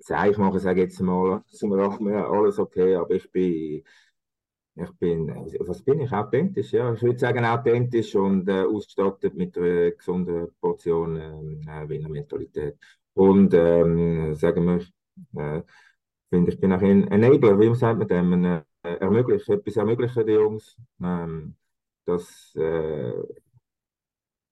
Zeich 0.00 0.36
machen, 0.38 0.58
sage 0.60 0.82
jetzt 0.82 1.00
mal, 1.00 1.42
zum 1.46 1.72
Rahmen, 1.72 2.14
alles 2.14 2.58
okay, 2.58 2.94
aber 2.96 3.14
ich 3.14 3.30
bin, 3.30 3.84
ich 4.76 4.90
bin, 4.98 5.28
was 5.60 5.82
bin 5.82 6.00
ich? 6.00 6.12
Authentisch, 6.12 6.72
ja. 6.72 6.92
Ich 6.94 7.02
würde 7.02 7.18
sagen, 7.18 7.44
authentisch 7.44 8.14
und 8.16 8.48
äh, 8.48 8.64
ausgestattet 8.64 9.34
mit 9.34 9.56
einer 9.56 9.92
gesunden 9.92 10.48
Portion 10.60 11.16
äh, 11.16 11.88
Wiener 11.88 12.08
Mentalität. 12.08 12.76
Und 13.14 13.54
ähm, 13.54 14.34
sagen 14.34 14.64
wir, 14.66 14.84
äh, 15.36 15.62
finde 16.30 16.52
ich 16.52 16.60
bin 16.60 16.72
auch 16.72 16.82
ein 16.82 17.08
Enabler, 17.08 17.58
wie 17.58 17.74
sagt 17.74 17.98
man 17.98 18.08
dem, 18.08 18.32
ein, 18.32 18.44
äh, 18.82 18.94
ermöglicht, 18.96 19.48
etwas 19.48 19.76
ermöglichen 19.76 20.26
den 20.26 20.34
Jungs. 20.34 20.76
Ähm, 21.02 21.56
das 22.04 22.54
äh, 22.56 23.12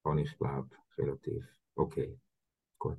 kann 0.02 0.18
ich 0.18 0.36
glaube 0.38 0.70
relativ 0.96 1.44
okay. 1.76 2.18
Gut. 2.78 2.98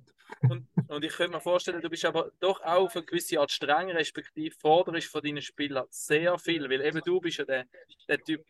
Und, 0.50 0.68
und, 0.88 1.04
ich 1.04 1.12
könnte 1.12 1.34
mir 1.34 1.42
vorstellen, 1.42 1.82
du 1.82 1.90
bist 1.90 2.06
aber 2.06 2.32
doch 2.40 2.62
auch 2.62 2.86
auf 2.86 2.96
eine 2.96 3.06
gewisse 3.06 3.40
Art 3.40 3.52
streng, 3.52 3.90
respektive 3.92 4.56
forderst 4.56 5.08
von 5.08 5.22
deinen 5.22 5.42
Spielern 5.42 5.86
sehr 5.90 6.38
viel, 6.40 6.70
weil 6.70 6.82
eben 6.82 7.02
du 7.04 7.20
bist 7.20 7.40
ja 7.40 7.46
der, 7.46 7.66
der 8.08 8.24
Typ, 8.24 8.46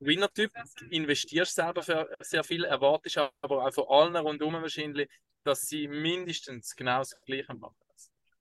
Winner-Typ, 0.00 0.50
investierst 0.90 1.54
selber 1.54 1.82
für 1.82 2.08
sehr 2.20 2.44
viel, 2.44 2.64
erwartest 2.64 3.18
aber 3.18 3.66
auch 3.66 3.74
von 3.74 3.84
allen 3.88 4.16
rundherum 4.16 4.54
wahrscheinlich, 4.54 5.08
dass 5.44 5.62
sie 5.62 5.88
mindestens 5.88 6.74
genau 6.74 6.98
das 6.98 7.18
Gleiche 7.24 7.54
machen. 7.54 7.76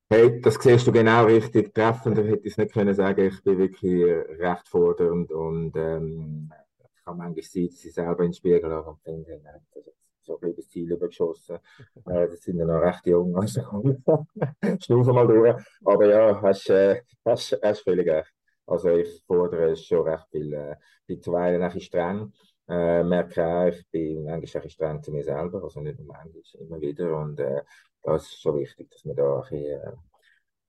Hey, 0.09 0.39
das 0.41 0.55
siehst 0.55 0.87
du 0.87 0.91
genau 0.91 1.25
richtig. 1.25 1.73
Treffender 1.73 2.23
hätte 2.23 2.45
ich 2.47 2.53
es 2.53 2.57
nicht 2.57 2.73
können 2.73 2.93
sagen. 2.93 3.25
Ich 3.27 3.43
bin 3.43 3.57
wirklich 3.57 4.03
recht 4.39 4.67
fordernd 4.69 5.31
und 5.31 5.75
ähm, 5.75 6.51
ich 6.95 7.03
kann 7.03 7.17
manchmal 7.17 7.43
sehen, 7.43 7.69
dass 7.69 7.83
ich 7.83 7.93
selber 7.93 8.23
in 8.23 8.29
den 8.29 8.33
Spiegel 8.33 8.71
habe 8.71 8.89
und 8.89 9.01
finde, 9.01 9.39
nein, 9.43 9.61
das 9.73 9.85
ist 9.87 9.95
so 10.21 10.39
ein 10.39 10.55
das 10.55 10.69
Ziel 10.69 10.91
übergeschossen. 10.91 11.57
Äh, 12.05 12.27
das 12.29 12.41
sind 12.41 12.57
ja 12.57 12.65
noch 12.65 12.79
recht 12.81 13.05
jung, 13.05 13.35
also 13.35 13.61
schnaufen 14.81 15.13
mal 15.13 15.27
durch. 15.27 15.55
Aber 15.83 16.05
ja, 16.07 16.41
hast, 16.41 16.69
äh, 16.69 17.01
hast, 17.25 17.57
hast 17.61 17.81
völlig 17.81 18.07
recht. 18.07 18.33
Also 18.65 18.89
ich 18.89 19.23
fordere 19.27 19.75
schon 19.75 20.07
recht 20.07 20.25
viel. 20.31 20.53
Äh, 20.53 20.75
bin 21.05 21.21
zuweilen 21.21 21.61
ein 21.61 21.67
bisschen 21.67 21.81
streng. 21.81 22.33
Äh, 22.69 23.03
merke 23.03 23.45
auch, 23.45 23.67
ich 23.67 23.87
bin 23.91 24.25
manchmal 24.25 24.63
ein 24.63 24.69
streng 24.69 25.01
zu 25.01 25.11
mir 25.11 25.23
selber, 25.23 25.63
also 25.63 25.79
nicht 25.79 25.99
nur 25.99 26.07
manchmal, 26.07 26.43
immer 26.59 26.81
wieder. 26.81 27.17
Und 27.17 27.39
äh, 27.39 27.61
das 28.03 28.23
ist 28.23 28.41
schon 28.41 28.59
wichtig, 28.59 28.89
dass 28.91 29.05
man 29.05 29.15
da 29.15 29.35
ein 29.37 29.41
bisschen 29.41 29.81
äh, 29.81 29.91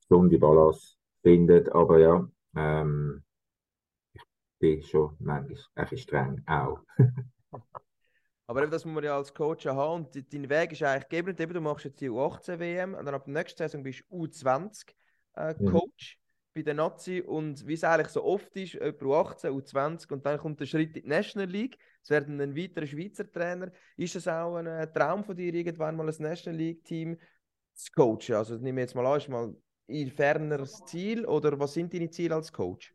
gesunde 0.00 0.38
Balance 0.38 0.96
findet. 1.22 1.68
Aber 1.72 1.98
ja, 1.98 2.28
ähm, 2.56 3.24
ich 4.12 4.22
bin 4.60 4.82
schon 4.82 5.16
manchmal 5.18 5.58
ein 5.74 5.82
bisschen 5.84 5.98
streng 5.98 6.42
auch. 6.46 6.80
Aber 8.48 8.62
eben, 8.62 8.70
das 8.70 8.84
muss 8.86 8.94
man 8.94 9.04
ja 9.04 9.14
als 9.14 9.34
Coach 9.34 9.66
haben. 9.66 10.04
Und 10.04 10.32
dein 10.32 10.48
Weg 10.48 10.72
ist 10.72 10.82
eigentlich 10.82 11.08
gegeben. 11.08 11.52
du 11.52 11.60
machst 11.60 11.84
jetzt 11.84 12.00
die 12.00 12.08
U18-WM 12.08 12.94
und 12.94 13.04
dann 13.04 13.14
ab 13.14 13.24
der 13.26 13.34
nächsten 13.34 13.58
Saison 13.58 13.82
bist 13.82 14.04
du 14.08 14.24
U20-Coach 14.24 14.94
äh, 15.36 15.54
mhm. 15.62 16.27
Bei 16.58 16.62
der 16.62 16.74
Nazi. 16.74 17.20
Und 17.20 17.66
wie 17.66 17.74
es 17.74 17.84
eigentlich 17.84 18.08
so 18.08 18.24
oft 18.24 18.54
ist, 18.56 18.74
jemand 18.74 19.00
U18, 19.00 19.50
U20 19.50 20.12
und 20.12 20.26
dann 20.26 20.38
kommt 20.38 20.60
der 20.60 20.66
Schritt 20.66 20.96
in 20.96 21.02
die 21.02 21.08
National 21.08 21.48
League. 21.48 21.78
Es 22.02 22.10
werden 22.10 22.40
ein 22.40 22.56
weiterer 22.56 22.86
Schweizer 22.86 23.30
Trainer. 23.30 23.70
Ist 23.96 24.16
es 24.16 24.26
auch 24.26 24.56
ein 24.56 24.66
äh, 24.66 24.92
Traum 24.92 25.24
von 25.24 25.36
dir, 25.36 25.54
irgendwann 25.54 25.96
mal 25.96 26.08
ein 26.08 26.14
National 26.18 26.58
League-Team 26.58 27.16
zu 27.74 27.92
coachen? 27.94 28.34
Also 28.34 28.56
nehme 28.56 28.80
ich 28.80 28.84
jetzt 28.84 28.94
mal 28.94 29.06
an, 29.06 29.18
ist 29.18 29.28
mal 29.28 29.54
ein 29.88 30.10
ferneres 30.10 30.82
Ziel 30.86 31.24
oder 31.26 31.58
was 31.58 31.74
sind 31.74 31.94
deine 31.94 32.10
Ziele 32.10 32.34
als 32.34 32.52
Coach? 32.52 32.94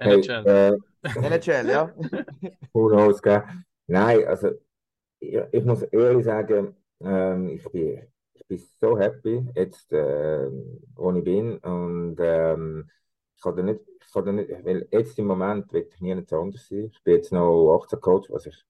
NHL. 0.00 0.44
Hey, 0.44 0.72
äh, 1.02 1.26
NHL, 1.26 1.68
ja. 1.68 1.94
Who 2.72 2.88
knows, 2.88 3.20
gell? 3.22 3.42
Nein, 3.86 4.24
also 4.26 4.50
ich, 5.18 5.38
ich 5.50 5.64
muss 5.64 5.82
ehrlich 5.82 6.24
sagen, 6.24 6.76
ähm, 7.00 7.48
ich 7.48 7.64
bin 7.70 7.94
ich 7.94 8.17
bin 8.48 8.58
so 8.80 8.98
happy, 8.98 9.46
jetzt, 9.54 9.92
äh, 9.92 10.48
wo 10.94 11.12
ich 11.12 11.24
bin. 11.24 11.58
Und 11.58 12.16
ähm, 12.20 12.90
ich 13.36 13.42
kann 13.42 13.56
da 13.56 13.62
nicht, 13.62 13.80
ich 14.00 14.12
kann 14.12 14.34
nicht, 14.34 14.50
weil 14.64 14.88
jetzt 14.90 15.18
im 15.18 15.26
Moment 15.26 15.72
will 15.72 15.88
ich 15.88 16.00
nie 16.00 16.12
anders 16.12 16.68
sein. 16.68 16.90
Ich 16.92 17.02
bin 17.04 17.14
jetzt 17.16 17.32
noch 17.32 17.78
18 17.82 18.00
Coach, 18.00 18.30
was 18.30 18.46
ich 18.46 18.64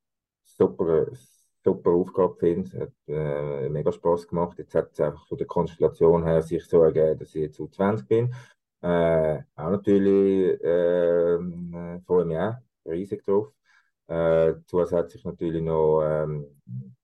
super, 0.45 1.07
super 1.65 1.91
Aufgabe 1.91 2.37
finde. 2.37 2.69
Es 2.69 2.75
hat 2.81 2.93
äh, 3.07 3.69
mega 3.69 3.93
Spaß 3.93 4.29
gemacht. 4.29 4.59
Jetzt 4.59 4.75
hat 4.75 4.91
es 4.93 5.01
einfach 5.01 5.27
von 5.27 5.39
der 5.39 5.47
Konstellation 5.47 6.25
her 6.25 6.43
sich 6.43 6.65
so 6.67 6.83
ergeben, 6.83 7.19
dass 7.19 7.35
ich 7.35 7.43
jetzt 7.43 7.61
U20 7.61 8.07
bin. 8.07 8.35
Äh, 8.81 9.43
auch 9.57 9.71
natürlich 9.71 10.61
äh, 10.63 11.39
freue 12.07 12.25
mich 12.25 12.39
auch 12.39 12.55
riesig 12.87 13.25
drauf. 13.25 13.53
Äh, 14.07 14.55
zusätzlich 14.67 15.25
natürlich 15.25 15.63
noch 15.63 16.03
ähm, 16.03 16.61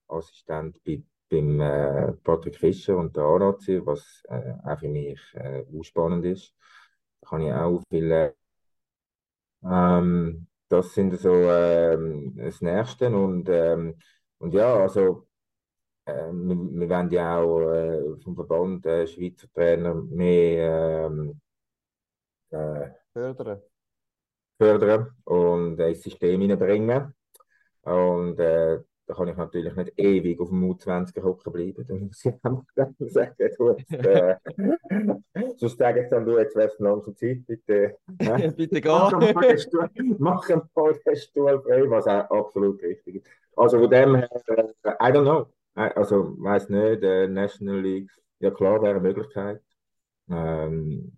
Assistent 0.09 0.83
bei, 0.85 1.03
beim 1.31 1.61
äh, 1.61 2.13
Patrick 2.25 2.57
Fischer 2.57 2.97
und 2.97 3.17
der 3.17 3.25
ARAC, 3.25 3.85
was 3.87 4.23
äh, 4.29 4.55
auch 4.65 4.79
für 4.79 4.89
mich 4.89 5.21
äh, 5.35 5.65
spannend 5.83 6.25
ist. 6.25 6.55
Da 7.21 7.29
kann 7.31 7.43
ich 7.43 7.53
auch 7.53 7.83
viele. 7.91 8.35
Ähm, 9.65 10.47
das 10.69 10.95
sind 10.95 11.19
so 11.19 11.33
ähm, 11.51 12.35
das 12.37 12.61
Nächste 12.61 13.09
und, 13.09 13.49
ähm, 13.49 13.97
und 14.39 14.53
ja, 14.55 14.75
also 14.75 15.27
äh, 16.05 16.13
wir, 16.33 16.57
wir 16.57 16.89
wollen 16.89 17.11
ja 17.11 17.39
auch 17.39 17.61
äh, 17.71 18.21
vom 18.23 18.35
Verband 18.35 18.87
äh, 18.87 19.07
Schweizer 19.07 19.49
Trainer 19.53 19.95
mehr 19.95 21.07
ähm, 21.07 21.41
äh, 22.51 22.91
Fördern. 23.13 23.63
fördern 24.59 25.17
und 25.25 25.79
äh, 25.81 25.91
ins 25.91 26.03
System 26.03 26.41
hineinbringen. 26.41 27.15
Und 27.83 28.39
äh, 28.41 28.81
da 29.07 29.15
kann 29.15 29.29
ich 29.29 29.37
natürlich 29.37 29.75
nicht 29.77 29.93
ewig 29.99 30.41
auf 30.41 30.49
dem 30.49 30.65
U20 30.65 31.23
hocken 31.23 31.53
bleiben. 31.53 31.85
Da 31.87 31.95
muss 31.95 32.25
ich 32.25 32.33
einfach 32.43 32.65
sagen, 32.99 33.35
du, 33.59 33.71
jetzt, 33.77 33.93
äh, 33.93 34.37
sonst 35.57 35.79
sage 35.79 36.03
ich 36.05 36.09
dann, 36.11 36.25
du, 36.25 36.39
jetzt 36.39 36.57
wärst 36.57 36.79
du 36.81 36.85
langsam 36.85 37.17
Zeit, 37.17 37.47
bitte. 37.47 37.97
Ja, 38.21 38.37
bitte 38.51 38.81
Mach 38.87 39.19
geh. 39.19 39.27
ein 39.29 39.35
paar 39.35 39.59
Stuhl, 39.59 39.91
mach 40.19 40.49
ein 40.51 40.63
paar 40.75 40.95
Stuhl 41.17 41.63
frei, 41.63 41.91
was 41.91 42.07
auch 42.07 42.31
absolut 42.31 42.83
richtig 42.83 43.17
ist. 43.17 43.27
Also 43.57 43.79
von 43.79 43.91
dem 43.91 44.15
her, 44.17 44.29
äh, 44.49 44.91
I 44.91 45.13
don't 45.13 45.23
know. 45.25 45.47
Äh, 45.77 45.91
Also, 45.95 46.35
weiß 46.39 46.69
nicht, 46.71 47.03
äh, 47.03 47.29
National 47.29 47.81
League, 47.81 48.11
ja 48.41 48.51
klar, 48.51 48.81
wäre 48.83 48.93
eine 48.95 49.01
Möglichkeit. 49.01 49.61
Ähm, 50.31 51.17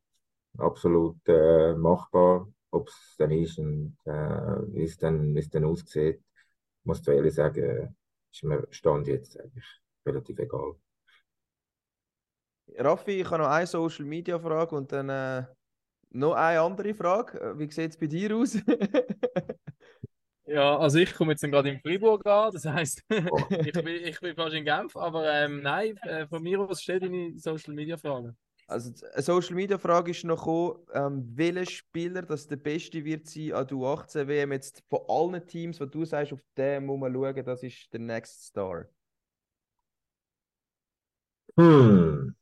absolut 0.59 1.17
äh, 1.29 1.75
machbar, 1.75 2.49
ob 2.71 2.89
es 2.89 3.15
dann 3.19 3.31
ist 3.31 3.59
und 3.59 3.97
äh, 4.05 4.11
wie 4.11 4.85
es 4.85 4.99
dann, 4.99 5.35
dann 5.53 5.65
aussieht. 5.65 6.21
Muss 6.87 7.01
ich 7.01 7.09
ehrlich 7.09 7.35
sagen, 7.35 7.97
ist 8.33 8.45
mir 8.45 8.67
Stand 8.71 9.07
jetzt 9.09 9.39
eigentlich 9.39 9.65
relativ 10.05 10.39
egal. 10.39 10.77
Raffi, 12.79 13.21
ich 13.21 13.27
habe 13.31 13.39
noch 13.43 13.49
eine 13.49 13.67
Social 13.67 14.05
Media 14.05 14.39
Frage 14.39 14.75
und 14.75 14.91
dann 14.93 15.09
äh, 15.09 15.45
noch 16.11 16.35
eine 16.35 16.61
andere 16.61 16.95
Frage. 16.95 17.41
Äh, 17.41 17.59
Wie 17.59 17.71
sieht 17.71 17.93
es 17.93 17.99
bei 17.99 18.07
dir 18.07 18.37
aus? 18.37 18.57
Ja, 20.49 20.79
also 20.79 20.99
ich 20.99 21.13
komme 21.13 21.33
jetzt 21.33 21.43
gerade 21.43 21.71
in 21.71 21.81
Fribourg 21.81 22.25
an, 22.25 22.53
das 22.53 22.65
heisst, 22.65 23.03
Oh. 23.11 23.41
ich 23.51 23.73
bin, 23.73 23.89
ich 23.89 24.21
bin 24.21 24.35
fast 24.37 24.55
in 24.55 24.65
Genf, 24.65 24.97
aber 24.97 25.29
ähm, 25.33 25.61
nein, 25.61 25.97
äh, 26.05 26.27
von 26.29 26.41
mir 26.41 26.61
aus 26.61 26.83
stell 26.83 27.01
deine 27.01 27.37
Social 27.37 27.75
Media 27.75 27.97
Fragen. 27.97 28.37
Also, 28.69 28.93
eine 29.13 29.23
Social 29.23 29.55
Media 29.55 29.79
Frage 29.79 30.11
ist 30.11 30.25
noch 30.25 30.39
gekommen, 30.39 30.81
ähm, 30.93 31.33
welcher 31.37 31.67
Spieler 31.71 32.23
das 32.23 32.49
der 32.49 32.57
beste 32.57 33.05
wird 33.05 33.27
sein 33.29 33.53
an 33.53 33.67
der 33.67 33.77
U18 33.77 34.27
WM 34.27 34.53
jetzt 34.53 34.83
von 34.89 35.01
allen 35.07 35.47
Teams, 35.47 35.81
wo 35.81 35.85
du 35.87 36.05
sagst, 36.05 36.33
auf 36.33 36.41
den 36.57 36.85
muss 36.85 36.99
man 36.99 37.13
schauen, 37.15 37.45
das 37.45 37.63
ist 37.63 37.93
der 37.93 38.01
Next 38.01 38.47
Star. 38.47 38.87
Hm. 41.57 42.35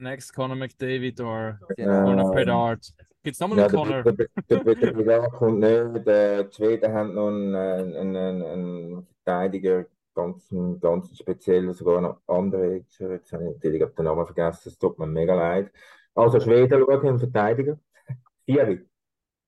Next 0.00 0.32
Conor 0.34 0.56
McDavid 0.56 1.20
oder 1.20 1.58
Genau. 1.76 2.04
Conor 2.04 2.30
Ähm, 2.30 2.34
Bedard. 2.34 2.94
Gibt 3.22 3.34
es 3.34 3.40
nochmal 3.40 3.58
Ja, 3.58 3.66
einen 3.66 3.74
Conor? 3.74 4.02
der, 4.04 4.12
der, 4.14 4.28
der, 4.64 4.74
der 4.74 4.92
Brigade 4.92 5.28
kommt 5.36 5.58
nicht. 5.60 6.06
Der 6.06 6.50
Schweden 6.50 6.92
hat 6.92 7.08
noch 7.08 7.28
einen, 7.28 7.54
einen, 7.54 8.16
einen, 8.16 8.42
einen 8.42 9.06
Verteidiger, 9.24 9.86
ganz, 10.18 10.48
ganz 10.80 11.16
speziell, 11.16 11.72
sogar 11.72 12.00
noch 12.00 12.20
andere. 12.26 12.76
Jetzt 12.76 12.98
jetzt 12.98 13.32
habe 13.32 13.44
ich 13.44 13.54
natürlich 13.54 13.94
den 13.94 14.04
Namen 14.04 14.26
vergessen, 14.26 14.68
es 14.68 14.78
tut 14.78 14.98
mir 14.98 15.06
mega 15.06 15.34
leid. 15.34 15.72
Also 16.14 16.40
Schweden 16.40 16.80
schauen, 16.80 17.18
Verteidiger. 17.18 17.78
Vier. 18.44 18.84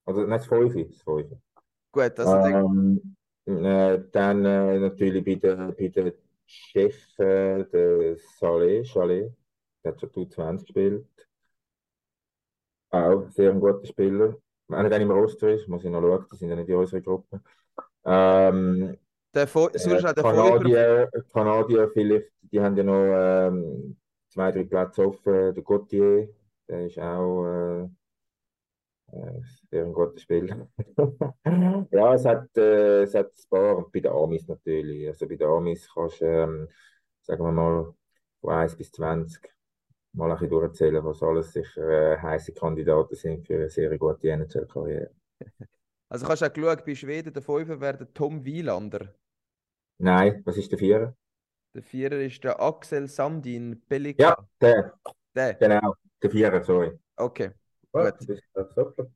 Also 0.04 0.22
nicht 0.22 0.46
fünf, 0.46 0.74
das 0.74 1.02
fünf. 1.02 1.30
Gut, 1.92 2.18
also 2.20 2.36
Ähm, 2.46 3.16
äh, 3.46 3.98
dann 4.12 4.44
äh, 4.44 4.78
natürlich 4.78 5.24
bei 5.24 5.34
der, 5.34 5.72
bei 5.72 5.88
der 5.88 6.12
Chef, 6.46 7.18
äh, 7.18 7.64
der 7.64 8.16
Saleh, 8.38 8.84
Chalet, 8.84 9.32
der 9.82 9.92
hat 9.92 10.00
schon 10.00 10.10
U20 10.10 10.60
gespielt. 10.60 11.06
Auch 12.90 13.28
sehr 13.30 13.50
ein 13.50 13.60
guter 13.60 13.86
Spieler. 13.86 14.36
Wenn 14.68 14.84
er 14.84 14.90
dann 14.90 15.02
im 15.02 15.10
Roster 15.10 15.50
ist, 15.50 15.68
muss 15.68 15.84
ich 15.84 15.90
noch 15.90 16.00
schauen, 16.00 16.26
die 16.32 16.36
sind 16.36 16.50
ja 16.50 16.56
nicht 16.56 16.68
in 16.68 16.76
unserer 16.76 17.00
Gruppe. 17.00 17.40
Ähm, 18.04 18.96
der, 19.34 19.46
sonst 19.46 19.86
äh, 19.86 20.14
Kanadier, 20.14 21.10
Kanadier 21.32 21.90
vielleicht, 21.92 22.30
die 22.42 22.60
haben 22.60 22.76
ja 22.76 22.82
noch 22.82 23.48
ähm, 23.48 23.96
zwei, 24.28 24.52
drei 24.52 24.64
Plätze 24.64 25.06
offen. 25.06 25.54
Der 25.54 25.62
Gauthier, 25.62 26.28
der 26.68 26.86
ist 26.86 26.98
auch 26.98 27.44
äh, 27.46 27.82
äh, 29.12 29.40
sehr 29.70 29.84
ein 29.84 29.92
guter 29.92 30.18
Spieler. 30.18 30.68
Ja, 31.90 32.14
es 32.14 32.24
hat, 32.24 32.56
äh, 32.56 33.02
es 33.02 33.14
hat 33.14 33.26
ein 33.26 33.48
paar, 33.48 33.76
und 33.76 33.92
bei 33.92 34.00
den 34.00 34.12
Amis 34.12 34.46
natürlich. 34.46 35.08
Also 35.08 35.26
bei 35.26 35.36
den 35.36 35.48
Amis 35.48 35.88
kannst 35.92 36.20
du, 36.20 36.26
ähm, 36.26 36.68
sagen 37.22 37.44
wir 37.44 37.52
mal, 37.52 37.94
von 38.40 38.50
1 38.50 38.76
bis 38.76 38.92
20 38.92 39.42
mal 40.12 40.30
ein 40.30 40.38
bisschen 40.38 40.50
durchzählen, 40.50 41.04
was 41.04 41.22
alles 41.22 41.52
sicher 41.52 42.14
äh, 42.14 42.18
heiße 42.18 42.52
Kandidaten 42.52 43.14
sind 43.14 43.46
für 43.46 43.54
eine 43.54 43.70
sehr 43.70 43.96
gute 43.98 44.30
NHL-Karriere. 44.30 45.10
also 46.10 46.26
kannst 46.26 46.42
du 46.42 46.46
auch 46.46 46.54
schauen, 46.54 46.82
bei 46.84 46.94
Schweden 46.94 47.32
der 47.32 47.42
Fünfer 47.42 47.80
wäre 47.80 47.96
der 47.96 48.12
Tom 48.12 48.44
Wielander. 48.44 49.14
Nein, 49.98 50.42
was 50.44 50.56
ist 50.56 50.70
der 50.72 50.78
Vierer? 50.78 51.14
Der 51.74 51.82
Vierer 51.82 52.18
ist 52.18 52.42
der 52.42 52.60
Axel 52.60 53.06
Sandin 53.06 53.80
Pellica. 53.88 54.22
Ja, 54.22 54.36
der, 54.60 54.94
Der, 55.34 55.54
genau, 55.54 55.94
der 56.22 56.30
Vierer, 56.30 56.62
sorry. 56.64 56.98
okay. 57.16 57.50
Gut, 57.92 58.14
Gut. 58.18 58.28
das. 58.28 59.06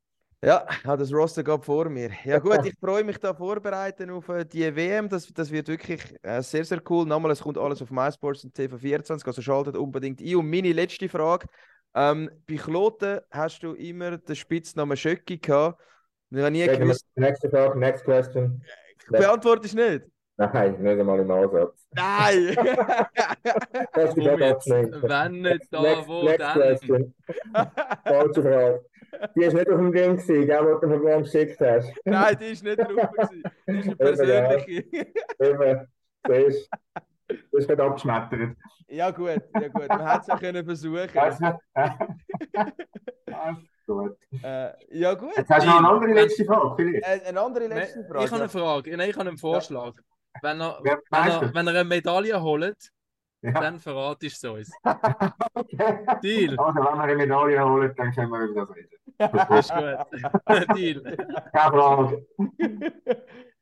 Ja, 0.44 0.66
ich 0.70 0.84
habe 0.84 0.98
das 0.98 1.10
Roster 1.12 1.42
gerade 1.42 1.62
vor 1.62 1.88
mir. 1.88 2.10
Ja 2.24 2.38
gut, 2.38 2.66
ich 2.66 2.74
freue 2.78 3.02
mich 3.02 3.16
da 3.18 3.32
vorbereiten 3.32 4.10
auf 4.10 4.28
äh, 4.28 4.44
die 4.44 4.76
WM. 4.76 5.08
Das, 5.08 5.26
das 5.32 5.50
wird 5.50 5.68
wirklich 5.68 6.02
äh, 6.22 6.42
sehr, 6.42 6.64
sehr 6.64 6.82
cool. 6.90 7.06
Nochmal, 7.06 7.30
es 7.30 7.40
kommt 7.40 7.56
alles 7.56 7.80
auf 7.80 7.90
MySports 7.90 8.44
und 8.44 8.54
TV24, 8.54 9.24
also 9.26 9.40
schaltet 9.40 9.76
unbedingt 9.76 10.20
ein. 10.20 10.36
Und 10.36 10.50
meine 10.50 10.72
letzte 10.72 11.08
Frage. 11.08 11.46
Ähm, 11.94 12.28
bei 12.46 12.56
Kloten 12.56 13.20
hast 13.30 13.62
du 13.62 13.72
immer 13.72 14.18
den 14.18 14.36
Spitznamen 14.36 14.96
Schöcki 14.98 15.38
gehabt. 15.38 15.80
Und 16.34 16.38
Ich 16.40 16.44
habe 16.44 16.50
nie 16.52 16.62
Gehen 16.64 16.72
wir 16.72 16.78
gewusst, 16.80 17.06
zur 17.14 17.22
nächsten 17.22 17.48
Frage, 17.50 17.78
next 17.78 18.04
question. 18.04 18.60
beantwortest 19.08 19.74
du 19.74 19.78
nicht? 19.90 20.04
Nein, 20.36 20.82
nicht 20.82 20.98
einmal 20.98 21.20
im 21.20 21.30
Ansatz. 21.30 21.86
Nein! 21.92 22.56
Das 23.92 24.08
ist 24.10 24.16
gerade 24.16 24.44
jetzt, 24.46 24.68
wenn 24.68 25.40
nicht 25.42 25.72
da, 25.72 25.80
Next, 25.82 26.08
wo 26.08 26.22
next 26.24 26.40
dann? 26.40 26.54
question. 26.60 27.14
Falsche 28.04 28.42
Frage. 28.42 28.84
Die 29.36 29.44
ist 29.44 29.54
nicht 29.54 29.70
auf 29.70 29.76
dem 29.78 29.92
Ding 29.92 30.16
gewesen, 30.16 30.46
gell, 30.46 30.58
was 30.64 30.80
du 30.80 30.86
mir 30.88 30.98
vorhin 31.00 31.22
geschickt 31.22 31.60
hast. 31.60 31.92
Nein, 32.04 32.36
die 32.40 32.46
ist 32.46 32.64
nicht 32.64 32.78
drauf. 32.80 33.10
gewesen. 33.12 33.42
Die 33.68 33.78
ist 33.78 33.86
eine 33.86 33.92
Eben, 33.92 34.28
ja. 34.28 34.48
persönliche. 34.48 35.06
Eben, 35.38 35.86
siehst 36.50 36.68
du. 36.72 36.76
Das 37.28 37.38
ist 37.62 37.68
nicht 37.68 37.80
abgeschmettert. 37.80 38.56
Ja 38.88 39.10
gut, 39.12 39.40
ja 39.60 39.68
gut. 39.68 39.88
Man 39.88 40.04
hätte 40.08 40.20
es 40.22 40.26
ja 40.26 40.36
können 40.36 40.64
versuchen. 40.64 41.08
Gut. 43.86 44.16
Äh, 44.42 44.70
ja 44.98 45.14
gut. 45.14 45.36
Jetzt 45.36 45.50
hast 45.50 45.64
du 45.66 45.70
noch 45.70 45.78
eine 45.78 45.88
andere 45.88 46.12
letzte 46.14 46.44
Frage, 46.44 46.74
vielleicht. 46.76 47.26
Eine 47.26 47.40
andere 47.40 47.66
letzte 47.68 47.98
Nein, 48.00 48.08
Frage. 48.08 48.24
Ich 48.24 48.30
habe 48.30 48.40
eine 48.42 48.48
Frage, 48.48 48.96
nein, 48.96 49.10
ich 49.10 49.16
habe 49.16 49.28
einen 49.28 49.38
Vorschlag. 49.38 49.92
Wenn 50.42 50.60
er, 50.60 50.80
wenn 50.82 50.98
er, 51.10 51.54
wenn 51.54 51.66
er 51.66 51.74
eine 51.74 51.84
Medaille 51.84 52.40
holt, 52.42 52.90
Ja. 53.42 53.52
dann 53.52 53.78
verratest 53.78 54.42
du 54.42 54.56
es 54.56 54.68
uns. 54.68 54.76
Okay. 55.54 56.06
Deal. 56.22 56.58
Also, 56.58 56.74
wenn 56.76 56.82
wir 56.82 57.02
eine 57.02 57.14
Medaille 57.14 57.64
holen, 57.64 57.92
dann 57.96 58.12
können 58.12 58.30
wir 58.30 58.40
über 58.40 58.66
das 58.66 58.74
reden. 58.74 59.58
Ist 59.58 59.72
gut. 59.74 60.76
Deal. 60.76 61.16
Keine 61.52 61.70
Frage. 61.70 62.26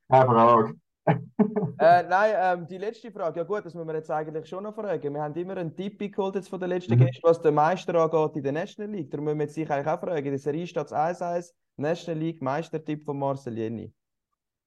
Keine 0.09 0.27
Frage. 0.27 0.75
Äh, 1.05 2.03
nein, 2.09 2.35
ähm, 2.37 2.67
die 2.69 2.79
letzte 2.79 3.11
Frage. 3.11 3.41
Ja 3.41 3.45
gut, 3.45 3.65
das 3.65 3.75
müssen 3.75 3.89
wir 3.89 3.95
jetzt 3.95 4.11
eigentlich 4.11 4.47
schon 4.49 4.65
noch 4.65 4.75
fragen. 4.75 5.13
Wir 5.13 5.23
haben 5.23 5.35
immer 5.35 5.57
einen 5.57 5.75
Tipp 5.75 5.99
geholt 5.99 6.35
jetzt 6.37 6.49
von 6.49 6.61
den 6.61 6.69
letzten 6.69 6.95
Mhm. 6.95 7.07
Gästen, 7.07 7.23
was 7.23 7.41
der 7.41 7.53
Meister 7.53 7.95
angeht 7.95 8.37
in 8.37 8.43
der 8.43 8.53
National 8.53 8.93
League. 8.93 9.11
Darum 9.11 9.25
müssen 9.25 9.39
wir 9.39 9.45
jetzt 9.45 9.55
sich 9.55 9.71
eigentlich 9.71 9.87
auch 9.87 10.01
fragen. 10.01 10.25
Der 10.25 10.39
Serie 10.39 10.67
steht 10.67 10.87
es 10.87 10.93
1-1, 10.93 11.55
National 11.77 12.21
League, 12.21 12.43
Meistertipp 12.43 13.05
von 13.05 13.19
Marcel 13.19 13.57
Jenny. 13.57 13.93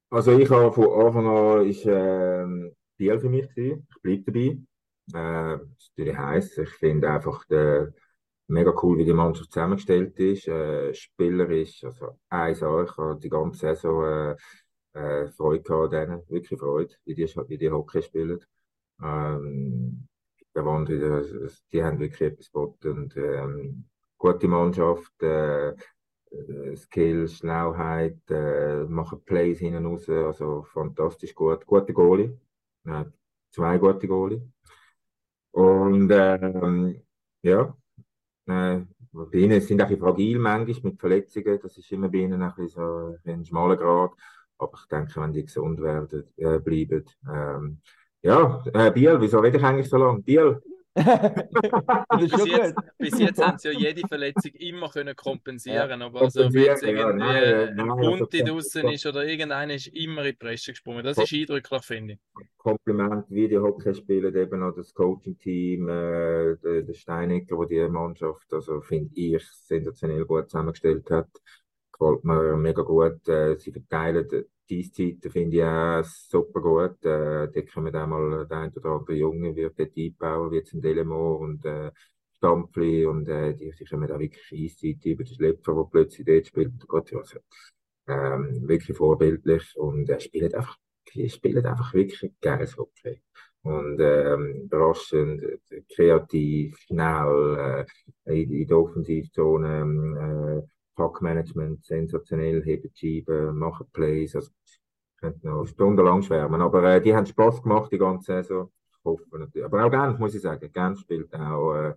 Also 0.10 0.38
ich 0.38 0.50
habe 0.50 0.72
von 0.72 1.06
Anfang 1.06 1.28
an 1.28 1.68
ist 1.68 1.86
ähm, 1.86 2.72
Biel 2.98 3.20
für 3.20 3.30
mich 3.30 3.48
gewesen. 3.50 3.88
Ich 3.90 4.02
bleibe 4.02 4.24
dabei. 4.32 4.58
Äh, 5.14 5.58
das 5.58 5.78
ist 5.78 5.92
natürlich 5.98 6.18
heiß. 6.18 6.58
Ich 6.60 6.70
finde 6.70 7.10
einfach 7.10 7.46
der, 7.46 7.94
mega 8.48 8.74
cool, 8.84 8.98
wie 8.98 9.06
die 9.06 9.14
Mannschaft 9.14 9.52
zusammengestellt 9.52 10.20
ist. 10.20 10.48
Äh, 10.48 10.94
spielerisch, 10.94 11.84
also 11.84 12.18
1A. 12.30 12.84
Ich 12.84 12.98
habe 12.98 13.20
die 13.20 13.30
ganze 13.30 13.60
Saison 13.60 14.04
äh, 14.04 14.36
äh, 14.96 15.28
Freude 15.32 15.74
an 15.74 15.90
denen. 15.90 16.30
Wirklich 16.30 16.60
Freude, 16.60 16.96
wie 17.06 17.16
die, 17.16 17.26
wie 17.26 17.58
die 17.58 17.72
Hockey 17.72 18.02
spielen. 18.02 18.40
Ähm, 19.04 20.08
der 20.56 20.66
Wandel, 20.66 21.24
äh, 21.24 21.50
die 21.72 21.84
haben 21.84 22.00
wirklich 22.00 22.22
etwas 22.22 22.52
geboten. 22.52 22.98
Und, 22.98 23.18
ähm, 23.18 23.86
gute 24.18 24.48
Mannschaft, 24.48 25.22
äh, 25.22 25.70
äh, 25.70 26.76
Skills, 26.76 27.38
Schnellheit, 27.38 28.20
äh, 28.30 28.84
machen 28.86 29.22
Plays 29.26 29.60
hinten 29.60 29.86
raus, 29.86 30.10
also 30.10 30.64
fantastisch 30.64 31.36
gut. 31.36 31.66
Gute 31.66 31.94
Goalie, 31.94 32.38
äh, 32.86 33.06
zwei 33.52 33.78
gute 33.78 34.08
Goalie. 34.08 34.42
Und 35.52 36.10
ähm, 36.12 37.02
ja, 37.42 37.78
äh, 38.48 38.82
bei 39.12 39.38
ihnen 39.38 39.62
sind 39.62 39.82
auch 39.82 39.90
fragil 39.98 40.40
manchmal 40.40 40.92
mit 40.92 41.00
Verletzungen, 41.00 41.60
das 41.62 41.78
ist 41.78 41.92
immer 41.92 42.10
bei 42.10 42.18
ihnen 42.20 42.42
ein 42.42 42.54
bisschen 42.56 42.70
so 42.70 43.18
ein 43.26 43.46
schmaler 43.46 43.78
Grad. 43.78 44.12
Aber 44.58 44.78
ich 44.82 44.88
denke, 44.88 45.22
wenn 45.22 45.34
die 45.34 45.44
gesund 45.44 45.82
werden, 45.82 46.24
äh, 46.38 46.60
bleiben. 46.60 47.06
Ähm, 47.30 47.82
ja, 48.22 48.64
äh, 48.74 48.92
Biel, 48.92 49.20
wieso 49.20 49.40
rede 49.40 49.58
ich 49.58 49.64
eigentlich 49.64 49.90
so 49.90 49.98
lange? 49.98 50.22
Biel, 50.22 50.62
Bis 50.96 52.46
jetzt, 52.46 52.76
bis 52.98 53.20
jetzt 53.20 53.44
haben 53.46 53.58
sie 53.58 53.68
ja 53.68 53.78
jede 53.78 54.08
Verletzung 54.08 54.52
immer 54.54 54.90
können 54.90 55.14
kompensieren 55.14 56.02
aber 56.02 56.22
also, 56.22 56.40
ob 56.40 56.54
kompensieren, 56.54 56.66
jetzt 56.68 56.84
irgendwie 56.84 57.02
ja, 57.02 57.14
nein, 57.14 57.44
äh, 57.44 57.68
ein 57.68 57.76
nein, 57.76 57.90
also 57.92 58.10
Bunti 58.18 58.38
kom- 58.42 58.46
draußen 58.50 58.88
ist 58.88 59.06
oder 59.06 59.26
irgendeiner 59.26 59.74
ist 59.74 59.88
immer 59.88 60.22
in 60.22 60.28
die 60.28 60.34
Presse 60.38 60.72
gesprungen. 60.72 61.04
Das 61.04 61.18
ist 61.18 61.34
eindrücklich, 61.34 61.84
finde 61.84 62.14
ich. 62.14 62.20
Kompliment, 62.58 63.26
wie 63.30 63.48
die 63.50 63.58
Hockey 63.58 63.94
spielen, 63.94 64.34
eben 64.36 64.64
auch 64.64 64.74
das 64.74 64.94
Coaching-Team, 64.94 65.90
äh, 65.90 66.56
der, 66.64 66.82
der 66.84 66.94
Steinecker, 66.94 67.58
der 67.68 67.88
die 67.88 67.92
Mannschaft, 67.92 68.54
also 68.54 68.80
finde 68.80 69.12
ich, 69.16 69.44
sensationell 69.46 70.24
gut 70.26 70.50
zusammengestellt 70.50 71.12
hat. 71.12 71.28
Gefällt 71.98 72.24
mir 72.24 72.58
mega 72.58 72.82
gut. 72.82 73.28
Äh, 73.28 73.58
sie 73.58 73.72
verteilen 73.72 74.28
die 74.70 74.80
Eiszeiten, 74.80 75.32
finde 75.32 75.58
ich 75.58 75.64
auch 75.64 76.04
super 76.04 76.62
gut. 76.62 77.06
Äh, 77.06 77.52
da 77.52 77.62
kommen 77.74 77.96
auch 77.96 78.08
mal 78.08 78.46
der 78.48 78.58
ein 78.58 78.74
oder 78.74 78.90
andere 78.90 79.16
Junge, 79.16 79.56
wird 79.56 79.80
einbauen, 79.80 80.52
wie 80.52 80.64
ein 80.74 80.82
Delemore 80.82 81.38
und 81.38 81.66
äh, 81.66 81.92
Stampfli 82.38 83.06
und 83.06 83.28
äh, 83.30 83.54
die, 83.56 83.72
die 83.72 83.86
kommen 83.86 84.12
auch 84.12 84.20
wirklich 84.20 84.52
Eiszeit 84.52 85.06
über 85.06 85.24
den 85.24 85.34
Schlepper, 85.36 85.74
der 85.74 85.84
plötzlich 85.92 86.26
dort 86.26 86.48
spielt. 86.48 86.88
Gott, 86.88 87.12
ja, 87.12 87.20
also, 87.20 87.40
ähm, 88.08 88.68
wirklich 88.68 88.98
vorbildlich 88.98 89.76
und 89.78 90.10
er 90.10 90.20
spielt 90.20 90.54
einfach 90.54 90.78
die 91.16 91.30
spielen 91.30 91.66
einfach 91.66 91.94
wirklich 91.94 92.32
geiles 92.42 92.78
Hockey. 92.78 93.22
Und 93.64 94.00
ähm, 94.00 94.64
überraschend, 94.66 95.42
äh, 95.44 95.82
kreativ, 95.94 96.78
schnell, 96.78 97.86
äh, 98.26 98.44
in, 98.44 98.52
in 98.52 98.68
der 98.68 98.78
Offensivzone, 98.78 99.82
ähm, 99.82 100.18
äh, 100.18 100.62
Packmanagement, 100.96 101.84
sensationell, 101.84 102.64
Scheiben, 102.64 103.58
machen 103.58 103.88
Plays. 103.92 104.36
Also, 104.36 104.52
ich 104.66 104.80
könnte 105.18 105.48
noch 105.48 105.66
stundenlang 105.66 106.22
schwärmen. 106.22 106.62
Aber 106.62 106.84
äh, 106.84 107.02
die 107.02 107.16
haben 107.16 107.26
Spaß 107.26 107.62
gemacht 107.62 107.92
die 107.92 107.98
ganze 107.98 108.42
Saison. 108.42 108.72
Ich 108.92 109.04
hoffe 109.04 109.38
natürlich. 109.38 109.66
Aber 109.66 109.86
auch 109.86 109.92
Genf, 109.92 110.20
muss 110.20 110.36
ich 110.36 110.42
sagen. 110.42 110.72
Genf 110.72 111.00
spielt 111.00 111.34
auch 111.36 111.74
äh, 111.76 111.94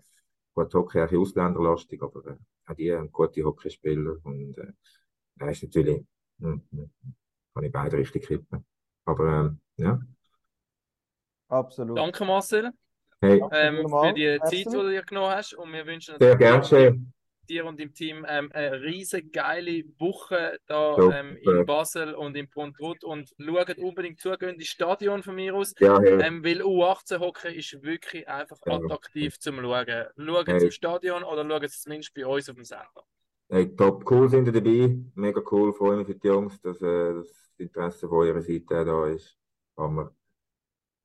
gut 0.55 0.74
Hockey, 0.74 1.03
auch 1.03 1.12
ausländerlastig, 1.12 2.03
aber 2.03 2.26
äh, 2.26 2.36
auch 2.66 2.74
die 2.74 2.92
haben 2.92 3.11
gute 3.12 3.44
Hockeyspieler. 3.44 4.16
Und 4.24 4.59
äh, 4.59 4.72
ist 5.51 5.62
natürlich, 5.62 6.05
hm, 6.40 6.62
hm, 6.70 6.90
kann 7.55 7.64
ich 7.64 7.72
beide 7.72 7.96
richtig 7.96 8.26
kippen. 8.26 8.64
Aber 9.05 9.40
ähm, 9.40 9.61
ja, 9.76 10.01
Absolut. 11.49 11.96
Danke, 11.96 12.24
Marcel, 12.26 12.72
hey, 13.20 13.42
ähm, 13.53 13.88
für 13.88 14.12
die. 14.12 14.38
Zeit, 14.38 14.53
die 14.53 14.64
du 14.64 14.88
dir 14.88 15.03
genommen 15.03 15.30
hast. 15.30 15.55
Und 15.55 15.72
wir 15.72 15.86
wünschen 15.86 16.16
sehr 16.18 16.36
natürlich 16.36 16.36
gern 16.36 16.62
schön. 16.62 17.12
Dir 17.49 17.64
und 17.66 17.78
dem 17.80 17.94
Team 17.94 18.24
ähm, 18.28 18.51
eine 18.53 18.80
riesige 18.82 19.28
geile 19.30 19.84
Woche 19.99 20.59
da 20.66 20.96
ähm, 21.20 21.36
in 21.36 21.64
Basel 21.64 22.14
und 22.14 22.36
in 22.36 22.49
Pontrut 22.51 23.05
und 23.05 23.34
schaut 23.38 23.78
unbedingt 23.78 24.20
zu, 24.20 24.30
geht 24.32 24.55
ins 24.55 24.66
Stadion 24.68 25.22
von 25.22 25.34
mir 25.34 25.55
aus. 25.55 25.74
Ja, 25.80 25.99
hey, 26.01 26.20
Ähm, 26.22 26.44
weil 26.44 26.62
U18-Hockey 26.62 27.55
ist 27.57 27.82
wirklich 27.82 28.28
einfach 28.28 28.59
Ja. 28.66 28.74
attraktiv 28.76 29.38
zum 29.38 29.57
Schauen. 29.61 29.86
Schaut 30.16 30.49
Hey. 30.49 30.64
im 30.64 30.70
Stadion 30.70 31.22
oder 31.24 31.44
schaut 31.49 31.64
es 31.64 31.82
zumindest 31.82 32.14
bei 32.14 32.26
uns 32.26 32.49
auf 32.49 32.57
dem 32.57 32.64
Sender. 32.64 33.05
hey, 33.51 33.74
top, 33.76 34.05
cool 34.11 34.28
sind 34.28 34.46
ihr 34.46 34.53
dabei. 34.53 34.99
Mega 35.14 35.40
cool, 35.51 35.72
freue 35.72 35.96
mich 35.96 36.07
für 36.07 36.14
die 36.14 36.28
Jungs, 36.28 36.61
dass 36.61 36.80
äh, 36.82 37.14
das 37.14 37.53
Interesse 37.59 38.09
von 38.09 38.18
eurer 38.18 38.40
Seite 38.42 38.84
da 38.84 39.07
ist. 39.07 39.36
Hammer. 39.76 40.12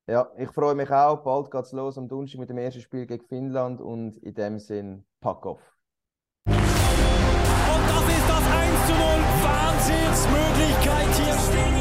Ja, 0.06 0.30
ich 0.38 0.50
freue 0.50 0.74
mich 0.74 0.90
auch. 0.90 1.22
Bald 1.22 1.50
geht's 1.50 1.72
los 1.72 1.96
am 1.98 2.08
Donnerstag 2.08 2.40
mit 2.40 2.50
dem 2.50 2.58
ersten 2.58 2.80
Spiel 2.82 3.06
gegen 3.06 3.24
Finnland 3.26 3.80
und 3.80 4.16
in 4.18 4.34
dem 4.34 4.58
Sinn, 4.58 5.04
pack 5.20 5.46
off. 5.46 5.73
1 8.46 8.86
zu 8.86 8.92
0. 8.92 9.00
Wahnsinnsmöglichkeit 9.42 11.08
hier 11.16 11.38
stehen. 11.38 11.73